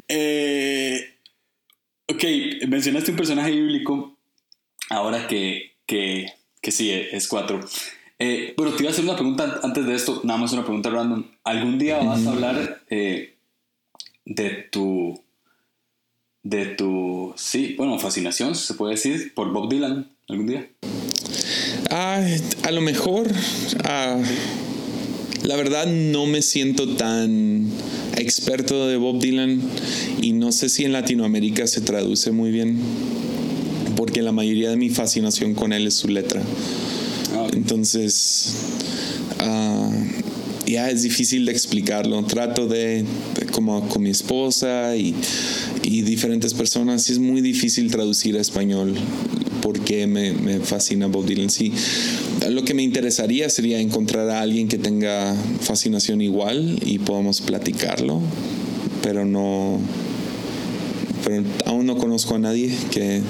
eh, 0.08 1.18
ok, 2.08 2.24
mencionaste 2.68 3.12
un 3.12 3.18
personaje 3.18 3.52
bíblico 3.52 4.18
ahora 4.90 5.28
que, 5.28 5.78
que, 5.86 6.28
que 6.62 6.72
sí, 6.72 6.92
es 6.92 7.28
cuatro. 7.28 7.60
Eh, 8.26 8.53
bueno, 8.55 8.71
te 8.71 8.84
iba 8.84 8.89
a 8.89 8.93
hacer 8.93 9.03
una 9.03 9.17
pregunta 9.17 9.59
antes 9.63 9.86
de 9.86 9.95
esto, 9.95 10.21
nada 10.24 10.39
más 10.39 10.53
una 10.53 10.63
pregunta 10.63 10.89
random. 10.89 11.26
¿Algún 11.43 11.78
día 11.78 11.97
vas 11.97 12.26
a 12.26 12.32
hablar 12.32 12.82
eh, 12.89 13.36
de 14.24 14.49
tu, 14.71 15.19
de 16.41 16.67
tu, 16.67 17.34
sí, 17.36 17.76
bueno, 17.78 17.99
fascinación, 17.99 18.55
se 18.55 18.76
puede 18.76 18.93
decir, 18.93 19.34
por 19.34 19.51
Bob 19.51 19.69
Dylan 19.69 20.09
algún 20.30 20.47
día? 20.47 20.69
Ah, 21.89 22.26
a 22.63 22.71
lo 22.71 22.80
mejor, 22.80 23.30
ah, 23.84 24.17
la 25.43 25.57
verdad 25.57 25.86
no 25.88 26.26
me 26.26 26.41
siento 26.41 26.95
tan 26.95 27.69
experto 28.15 28.88
de 28.88 28.95
Bob 28.95 29.19
Dylan 29.19 29.61
y 30.21 30.32
no 30.32 30.53
sé 30.53 30.69
si 30.69 30.86
en 30.86 30.93
Latinoamérica 30.93 31.67
se 31.67 31.82
traduce 31.82 32.32
muy 32.32 32.51
bien, 32.51 32.80
porque 33.97 34.21
la 34.21 34.32
mayoría 34.32 34.69
de 34.69 34.78
mi 34.78 34.89
fascinación 34.89 35.55
con 35.55 35.74
él 35.74 35.88
es 35.88 35.95
su 35.95 36.07
letra. 36.07 36.41
Entonces, 37.54 38.56
ah, 39.39 39.89
ya 40.66 40.89
es 40.89 41.04
difícil 41.04 41.45
de 41.45 41.51
explicarlo. 41.51 42.24
Trato 42.26 42.68
de, 42.68 43.06
como 43.51 43.88
con 43.89 44.04
mi 44.04 44.10
esposa 44.10 44.95
y, 44.95 45.16
y, 45.84 46.01
diferentes 46.01 46.54
personas, 46.54 47.10
es 47.10 47.20
muy 47.20 47.41
difícil 47.41 47.91
traducir 47.91 48.38
a 48.38 48.41
español 48.41 48.95
porque 49.62 50.08
me, 50.08 50.34
me 50.34 50.60
fascina 50.60 51.08
Bob 51.08 51.26
Dylan. 51.26 51.49
Sí, 51.49 51.72
lo 52.49 52.66
que 52.66 52.74
me 52.74 52.84
interesaría 52.84 53.49
sería 53.49 53.80
encontrar 53.80 54.30
a 54.30 54.41
alguien 54.41 54.68
que 54.68 54.78
tenga 54.78 55.36
fascinación 55.62 56.22
igual 56.22 56.80
y 56.86 56.99
podamos 56.99 57.41
platicarlo, 57.41 58.22
pero 59.01 59.26
no, 59.26 59.80
pero 61.24 61.43
aún 61.66 61.86
no 61.86 61.97
conozco 61.97 62.36
a 62.36 62.39
nadie 62.39 62.74
que 62.91 63.22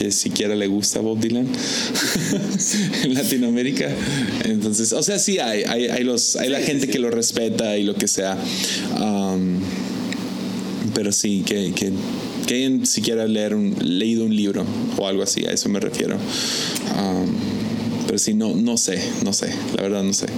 que 0.00 0.10
siquiera 0.12 0.56
le 0.56 0.66
gusta 0.66 1.00
Bob 1.00 1.20
Dylan 1.20 1.46
en 3.04 3.12
Latinoamérica. 3.12 3.94
Entonces, 4.44 4.94
o 4.94 5.02
sea, 5.02 5.18
sí 5.18 5.38
hay, 5.38 5.64
hay, 5.64 5.88
hay 5.88 6.04
los, 6.04 6.36
hay 6.36 6.48
la 6.48 6.60
gente 6.60 6.88
que 6.88 6.98
lo 6.98 7.10
respeta 7.10 7.76
y 7.76 7.82
lo 7.82 7.94
que 7.94 8.08
sea. 8.08 8.38
Um, 8.98 9.60
pero 10.94 11.12
sí, 11.12 11.42
que, 11.44 11.74
que, 11.74 11.92
que 12.46 12.54
hayan 12.54 12.86
siquiera 12.86 13.26
leer 13.26 13.54
un, 13.54 13.76
leído 13.78 14.24
un 14.24 14.34
libro 14.34 14.64
o 14.96 15.06
algo 15.06 15.22
así, 15.22 15.44
a 15.44 15.50
eso 15.50 15.68
me 15.68 15.80
refiero. 15.80 16.16
Um, 16.16 17.34
pero 18.06 18.18
sí, 18.18 18.32
no, 18.32 18.54
no 18.54 18.78
sé, 18.78 19.06
no 19.22 19.34
sé, 19.34 19.54
la 19.76 19.82
verdad 19.82 20.02
no 20.02 20.14
sé. 20.14 20.28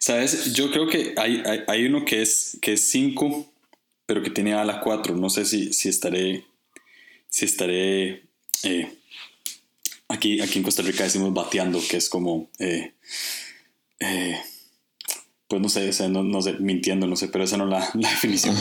Sabes, 0.00 0.52
yo 0.54 0.72
creo 0.72 0.88
que 0.88 1.14
hay, 1.16 1.44
hay, 1.46 1.60
hay 1.68 1.84
uno 1.84 2.04
que 2.04 2.22
es 2.22 2.54
5, 2.54 2.60
que 2.60 2.72
es 2.72 2.80
cinco, 2.80 3.52
pero 4.06 4.20
que 4.24 4.30
tiene 4.30 4.54
a 4.54 4.64
la 4.64 4.80
4. 4.80 5.14
No 5.14 5.30
sé 5.30 5.44
si, 5.44 5.72
si 5.72 5.88
estaré, 5.88 6.44
si 7.28 7.44
estaré 7.44 8.29
eh, 8.62 8.92
aquí, 10.08 10.40
aquí 10.40 10.58
en 10.58 10.64
Costa 10.64 10.82
Rica 10.82 11.04
decimos 11.04 11.32
bateando, 11.32 11.80
que 11.88 11.96
es 11.96 12.08
como, 12.08 12.50
eh, 12.58 12.94
eh, 14.00 14.38
pues 15.48 15.60
no 15.60 15.68
sé, 15.68 15.90
no, 16.08 16.42
sé, 16.42 16.54
mintiendo, 16.54 17.06
no 17.06 17.16
sé, 17.16 17.28
pero 17.28 17.44
esa 17.44 17.56
no 17.56 17.64
es 17.64 17.70
la, 17.70 17.90
la 18.00 18.10
definición. 18.10 18.56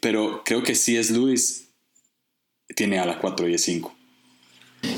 pero 0.00 0.42
creo 0.44 0.62
que 0.62 0.74
sí 0.74 0.96
es 0.96 1.10
Luis, 1.10 1.68
tiene 2.74 2.98
a 2.98 3.06
la 3.06 3.18
4 3.18 3.48
y 3.48 3.54
es 3.54 3.62
5. 3.62 3.96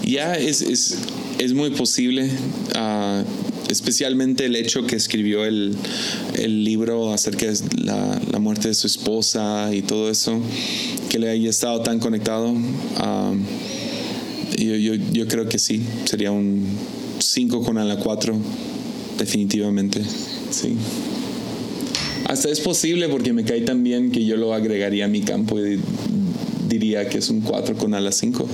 Ya 0.05 0.35
es, 0.35 0.63
es, 0.63 0.99
es, 1.39 1.55
muy 1.55 1.71
posible, 1.71 2.31
uh, 2.77 3.25
especialmente 3.69 4.47
el 4.47 4.55
hecho 4.55 4.87
que 4.87 4.95
escribió 4.95 5.45
el, 5.45 5.75
el 6.35 6.65
libro 6.65 7.13
acerca 7.13 7.47
de 7.47 7.59
la, 7.83 8.21
la, 8.31 8.39
muerte 8.39 8.69
de 8.69 8.75
su 8.75 8.87
esposa 8.87 9.75
y 9.75 9.83
todo 9.83 10.09
eso, 10.09 10.41
que 11.09 11.19
le 11.19 11.31
haya 11.31 11.51
estado 11.51 11.83
tan 11.83 11.99
conectado. 11.99 12.51
Uh, 12.51 13.37
yo, 14.57 14.77
yo, 14.77 14.95
yo, 15.13 15.29
creo 15.29 15.49
que 15.49 15.59
sí, 15.59 15.83
sería 16.05 16.31
un 16.31 16.67
5 17.19 17.63
con 17.63 17.79
a 17.79 17.85
la 17.85 17.97
4, 17.97 18.35
definitivamente, 19.19 20.03
sí. 20.51 20.77
Hasta 22.27 22.49
es 22.51 22.61
posible 22.61 23.09
porque 23.09 23.33
me 23.33 23.45
cae 23.45 23.63
tan 23.63 23.83
bien 23.83 24.11
que 24.11 24.25
yo 24.25 24.37
lo 24.37 24.55
agregaría 24.55 25.07
a 25.07 25.09
mi 25.09 25.21
campo 25.21 25.59
y 25.59 25.81
diría 26.69 27.09
que 27.09 27.19
es 27.19 27.29
un 27.29 27.41
4 27.41 27.77
con 27.77 27.95
a 27.95 28.01
la 28.01 28.13
5. 28.13 28.49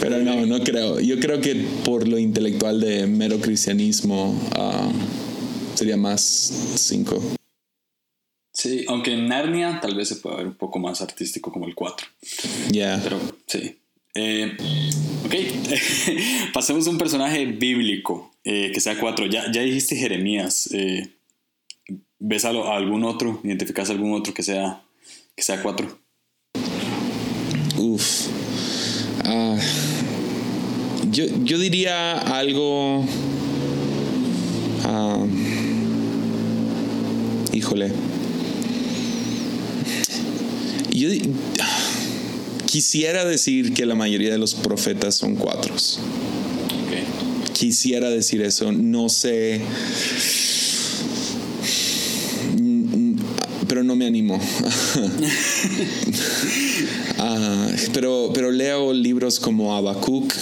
Pero 0.00 0.22
no, 0.22 0.46
no 0.46 0.60
creo. 0.64 1.00
Yo 1.00 1.18
creo 1.20 1.40
que 1.40 1.54
por 1.84 2.08
lo 2.08 2.18
intelectual 2.18 2.80
de 2.80 3.06
mero 3.06 3.38
cristianismo 3.40 4.32
uh, 4.56 5.76
sería 5.76 5.96
más 5.96 6.52
5. 6.76 7.35
Sí, 8.66 8.84
aunque 8.88 9.12
en 9.12 9.28
Narnia 9.28 9.78
tal 9.80 9.94
vez 9.94 10.08
se 10.08 10.16
pueda 10.16 10.38
ver 10.38 10.48
un 10.48 10.54
poco 10.54 10.80
más 10.80 11.00
artístico 11.00 11.52
como 11.52 11.68
el 11.68 11.76
4. 11.76 12.06
Ya. 12.70 13.00
Pero 13.00 13.20
sí. 13.46 13.76
Eh, 14.16 14.56
ok, 15.24 15.34
pasemos 16.52 16.84
a 16.86 16.90
un 16.90 16.98
personaje 16.98 17.46
bíblico 17.46 18.32
eh, 18.42 18.72
que 18.74 18.80
sea 18.80 18.98
4. 18.98 19.26
Ya, 19.26 19.52
ya 19.52 19.62
dijiste 19.62 19.94
Jeremías. 19.94 20.68
Eh, 20.72 21.08
¿Ves 22.18 22.44
a, 22.44 22.48
algún 22.48 23.04
otro? 23.04 23.40
¿Identificas 23.44 23.88
algún 23.90 24.14
otro 24.14 24.34
que 24.34 24.42
sea, 24.42 24.82
que 25.36 25.44
sea 25.44 25.62
4? 25.62 25.98
Uf. 27.78 28.26
Uh, 29.24 29.58
yo, 31.10 31.24
yo, 31.44 31.58
diría 31.58 32.18
algo. 32.18 33.04
Uh, 34.84 35.28
híjole. 37.52 37.92
Yo 40.96 41.10
quisiera 42.64 43.26
decir 43.26 43.74
que 43.74 43.84
la 43.84 43.94
mayoría 43.94 44.32
de 44.32 44.38
los 44.38 44.54
profetas 44.54 45.14
son 45.14 45.36
cuatros. 45.36 45.98
Okay. 46.86 47.04
Quisiera 47.52 48.08
decir 48.08 48.40
eso. 48.40 48.72
No 48.72 49.10
sé. 49.10 49.60
Pero 53.68 53.84
no 53.84 53.94
me 53.94 54.06
animo. 54.06 54.36
uh, 57.18 57.70
pero, 57.92 58.30
pero 58.32 58.50
leo 58.50 58.94
libros 58.94 59.38
como 59.38 59.76
Habacuc, 59.76 60.32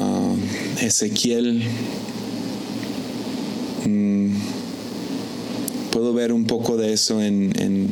uh, 0.00 0.36
Ezequiel. 0.82 1.62
Mm, 3.84 4.36
puedo 5.90 6.14
ver 6.14 6.32
un 6.32 6.46
poco 6.46 6.78
de 6.78 6.94
eso 6.94 7.20
en, 7.20 7.52
en 7.60 7.88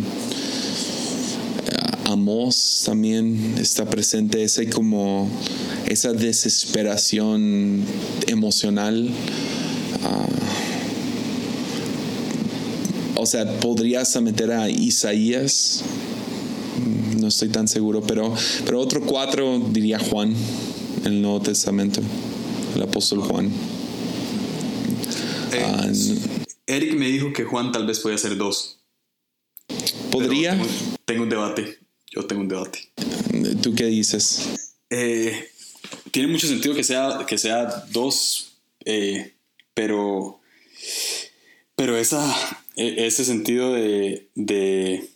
Amos 2.09 2.85
también 2.87 3.57
está 3.61 3.85
presente, 3.85 4.43
ese 4.43 4.71
como 4.71 5.31
esa 5.87 6.15
desesperación 6.15 7.85
emocional. 8.27 9.11
Uh, 10.03 10.29
o 13.21 13.27
sea, 13.27 13.61
podrías 13.61 14.19
meter 14.23 14.53
a 14.53 14.71
Isaías, 14.71 15.83
no 17.21 17.29
estoy 17.29 17.51
tan 17.51 17.69
seguro, 17.69 18.01
pero, 18.01 18.35
pero 18.65 18.81
otro 18.81 19.03
cuatro 19.03 19.61
diría 19.71 19.99
Juan, 19.99 20.35
en 21.05 21.13
el 21.13 21.21
Nuevo 21.21 21.43
Testamento, 21.43 22.01
el 22.75 22.83
apóstol 22.83 23.21
Juan. 23.21 23.51
Eh, 25.53 25.63
uh, 25.63 25.93
Eric 26.67 26.95
me 26.95 27.09
dijo 27.09 27.35
que 27.35 27.45
Juan 27.45 27.71
tal 27.71 27.87
vez 27.87 28.01
podía 28.01 28.17
ser 28.17 28.39
dos. 28.39 28.81
¿Podría? 30.11 30.53
Tengo, 30.53 30.67
tengo, 31.05 31.23
un 31.25 31.29
debate. 31.29 31.88
Yo 32.19 32.27
tengo 32.27 32.43
un 32.43 32.49
debate. 32.49 32.81
¿Tú 33.63 33.77
qué 33.77 33.87
dices? 33.87 34.75
Eh, 34.91 35.51
tiene 36.11 36.27
mucho 36.27 36.49
sentido 36.49 36.75
que 36.75 36.83
sea, 36.83 37.25
que 37.29 37.39
sea 37.39 37.85
dos, 37.93 38.59
eh, 38.85 39.35
pero, 39.73 40.41
pero 41.77 41.97
esa, 41.97 42.21
e, 42.75 43.07
ese 43.07 43.25
sentido 43.25 43.73
de, 43.73 44.27
de, 44.35 45.09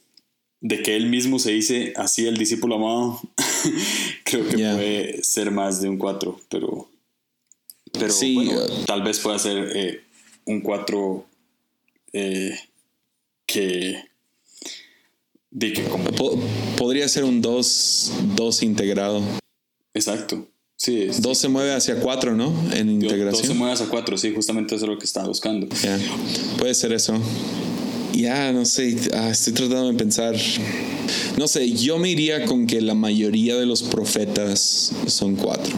de, 0.60 0.82
que 0.84 0.94
él 0.94 1.08
mismo 1.08 1.40
se 1.40 1.50
dice 1.50 1.92
así 1.96 2.28
el 2.28 2.36
discípulo 2.36 2.76
amado, 2.76 3.20
creo 4.24 4.48
que 4.48 4.58
yeah. 4.58 4.74
puede 4.74 5.24
ser 5.24 5.50
más 5.50 5.82
de 5.82 5.88
un 5.88 5.98
cuatro, 5.98 6.40
pero, 6.48 6.88
pero 7.92 8.12
sí, 8.12 8.36
bueno, 8.36 8.62
uh, 8.62 8.84
tal 8.84 9.02
vez 9.02 9.18
pueda 9.18 9.40
ser 9.40 9.76
eh, 9.76 10.04
un 10.44 10.60
cuatro 10.60 11.26
que 12.12 14.11
de 15.52 15.72
que 15.72 15.84
como... 15.84 16.04
Podría 16.76 17.06
ser 17.08 17.24
un 17.24 17.40
2 17.40 18.12
dos, 18.34 18.62
integrado. 18.62 19.22
Exacto. 19.94 20.48
Sí, 20.76 21.06
2 21.06 21.16
sí. 21.16 21.42
se 21.42 21.48
mueve 21.48 21.72
hacia 21.72 22.00
4, 22.00 22.34
¿no? 22.34 22.52
En 22.72 22.90
integración. 22.90 23.42
2 23.42 23.52
se 23.52 23.54
mueve 23.54 23.74
hacia 23.74 23.86
4, 23.86 24.18
sí, 24.18 24.32
justamente 24.34 24.74
eso 24.74 24.86
es 24.86 24.90
lo 24.90 24.98
que 24.98 25.04
estaba 25.04 25.28
buscando. 25.28 25.68
Yeah. 25.82 25.98
Puede 26.58 26.74
ser 26.74 26.92
eso. 26.92 27.14
Ya, 28.12 28.52
no 28.52 28.64
sé, 28.64 28.96
ah, 29.14 29.30
estoy 29.30 29.52
tratando 29.52 29.92
de 29.92 29.98
pensar. 29.98 30.34
No 31.38 31.46
sé, 31.46 31.70
yo 31.72 31.98
me 31.98 32.10
iría 32.10 32.44
con 32.46 32.66
que 32.66 32.80
la 32.80 32.94
mayoría 32.94 33.56
de 33.56 33.64
los 33.64 33.82
profetas 33.82 34.92
son 35.06 35.36
4 35.36 35.72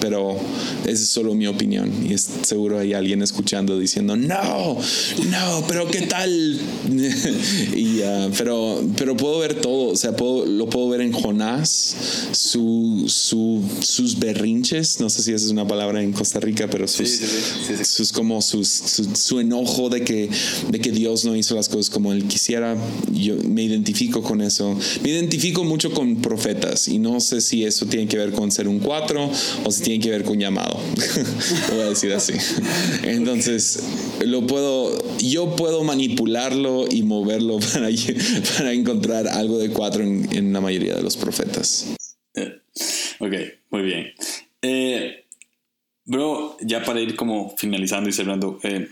pero 0.00 0.36
esa 0.84 0.92
es 0.92 1.08
solo 1.08 1.34
mi 1.34 1.46
opinión 1.46 1.90
y 2.08 2.14
es, 2.14 2.28
seguro 2.42 2.78
hay 2.78 2.94
alguien 2.94 3.22
escuchando 3.22 3.78
diciendo 3.78 4.16
no, 4.16 4.78
no, 5.30 5.64
pero 5.66 5.88
qué 5.90 6.02
tal 6.02 6.58
y, 7.74 8.00
uh, 8.00 8.30
pero, 8.36 8.82
pero 8.96 9.16
puedo 9.16 9.38
ver 9.38 9.60
todo, 9.60 9.92
o 9.92 9.96
sea, 9.96 10.16
puedo, 10.16 10.46
lo 10.46 10.68
puedo 10.68 10.88
ver 10.88 11.00
en 11.00 11.12
Jonás, 11.12 11.96
su, 12.32 13.04
su, 13.06 13.62
sus 13.80 14.18
berrinches, 14.18 15.00
no 15.00 15.10
sé 15.10 15.22
si 15.22 15.32
esa 15.32 15.46
es 15.46 15.50
una 15.50 15.66
palabra 15.66 16.02
en 16.02 16.12
Costa 16.12 16.40
Rica, 16.40 16.68
pero 16.70 16.88
sus, 16.88 17.08
sí, 17.08 17.26
sí, 17.26 17.74
sí, 17.76 17.84
sus 17.84 18.12
como 18.12 18.40
sus, 18.42 18.68
su, 18.68 19.14
su, 19.14 19.40
enojo 19.40 19.88
de 19.88 20.02
que, 20.02 20.28
de 20.70 20.80
que 20.80 20.90
Dios 20.92 21.24
no 21.24 21.36
hizo 21.36 21.54
las 21.54 21.68
cosas 21.68 21.90
como 21.90 22.12
él 22.12 22.24
quisiera, 22.24 22.76
yo 23.12 23.36
me 23.36 23.62
identifico 23.62 24.22
con 24.22 24.40
eso, 24.40 24.76
me 25.02 25.10
identifico 25.10 25.64
mucho 25.64 25.92
con 25.92 26.16
profetas 26.16 26.88
y 26.88 26.98
no 26.98 27.20
sé 27.20 27.40
si 27.40 27.64
eso 27.64 27.86
tiene 27.86 28.06
que 28.06 28.16
ver 28.16 28.32
con 28.32 28.50
ser 28.50 28.68
un 28.68 28.78
cuatro 28.78 29.30
o 29.64 29.70
tiene 29.82 30.02
que 30.02 30.10
ver 30.10 30.24
con 30.24 30.38
llamado. 30.38 30.80
voy 31.70 31.80
a 31.80 31.88
decir 31.90 32.12
así. 32.12 32.34
Entonces, 33.02 33.82
lo 34.24 34.46
puedo, 34.46 35.18
yo 35.18 35.56
puedo 35.56 35.84
manipularlo 35.84 36.86
y 36.90 37.02
moverlo 37.02 37.58
para, 38.56 38.72
encontrar 38.72 39.28
algo 39.28 39.58
de 39.58 39.70
cuatro 39.70 40.02
en, 40.02 40.28
en 40.36 40.52
la 40.52 40.60
mayoría 40.60 40.94
de 40.94 41.02
los 41.02 41.16
profetas. 41.16 41.86
Ok, 43.20 43.32
muy 43.70 43.82
bien. 43.82 44.12
Eh, 44.62 45.24
bro, 46.04 46.56
ya 46.60 46.82
para 46.84 47.00
ir 47.00 47.16
como 47.16 47.56
finalizando 47.56 48.08
y 48.08 48.12
cerrando, 48.12 48.58
eh, 48.62 48.88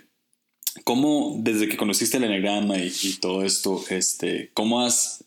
¿cómo 0.85 1.37
desde 1.41 1.69
que 1.69 1.77
conociste 1.77 2.17
el 2.17 2.25
enagrama 2.25 2.79
y, 2.79 2.93
y 3.03 3.15
todo 3.15 3.45
esto, 3.45 3.83
este, 3.91 4.51
cómo 4.55 4.83
has 4.83 5.26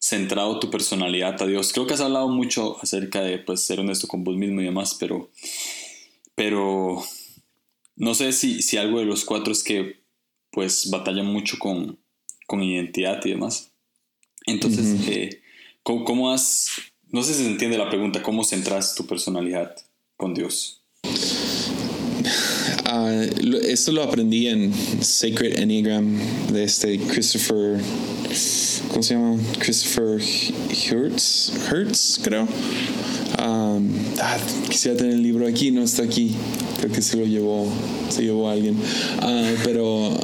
centrado 0.00 0.58
tu 0.58 0.70
personalidad 0.70 1.40
a 1.42 1.46
Dios. 1.46 1.72
Creo 1.72 1.86
que 1.86 1.94
has 1.94 2.00
hablado 2.00 2.28
mucho 2.28 2.78
acerca 2.82 3.20
de 3.20 3.38
pues, 3.38 3.64
ser 3.64 3.80
honesto 3.80 4.08
con 4.08 4.24
vos 4.24 4.36
mismo 4.36 4.60
y 4.60 4.64
demás, 4.64 4.96
pero, 4.98 5.30
pero 6.34 7.04
no 7.96 8.14
sé 8.14 8.32
si, 8.32 8.62
si 8.62 8.78
algo 8.78 8.98
de 8.98 9.04
los 9.04 9.24
cuatro 9.24 9.52
es 9.52 9.62
que 9.62 10.00
pues 10.50 10.90
batalla 10.90 11.22
mucho 11.22 11.58
con, 11.58 11.98
con 12.46 12.62
identidad 12.62 13.24
y 13.24 13.30
demás. 13.30 13.72
Entonces, 14.46 14.86
uh 14.86 15.04
-huh. 15.04 15.12
eh, 15.12 15.42
¿cómo, 15.82 16.04
¿cómo, 16.04 16.32
has, 16.32 16.68
no 17.08 17.22
sé 17.22 17.34
si 17.34 17.44
se 17.44 17.50
entiende 17.50 17.78
la 17.78 17.90
pregunta, 17.90 18.22
cómo 18.22 18.42
centras 18.42 18.94
tu 18.94 19.06
personalidad 19.06 19.76
con 20.16 20.34
Dios? 20.34 20.82
Uh, 23.00 23.56
esto 23.66 23.92
lo 23.92 24.02
aprendí 24.02 24.48
en 24.48 24.72
Sacred 25.00 25.58
Enneagram 25.58 26.18
de 26.52 26.64
este 26.64 26.98
Christopher 26.98 27.80
¿cómo 28.90 29.02
se 29.02 29.14
llama? 29.14 29.38
Christopher 29.58 30.20
Hertz, 30.70 31.52
Hertz 31.70 32.20
creo. 32.22 32.42
Um, 33.42 33.88
ah, 34.20 34.36
quisiera 34.68 34.98
tener 34.98 35.14
el 35.14 35.22
libro 35.22 35.46
aquí, 35.46 35.70
no 35.70 35.82
está 35.82 36.02
aquí. 36.02 36.32
Creo 36.78 36.92
que 36.92 37.00
se 37.00 37.16
lo 37.16 37.24
llevó, 37.24 37.72
se 38.10 38.22
llevó 38.22 38.50
a 38.50 38.52
alguien. 38.52 38.74
Uh, 38.76 39.56
pero 39.64 40.18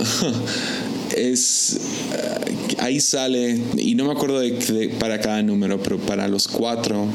es 1.17 1.79
uh, 2.11 2.83
ahí 2.83 3.01
sale 3.01 3.59
y 3.79 3.95
no 3.95 4.05
me 4.05 4.13
acuerdo 4.13 4.41
de, 4.41 4.51
de, 4.51 4.89
para 4.91 5.19
cada 5.19 5.43
número, 5.43 5.83
pero 5.83 5.99
para 5.99 6.29
los 6.29 6.47
cuatro, 6.47 7.07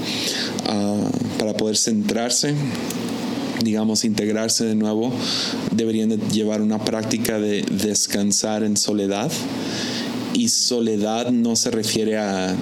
para 1.37 1.53
poder 1.53 1.77
centrarse 1.77 2.55
digamos, 3.63 4.05
integrarse 4.05 4.65
de 4.65 4.75
nuevo, 4.75 5.11
deberían 5.71 6.09
de 6.09 6.17
llevar 6.31 6.61
una 6.61 6.83
práctica 6.83 7.39
de 7.39 7.63
descansar 7.63 8.63
en 8.63 8.77
soledad 8.77 9.31
y 10.33 10.49
soledad 10.49 11.29
no 11.31 11.55
se 11.55 11.71
refiere 11.71 12.17
a 12.17 12.55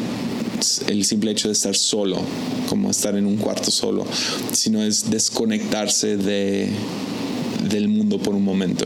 el 0.87 1.05
simple 1.05 1.31
hecho 1.31 1.47
de 1.47 1.53
estar 1.53 1.75
solo, 1.75 2.17
como 2.67 2.91
estar 2.91 3.15
en 3.15 3.25
un 3.25 3.37
cuarto 3.37 3.71
solo, 3.71 4.05
sino 4.51 4.83
es 4.83 5.09
desconectarse 5.09 6.17
de, 6.17 6.69
del 7.69 7.87
mundo 7.87 8.19
por 8.19 8.35
un 8.35 8.43
momento. 8.43 8.85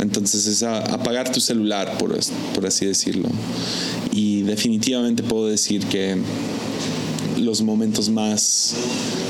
Entonces 0.00 0.46
es 0.46 0.62
apagar 0.62 1.30
tu 1.30 1.40
celular, 1.40 1.98
por, 1.98 2.18
por 2.54 2.66
así 2.66 2.86
decirlo. 2.86 3.28
Y 4.12 4.42
definitivamente 4.42 5.22
puedo 5.22 5.48
decir 5.48 5.84
que 5.86 6.16
los 7.42 7.62
momentos 7.62 8.08
más, 8.08 8.74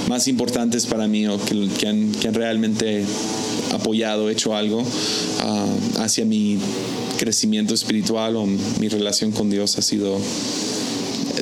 más 0.09 0.29
importantes 0.29 0.87
para 0.87 1.09
mí 1.09 1.27
o 1.27 1.43
que, 1.43 1.69
que, 1.79 1.89
han, 1.89 2.13
que 2.13 2.29
han, 2.29 2.35
realmente 2.35 3.05
apoyado, 3.73 4.29
hecho 4.31 4.55
algo 4.55 4.85
ah, 5.41 5.67
hacia 5.99 6.25
mi 6.25 6.59
crecimiento 7.19 7.75
espiritual 7.75 8.37
o 8.37 8.47
mi 8.47 8.89
relación 8.89 9.33
con 9.33 9.51
Dios 9.51 9.79
ha 9.79 9.83
sido 9.83 10.19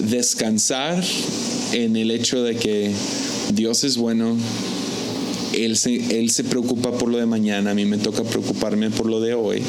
descansar 0.03 1.03
en 1.73 1.97
el 1.97 2.11
hecho 2.11 2.43
de 2.43 2.57
que 2.57 2.91
Dios 3.55 3.85
es 3.85 3.97
bueno, 3.97 4.37
él 5.53 5.77
se, 5.77 6.19
él 6.19 6.31
se 6.31 6.45
preocupa 6.45 6.93
por 6.93 7.09
lo 7.09 7.19
de 7.19 7.27
mañana, 7.27 7.73
a 7.73 7.75
mí 7.75 7.85
me 7.85 7.99
toca 7.99 8.23
preocuparme 8.23 8.91
por 8.91 9.07
lo 9.07 9.21
de 9.21 9.35
hoy 9.35 9.63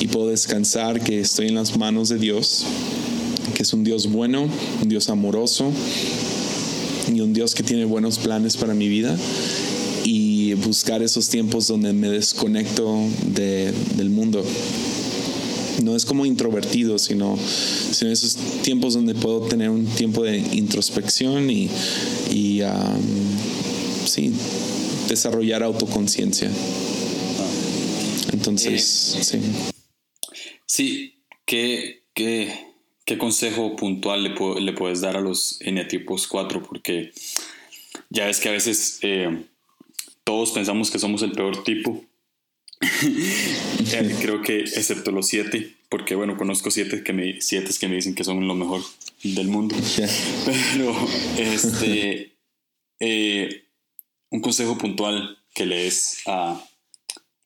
y 0.00 0.06
puedo 0.08 0.28
descansar 0.28 1.00
que 1.02 1.20
estoy 1.20 1.48
en 1.48 1.54
las 1.54 1.76
manos 1.76 2.08
de 2.08 2.18
Dios, 2.18 2.64
que 3.62 3.64
es 3.64 3.72
un 3.74 3.84
Dios 3.84 4.10
bueno, 4.10 4.48
un 4.82 4.88
Dios 4.88 5.08
amoroso 5.08 5.70
y 7.14 7.20
un 7.20 7.32
Dios 7.32 7.54
que 7.54 7.62
tiene 7.62 7.84
buenos 7.84 8.18
planes 8.18 8.56
para 8.56 8.74
mi 8.74 8.88
vida 8.88 9.16
y 10.02 10.54
buscar 10.54 11.00
esos 11.00 11.28
tiempos 11.28 11.68
donde 11.68 11.92
me 11.92 12.08
desconecto 12.08 12.92
del 13.36 14.10
mundo. 14.10 14.44
No 15.84 15.94
es 15.94 16.04
como 16.04 16.26
introvertido, 16.26 16.98
sino, 16.98 17.38
sino 17.92 18.10
esos 18.10 18.34
tiempos 18.62 18.94
donde 18.94 19.14
puedo 19.14 19.42
tener 19.42 19.70
un 19.70 19.86
tiempo 19.86 20.24
de 20.24 20.38
introspección 20.38 21.48
y, 21.48 21.70
y 22.32 22.62
sí, 24.06 24.32
desarrollar 25.08 25.62
autoconciencia. 25.62 26.50
Entonces, 28.32 29.14
eh, 29.20 29.22
sí. 29.22 29.40
Sí, 30.66 31.22
¿qué, 31.46 32.02
qué, 32.12 32.71
qué 33.04 33.18
consejo 33.18 33.76
puntual 33.76 34.22
le, 34.24 34.34
le, 34.60 34.72
puedes 34.72 35.00
dar 35.00 35.16
a 35.16 35.20
los 35.20 35.60
eneatipos 35.60 36.26
4? 36.26 36.62
Porque 36.62 37.12
ya 38.10 38.26
ves 38.26 38.40
que 38.40 38.48
a 38.48 38.52
veces 38.52 38.98
eh, 39.02 39.44
todos 40.24 40.52
pensamos 40.52 40.90
que 40.90 40.98
somos 40.98 41.22
el 41.22 41.32
peor 41.32 41.64
tipo. 41.64 42.04
Eh, 43.94 44.16
creo 44.22 44.40
que 44.40 44.60
excepto 44.60 45.10
los 45.10 45.26
siete, 45.26 45.74
porque 45.90 46.14
bueno, 46.14 46.38
conozco 46.38 46.70
siete 46.70 47.02
que 47.02 47.12
me, 47.12 47.42
siete 47.42 47.70
que 47.78 47.88
me 47.88 47.96
dicen 47.96 48.14
que 48.14 48.24
son 48.24 48.46
lo 48.48 48.54
mejor 48.54 48.80
del 49.22 49.48
mundo. 49.48 49.76
Pero 50.46 50.96
este 51.36 52.32
un 54.32 54.40
consejo 54.40 54.78
puntual 54.78 55.38
que 55.54 55.66
le 55.66 55.84
des 55.84 56.22
a, 56.26 56.60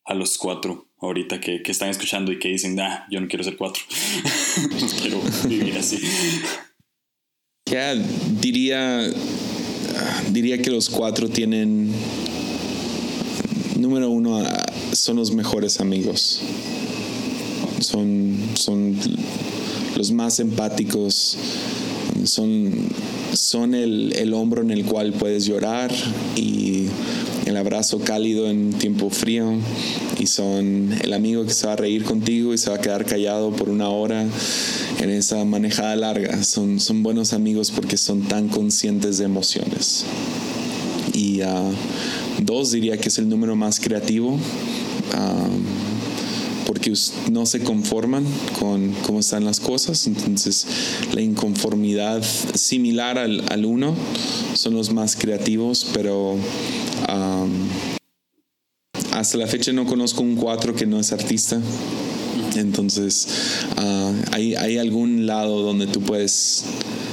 a 0.05 0.15
los 0.15 0.39
cuatro 0.39 0.86
ahorita 0.99 1.41
que, 1.41 1.63
que, 1.63 1.73
están 1.73 1.91
escuchando 1.91 2.33
y 2.33 2.39
que 2.39 2.49
dicen, 2.49 2.79
ah, 2.81 3.07
yo 3.11 3.21
no 3.21 3.29
quiero 3.29 3.45
ser 3.45 3.57
cuatro, 3.57 3.83
quiero 5.01 5.21
vivir 5.49 5.77
así. 5.77 5.99
Ya 7.69 7.95
diría, 7.95 9.11
diría 10.31 10.59
que 10.59 10.71
los 10.71 10.89
cuatro 10.89 11.29
tienen, 11.29 11.93
número 13.77 14.09
uno, 14.11 14.43
son 14.93 15.17
los 15.17 15.33
mejores 15.33 15.81
amigos. 15.81 16.43
Son, 17.81 18.39
son 18.55 18.97
los 19.97 20.11
más 20.13 20.41
empáticos, 20.41 21.37
son 22.25 22.89
son 23.37 23.75
el, 23.75 24.15
el, 24.17 24.33
hombro 24.33 24.63
en 24.63 24.71
el 24.71 24.85
cual 24.85 25.13
puedes 25.13 25.45
llorar 25.45 25.93
y 26.37 26.87
el 27.47 27.57
abrazo 27.57 28.01
cálido 28.01 28.51
en 28.51 28.73
tiempo 28.73 29.09
frío 29.09 29.53
y 30.19 30.27
son 30.27 30.93
el 31.01 31.13
amigo 31.13 31.45
que 31.45 31.53
se 31.53 31.67
va 31.67 31.75
a 31.75 31.77
reír 31.77 32.03
contigo 32.03 32.53
y 32.53 32.59
se 32.59 32.71
va 32.71 32.77
a 32.77 32.81
quedar 32.81 33.07
callado 33.07 33.53
por 33.53 33.69
una 33.69 33.89
hora 33.89 34.27
en 35.01 35.11
esa 35.11 35.45
manejada 35.45 35.95
larga. 35.95 36.43
Son, 36.43 36.81
son 36.81 37.05
buenos 37.05 37.33
amigos 37.33 37.71
porque 37.71 37.97
son 37.97 38.23
tan 38.23 38.49
conscientes 38.49 39.19
de 39.19 39.25
emociones. 39.25 40.05
Y 41.15 41.41
uh, 41.43 41.73
dos 42.43 42.73
diría 42.73 42.99
que 42.99 43.09
es 43.09 43.19
el 43.19 43.29
número 43.29 43.55
más 43.55 43.79
creativo. 43.79 44.33
Uh, 44.33 45.97
porque 46.67 46.93
no 47.31 47.47
se 47.47 47.61
conforman 47.61 48.25
con 48.59 48.93
cómo 49.07 49.21
están 49.21 49.45
las 49.45 49.61
cosas. 49.61 50.07
Entonces, 50.09 50.67
la 51.13 51.23
inconformidad 51.23 52.23
similar 52.55 53.19
al, 53.19 53.45
al 53.51 53.65
uno 53.65 53.95
son 54.55 54.75
los 54.75 54.93
más 54.93 55.15
creativos, 55.15 55.87
pero 55.95 56.37
hasta 59.13 59.39
la 59.39 59.47
fecha 59.47 59.73
no 59.73 59.87
conozco 59.87 60.23
un 60.23 60.37
cuatro 60.37 60.75
que 60.75 60.87
no 60.87 61.01
es 61.01 61.13
artista. 61.13 61.61
Entonces, 62.55 63.29
uh, 63.77 64.13
hay, 64.33 64.55
hay, 64.55 64.79
algún 64.79 65.27
lado 65.27 65.63
donde 65.63 65.87
tú 65.87 66.01
puedes 66.01 66.65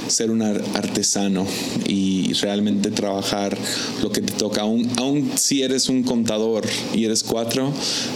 ser 0.06 0.30
un 0.30 0.42
artesano 0.42 1.46
y 1.86 2.32
realmente 2.34 2.90
trabajar 2.90 3.56
lo 4.02 4.10
que 4.10 4.20
te 4.20 4.32
toca. 4.32 4.62
Aún, 4.62 4.88
aún 4.96 5.32
si 5.36 5.62
eres 5.62 5.88
un 5.88 6.02
contador 6.02 6.64
y 6.94 7.04
eres 7.04 7.22
cuatro, 7.22 7.72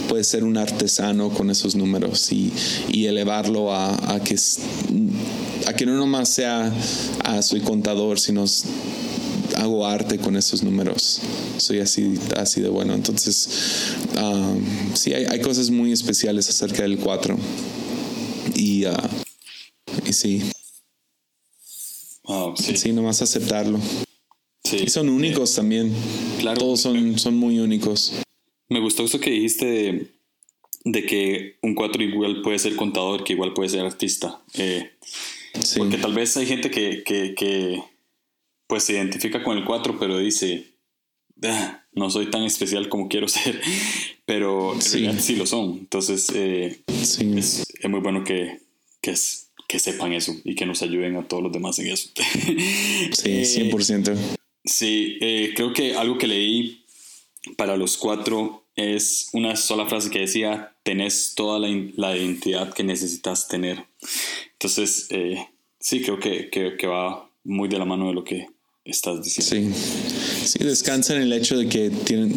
puedes 0.07 0.27
ser 0.27 0.43
un 0.43 0.57
artesano 0.57 1.29
con 1.29 1.49
esos 1.49 1.75
números 1.75 2.31
y, 2.31 2.51
y 2.89 3.05
elevarlo 3.05 3.73
a, 3.73 4.15
a, 4.15 4.23
que, 4.23 4.35
a 5.67 5.73
que 5.73 5.85
no 5.85 5.95
nomás 5.95 6.29
sea, 6.29 6.71
ah, 7.23 7.41
soy 7.41 7.61
contador, 7.61 8.19
sino 8.19 8.45
hago 9.59 9.85
arte 9.85 10.17
con 10.17 10.35
esos 10.35 10.63
números. 10.63 11.21
Soy 11.57 11.79
así, 11.79 12.15
así 12.35 12.61
de 12.61 12.69
bueno. 12.69 12.93
Entonces, 12.93 13.93
um, 14.17 14.63
sí, 14.95 15.13
hay, 15.13 15.25
hay, 15.25 15.41
cosas 15.41 15.69
muy 15.69 15.91
especiales 15.91 16.49
acerca 16.49 16.83
del 16.83 16.97
4. 16.97 17.37
Y, 18.55 18.85
uh, 18.85 18.91
y 20.05 20.13
sí. 20.13 20.43
sí. 22.55 22.77
Sí, 22.77 22.93
nomás 22.93 23.21
aceptarlo. 23.21 23.79
Sí. 24.63 24.77
Y 24.85 24.89
son 24.89 25.09
únicos 25.09 25.55
también. 25.55 25.93
Claro. 26.39 26.59
Todos 26.59 26.81
son, 26.81 27.19
son 27.19 27.35
muy 27.35 27.59
únicos. 27.59 28.13
Me 28.69 28.79
gustó 28.79 29.03
esto 29.03 29.19
que 29.19 29.31
dijiste 29.31 29.65
de, 29.65 30.07
de 30.85 31.05
que 31.05 31.57
un 31.61 31.75
4 31.75 32.03
igual 32.03 32.41
puede 32.41 32.59
ser 32.59 32.75
contador, 32.75 33.23
que 33.23 33.33
igual 33.33 33.53
puede 33.53 33.69
ser 33.69 33.81
artista. 33.81 34.41
Eh, 34.53 34.91
sí. 35.61 35.79
Porque 35.79 35.97
tal 35.97 36.13
vez 36.13 36.37
hay 36.37 36.45
gente 36.45 36.69
que, 36.69 37.03
que, 37.03 37.33
que 37.35 37.83
pues 38.69 38.83
se 38.83 38.93
identifica 38.93 39.43
con 39.43 39.57
el 39.57 39.65
4, 39.65 39.97
pero 39.99 40.19
dice, 40.19 40.75
ah, 41.43 41.83
no 41.93 42.11
soy 42.11 42.29
tan 42.29 42.43
especial 42.43 42.87
como 42.87 43.09
quiero 43.09 43.27
ser, 43.27 43.59
pero 44.25 44.79
sí, 44.79 45.09
sí 45.17 45.35
lo 45.35 45.47
son. 45.47 45.71
Entonces, 45.79 46.27
eh, 46.35 46.79
es, 46.85 47.19
muy 47.89 47.99
bueno 47.99 48.23
que, 48.23 48.59
que, 49.01 49.15
que, 49.67 49.79
sepan 49.79 50.13
eso 50.13 50.35
y 50.43 50.53
que 50.53 50.67
nos 50.67 50.83
ayuden 50.83 51.15
a 51.15 51.27
todos 51.27 51.41
los 51.41 51.51
demás 51.51 51.79
en 51.79 51.87
eso. 51.87 52.11
sí, 53.11 53.41
100%. 53.41 54.13
Eh, 54.13 54.35
sí, 54.63 55.17
eh, 55.19 55.53
creo 55.55 55.73
que 55.73 55.95
algo 55.95 56.19
que 56.19 56.27
leí 56.27 56.85
para 57.57 57.75
los 57.75 57.97
cuatro 57.97 58.67
es 58.75 59.29
una 59.33 59.55
sola 59.55 59.87
frase 59.87 60.11
que 60.11 60.19
decía, 60.19 60.75
tenés 60.83 61.33
toda 61.35 61.57
la, 61.57 61.69
la 61.95 62.15
identidad 62.15 62.71
que 62.71 62.83
necesitas 62.83 63.47
tener. 63.47 63.87
Entonces, 64.53 65.09
sí, 65.79 66.01
creo 66.03 66.19
que, 66.19 66.51
que, 66.51 66.77
que 66.77 66.85
va 66.85 67.31
muy 67.43 67.67
de 67.67 67.79
la 67.79 67.85
mano 67.85 68.09
de 68.09 68.13
lo 68.13 68.23
que 68.23 68.58
estás 68.91 69.21
diciendo. 69.21 69.75
Sí, 69.75 70.47
sí, 70.47 70.63
descansa 70.63 71.15
en 71.15 71.21
el 71.21 71.33
hecho 71.33 71.57
de 71.57 71.67
que 71.67 71.89
tienen, 71.89 72.33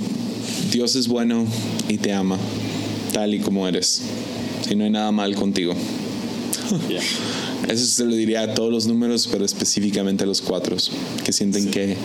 Dios 0.70 0.96
es 0.96 1.08
bueno 1.08 1.46
y 1.88 1.98
te 1.98 2.12
ama, 2.12 2.38
tal 3.12 3.34
y 3.34 3.40
como 3.40 3.66
eres. 3.66 4.02
Si 4.66 4.74
no 4.74 4.84
hay 4.84 4.90
nada 4.90 5.12
mal 5.12 5.34
contigo. 5.34 5.74
Eso 7.68 7.86
se 7.86 8.04
lo 8.04 8.14
diría 8.14 8.42
a 8.42 8.54
todos 8.54 8.72
los 8.72 8.86
números, 8.86 9.28
pero 9.30 9.44
específicamente 9.44 10.24
a 10.24 10.26
los 10.26 10.40
cuatro, 10.40 10.76
que 11.24 11.32
sienten 11.32 11.70
que, 11.70 11.96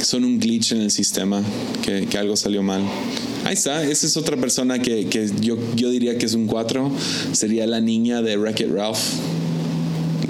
son 0.00 0.24
un 0.24 0.38
glitch 0.38 0.72
en 0.72 0.82
el 0.82 0.90
sistema, 0.90 1.42
que, 1.82 2.06
que, 2.06 2.18
algo 2.18 2.36
salió 2.36 2.62
mal. 2.62 2.82
Ahí 3.44 3.54
está, 3.54 3.82
esa 3.82 4.06
es 4.06 4.16
otra 4.16 4.36
persona 4.36 4.78
que, 4.78 5.06
que 5.06 5.30
yo, 5.40 5.56
yo 5.74 5.90
diría 5.90 6.16
que 6.16 6.26
es 6.26 6.34
un 6.34 6.46
4, 6.46 6.92
sería 7.32 7.66
la 7.66 7.80
niña 7.80 8.22
de 8.22 8.36
Wreck-It 8.36 8.70
Ralph 8.70 8.98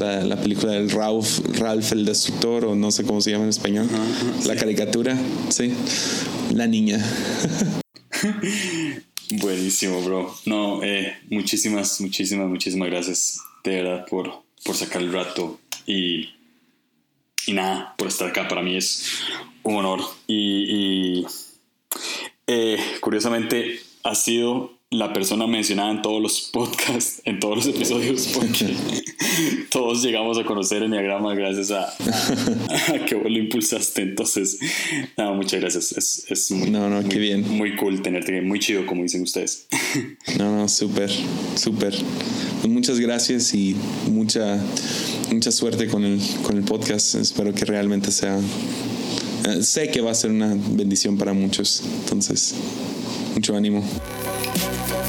la, 0.05 0.36
película 0.36 0.72
del 0.72 0.90
Ralph, 0.90 1.40
Ralph 1.59 1.92
el 1.92 2.05
Destructor, 2.05 2.66
o 2.66 2.74
no 2.74 2.90
sé 2.90 3.05
cómo 3.05 3.20
se 3.20 3.30
llama 3.30 3.44
en 3.44 3.50
español. 3.50 3.88
la 4.46 4.57
caricatura, 4.57 5.16
sí. 5.48 5.74
La 6.52 6.66
niña. 6.66 6.98
Buenísimo, 9.30 10.02
bro. 10.02 10.34
No, 10.46 10.82
eh, 10.82 11.16
muchísimas, 11.30 12.00
muchísimas, 12.00 12.48
muchísimas 12.48 12.88
gracias 12.88 13.40
de 13.64 13.82
verdad 13.82 14.07
por, 14.09 14.42
por 14.64 14.76
sacar 14.76 15.02
el 15.02 15.12
rato 15.12 15.59
y, 15.86 16.30
y 17.46 17.52
nada, 17.52 17.94
por 17.96 18.09
estar 18.09 18.28
acá. 18.28 18.46
Para 18.48 18.62
mí 18.62 18.76
es 18.76 19.07
un 19.62 19.76
honor. 19.76 20.00
Y, 20.26 21.20
y 21.20 21.26
eh, 22.46 22.78
curiosamente 23.00 23.80
ha 24.02 24.14
sido 24.14 24.74
la 24.91 25.12
persona 25.12 25.47
mencionada 25.47 25.91
en 25.91 26.03
todos 26.03 26.22
los 26.22 26.51
podcasts, 26.53 27.20
en 27.24 27.41
todos 27.41 27.57
los 27.57 27.66
episodios, 27.66 28.28
porque 28.35 28.74
todos 29.70 30.03
llegamos 30.03 30.39
a 30.39 30.45
conocer 30.45 30.82
Enneagrama 30.82 31.35
gracias 31.35 31.70
a, 31.70 31.93
que 33.07 33.14
vos 33.14 33.30
lo 33.30 33.39
impulsaste. 33.39 34.03
Entonces, 34.03 34.59
nada, 35.16 35.32
muchas 35.32 35.61
gracias. 35.61 35.93
Es, 35.93 36.26
es 36.30 36.51
muy, 36.51 36.70
no, 36.70 36.89
no, 36.89 37.07
qué 37.09 37.18
bien. 37.18 37.49
muy 37.49 37.76
cool 37.76 38.03
tenerte, 38.03 38.41
muy 38.43 38.61
chido, 38.61 38.87
como 38.87 39.03
dicen 39.03 39.22
ustedes. 39.22 39.66
no, 40.39 40.57
no, 40.57 40.68
súper, 40.68 41.11
súper. 41.57 41.95
Pues 42.61 42.72
muchas 42.72 43.01
gracias 43.01 43.53
y 43.55 43.76
mucha, 44.11 44.62
mucha 45.30 45.51
suerte 45.51 45.89
con 45.89 46.05
el, 46.05 46.20
con 46.43 46.57
el 46.57 46.64
podcast. 46.64 47.16
Espero 47.16 47.53
que 47.53 47.64
realmente 47.64 48.11
sea. 48.11 48.39
Eh, 49.47 49.62
sé 49.62 49.91
que 49.91 50.01
va 50.01 50.12
a 50.12 50.14
ser 50.14 50.30
una 50.30 50.57
bendición 50.70 51.18
para 51.18 51.32
muchos. 51.32 51.82
Entonces, 52.03 52.55
mucho 53.35 53.57
ánimo. 53.57 53.85
Thank 54.57 54.98
you. 54.98 55.03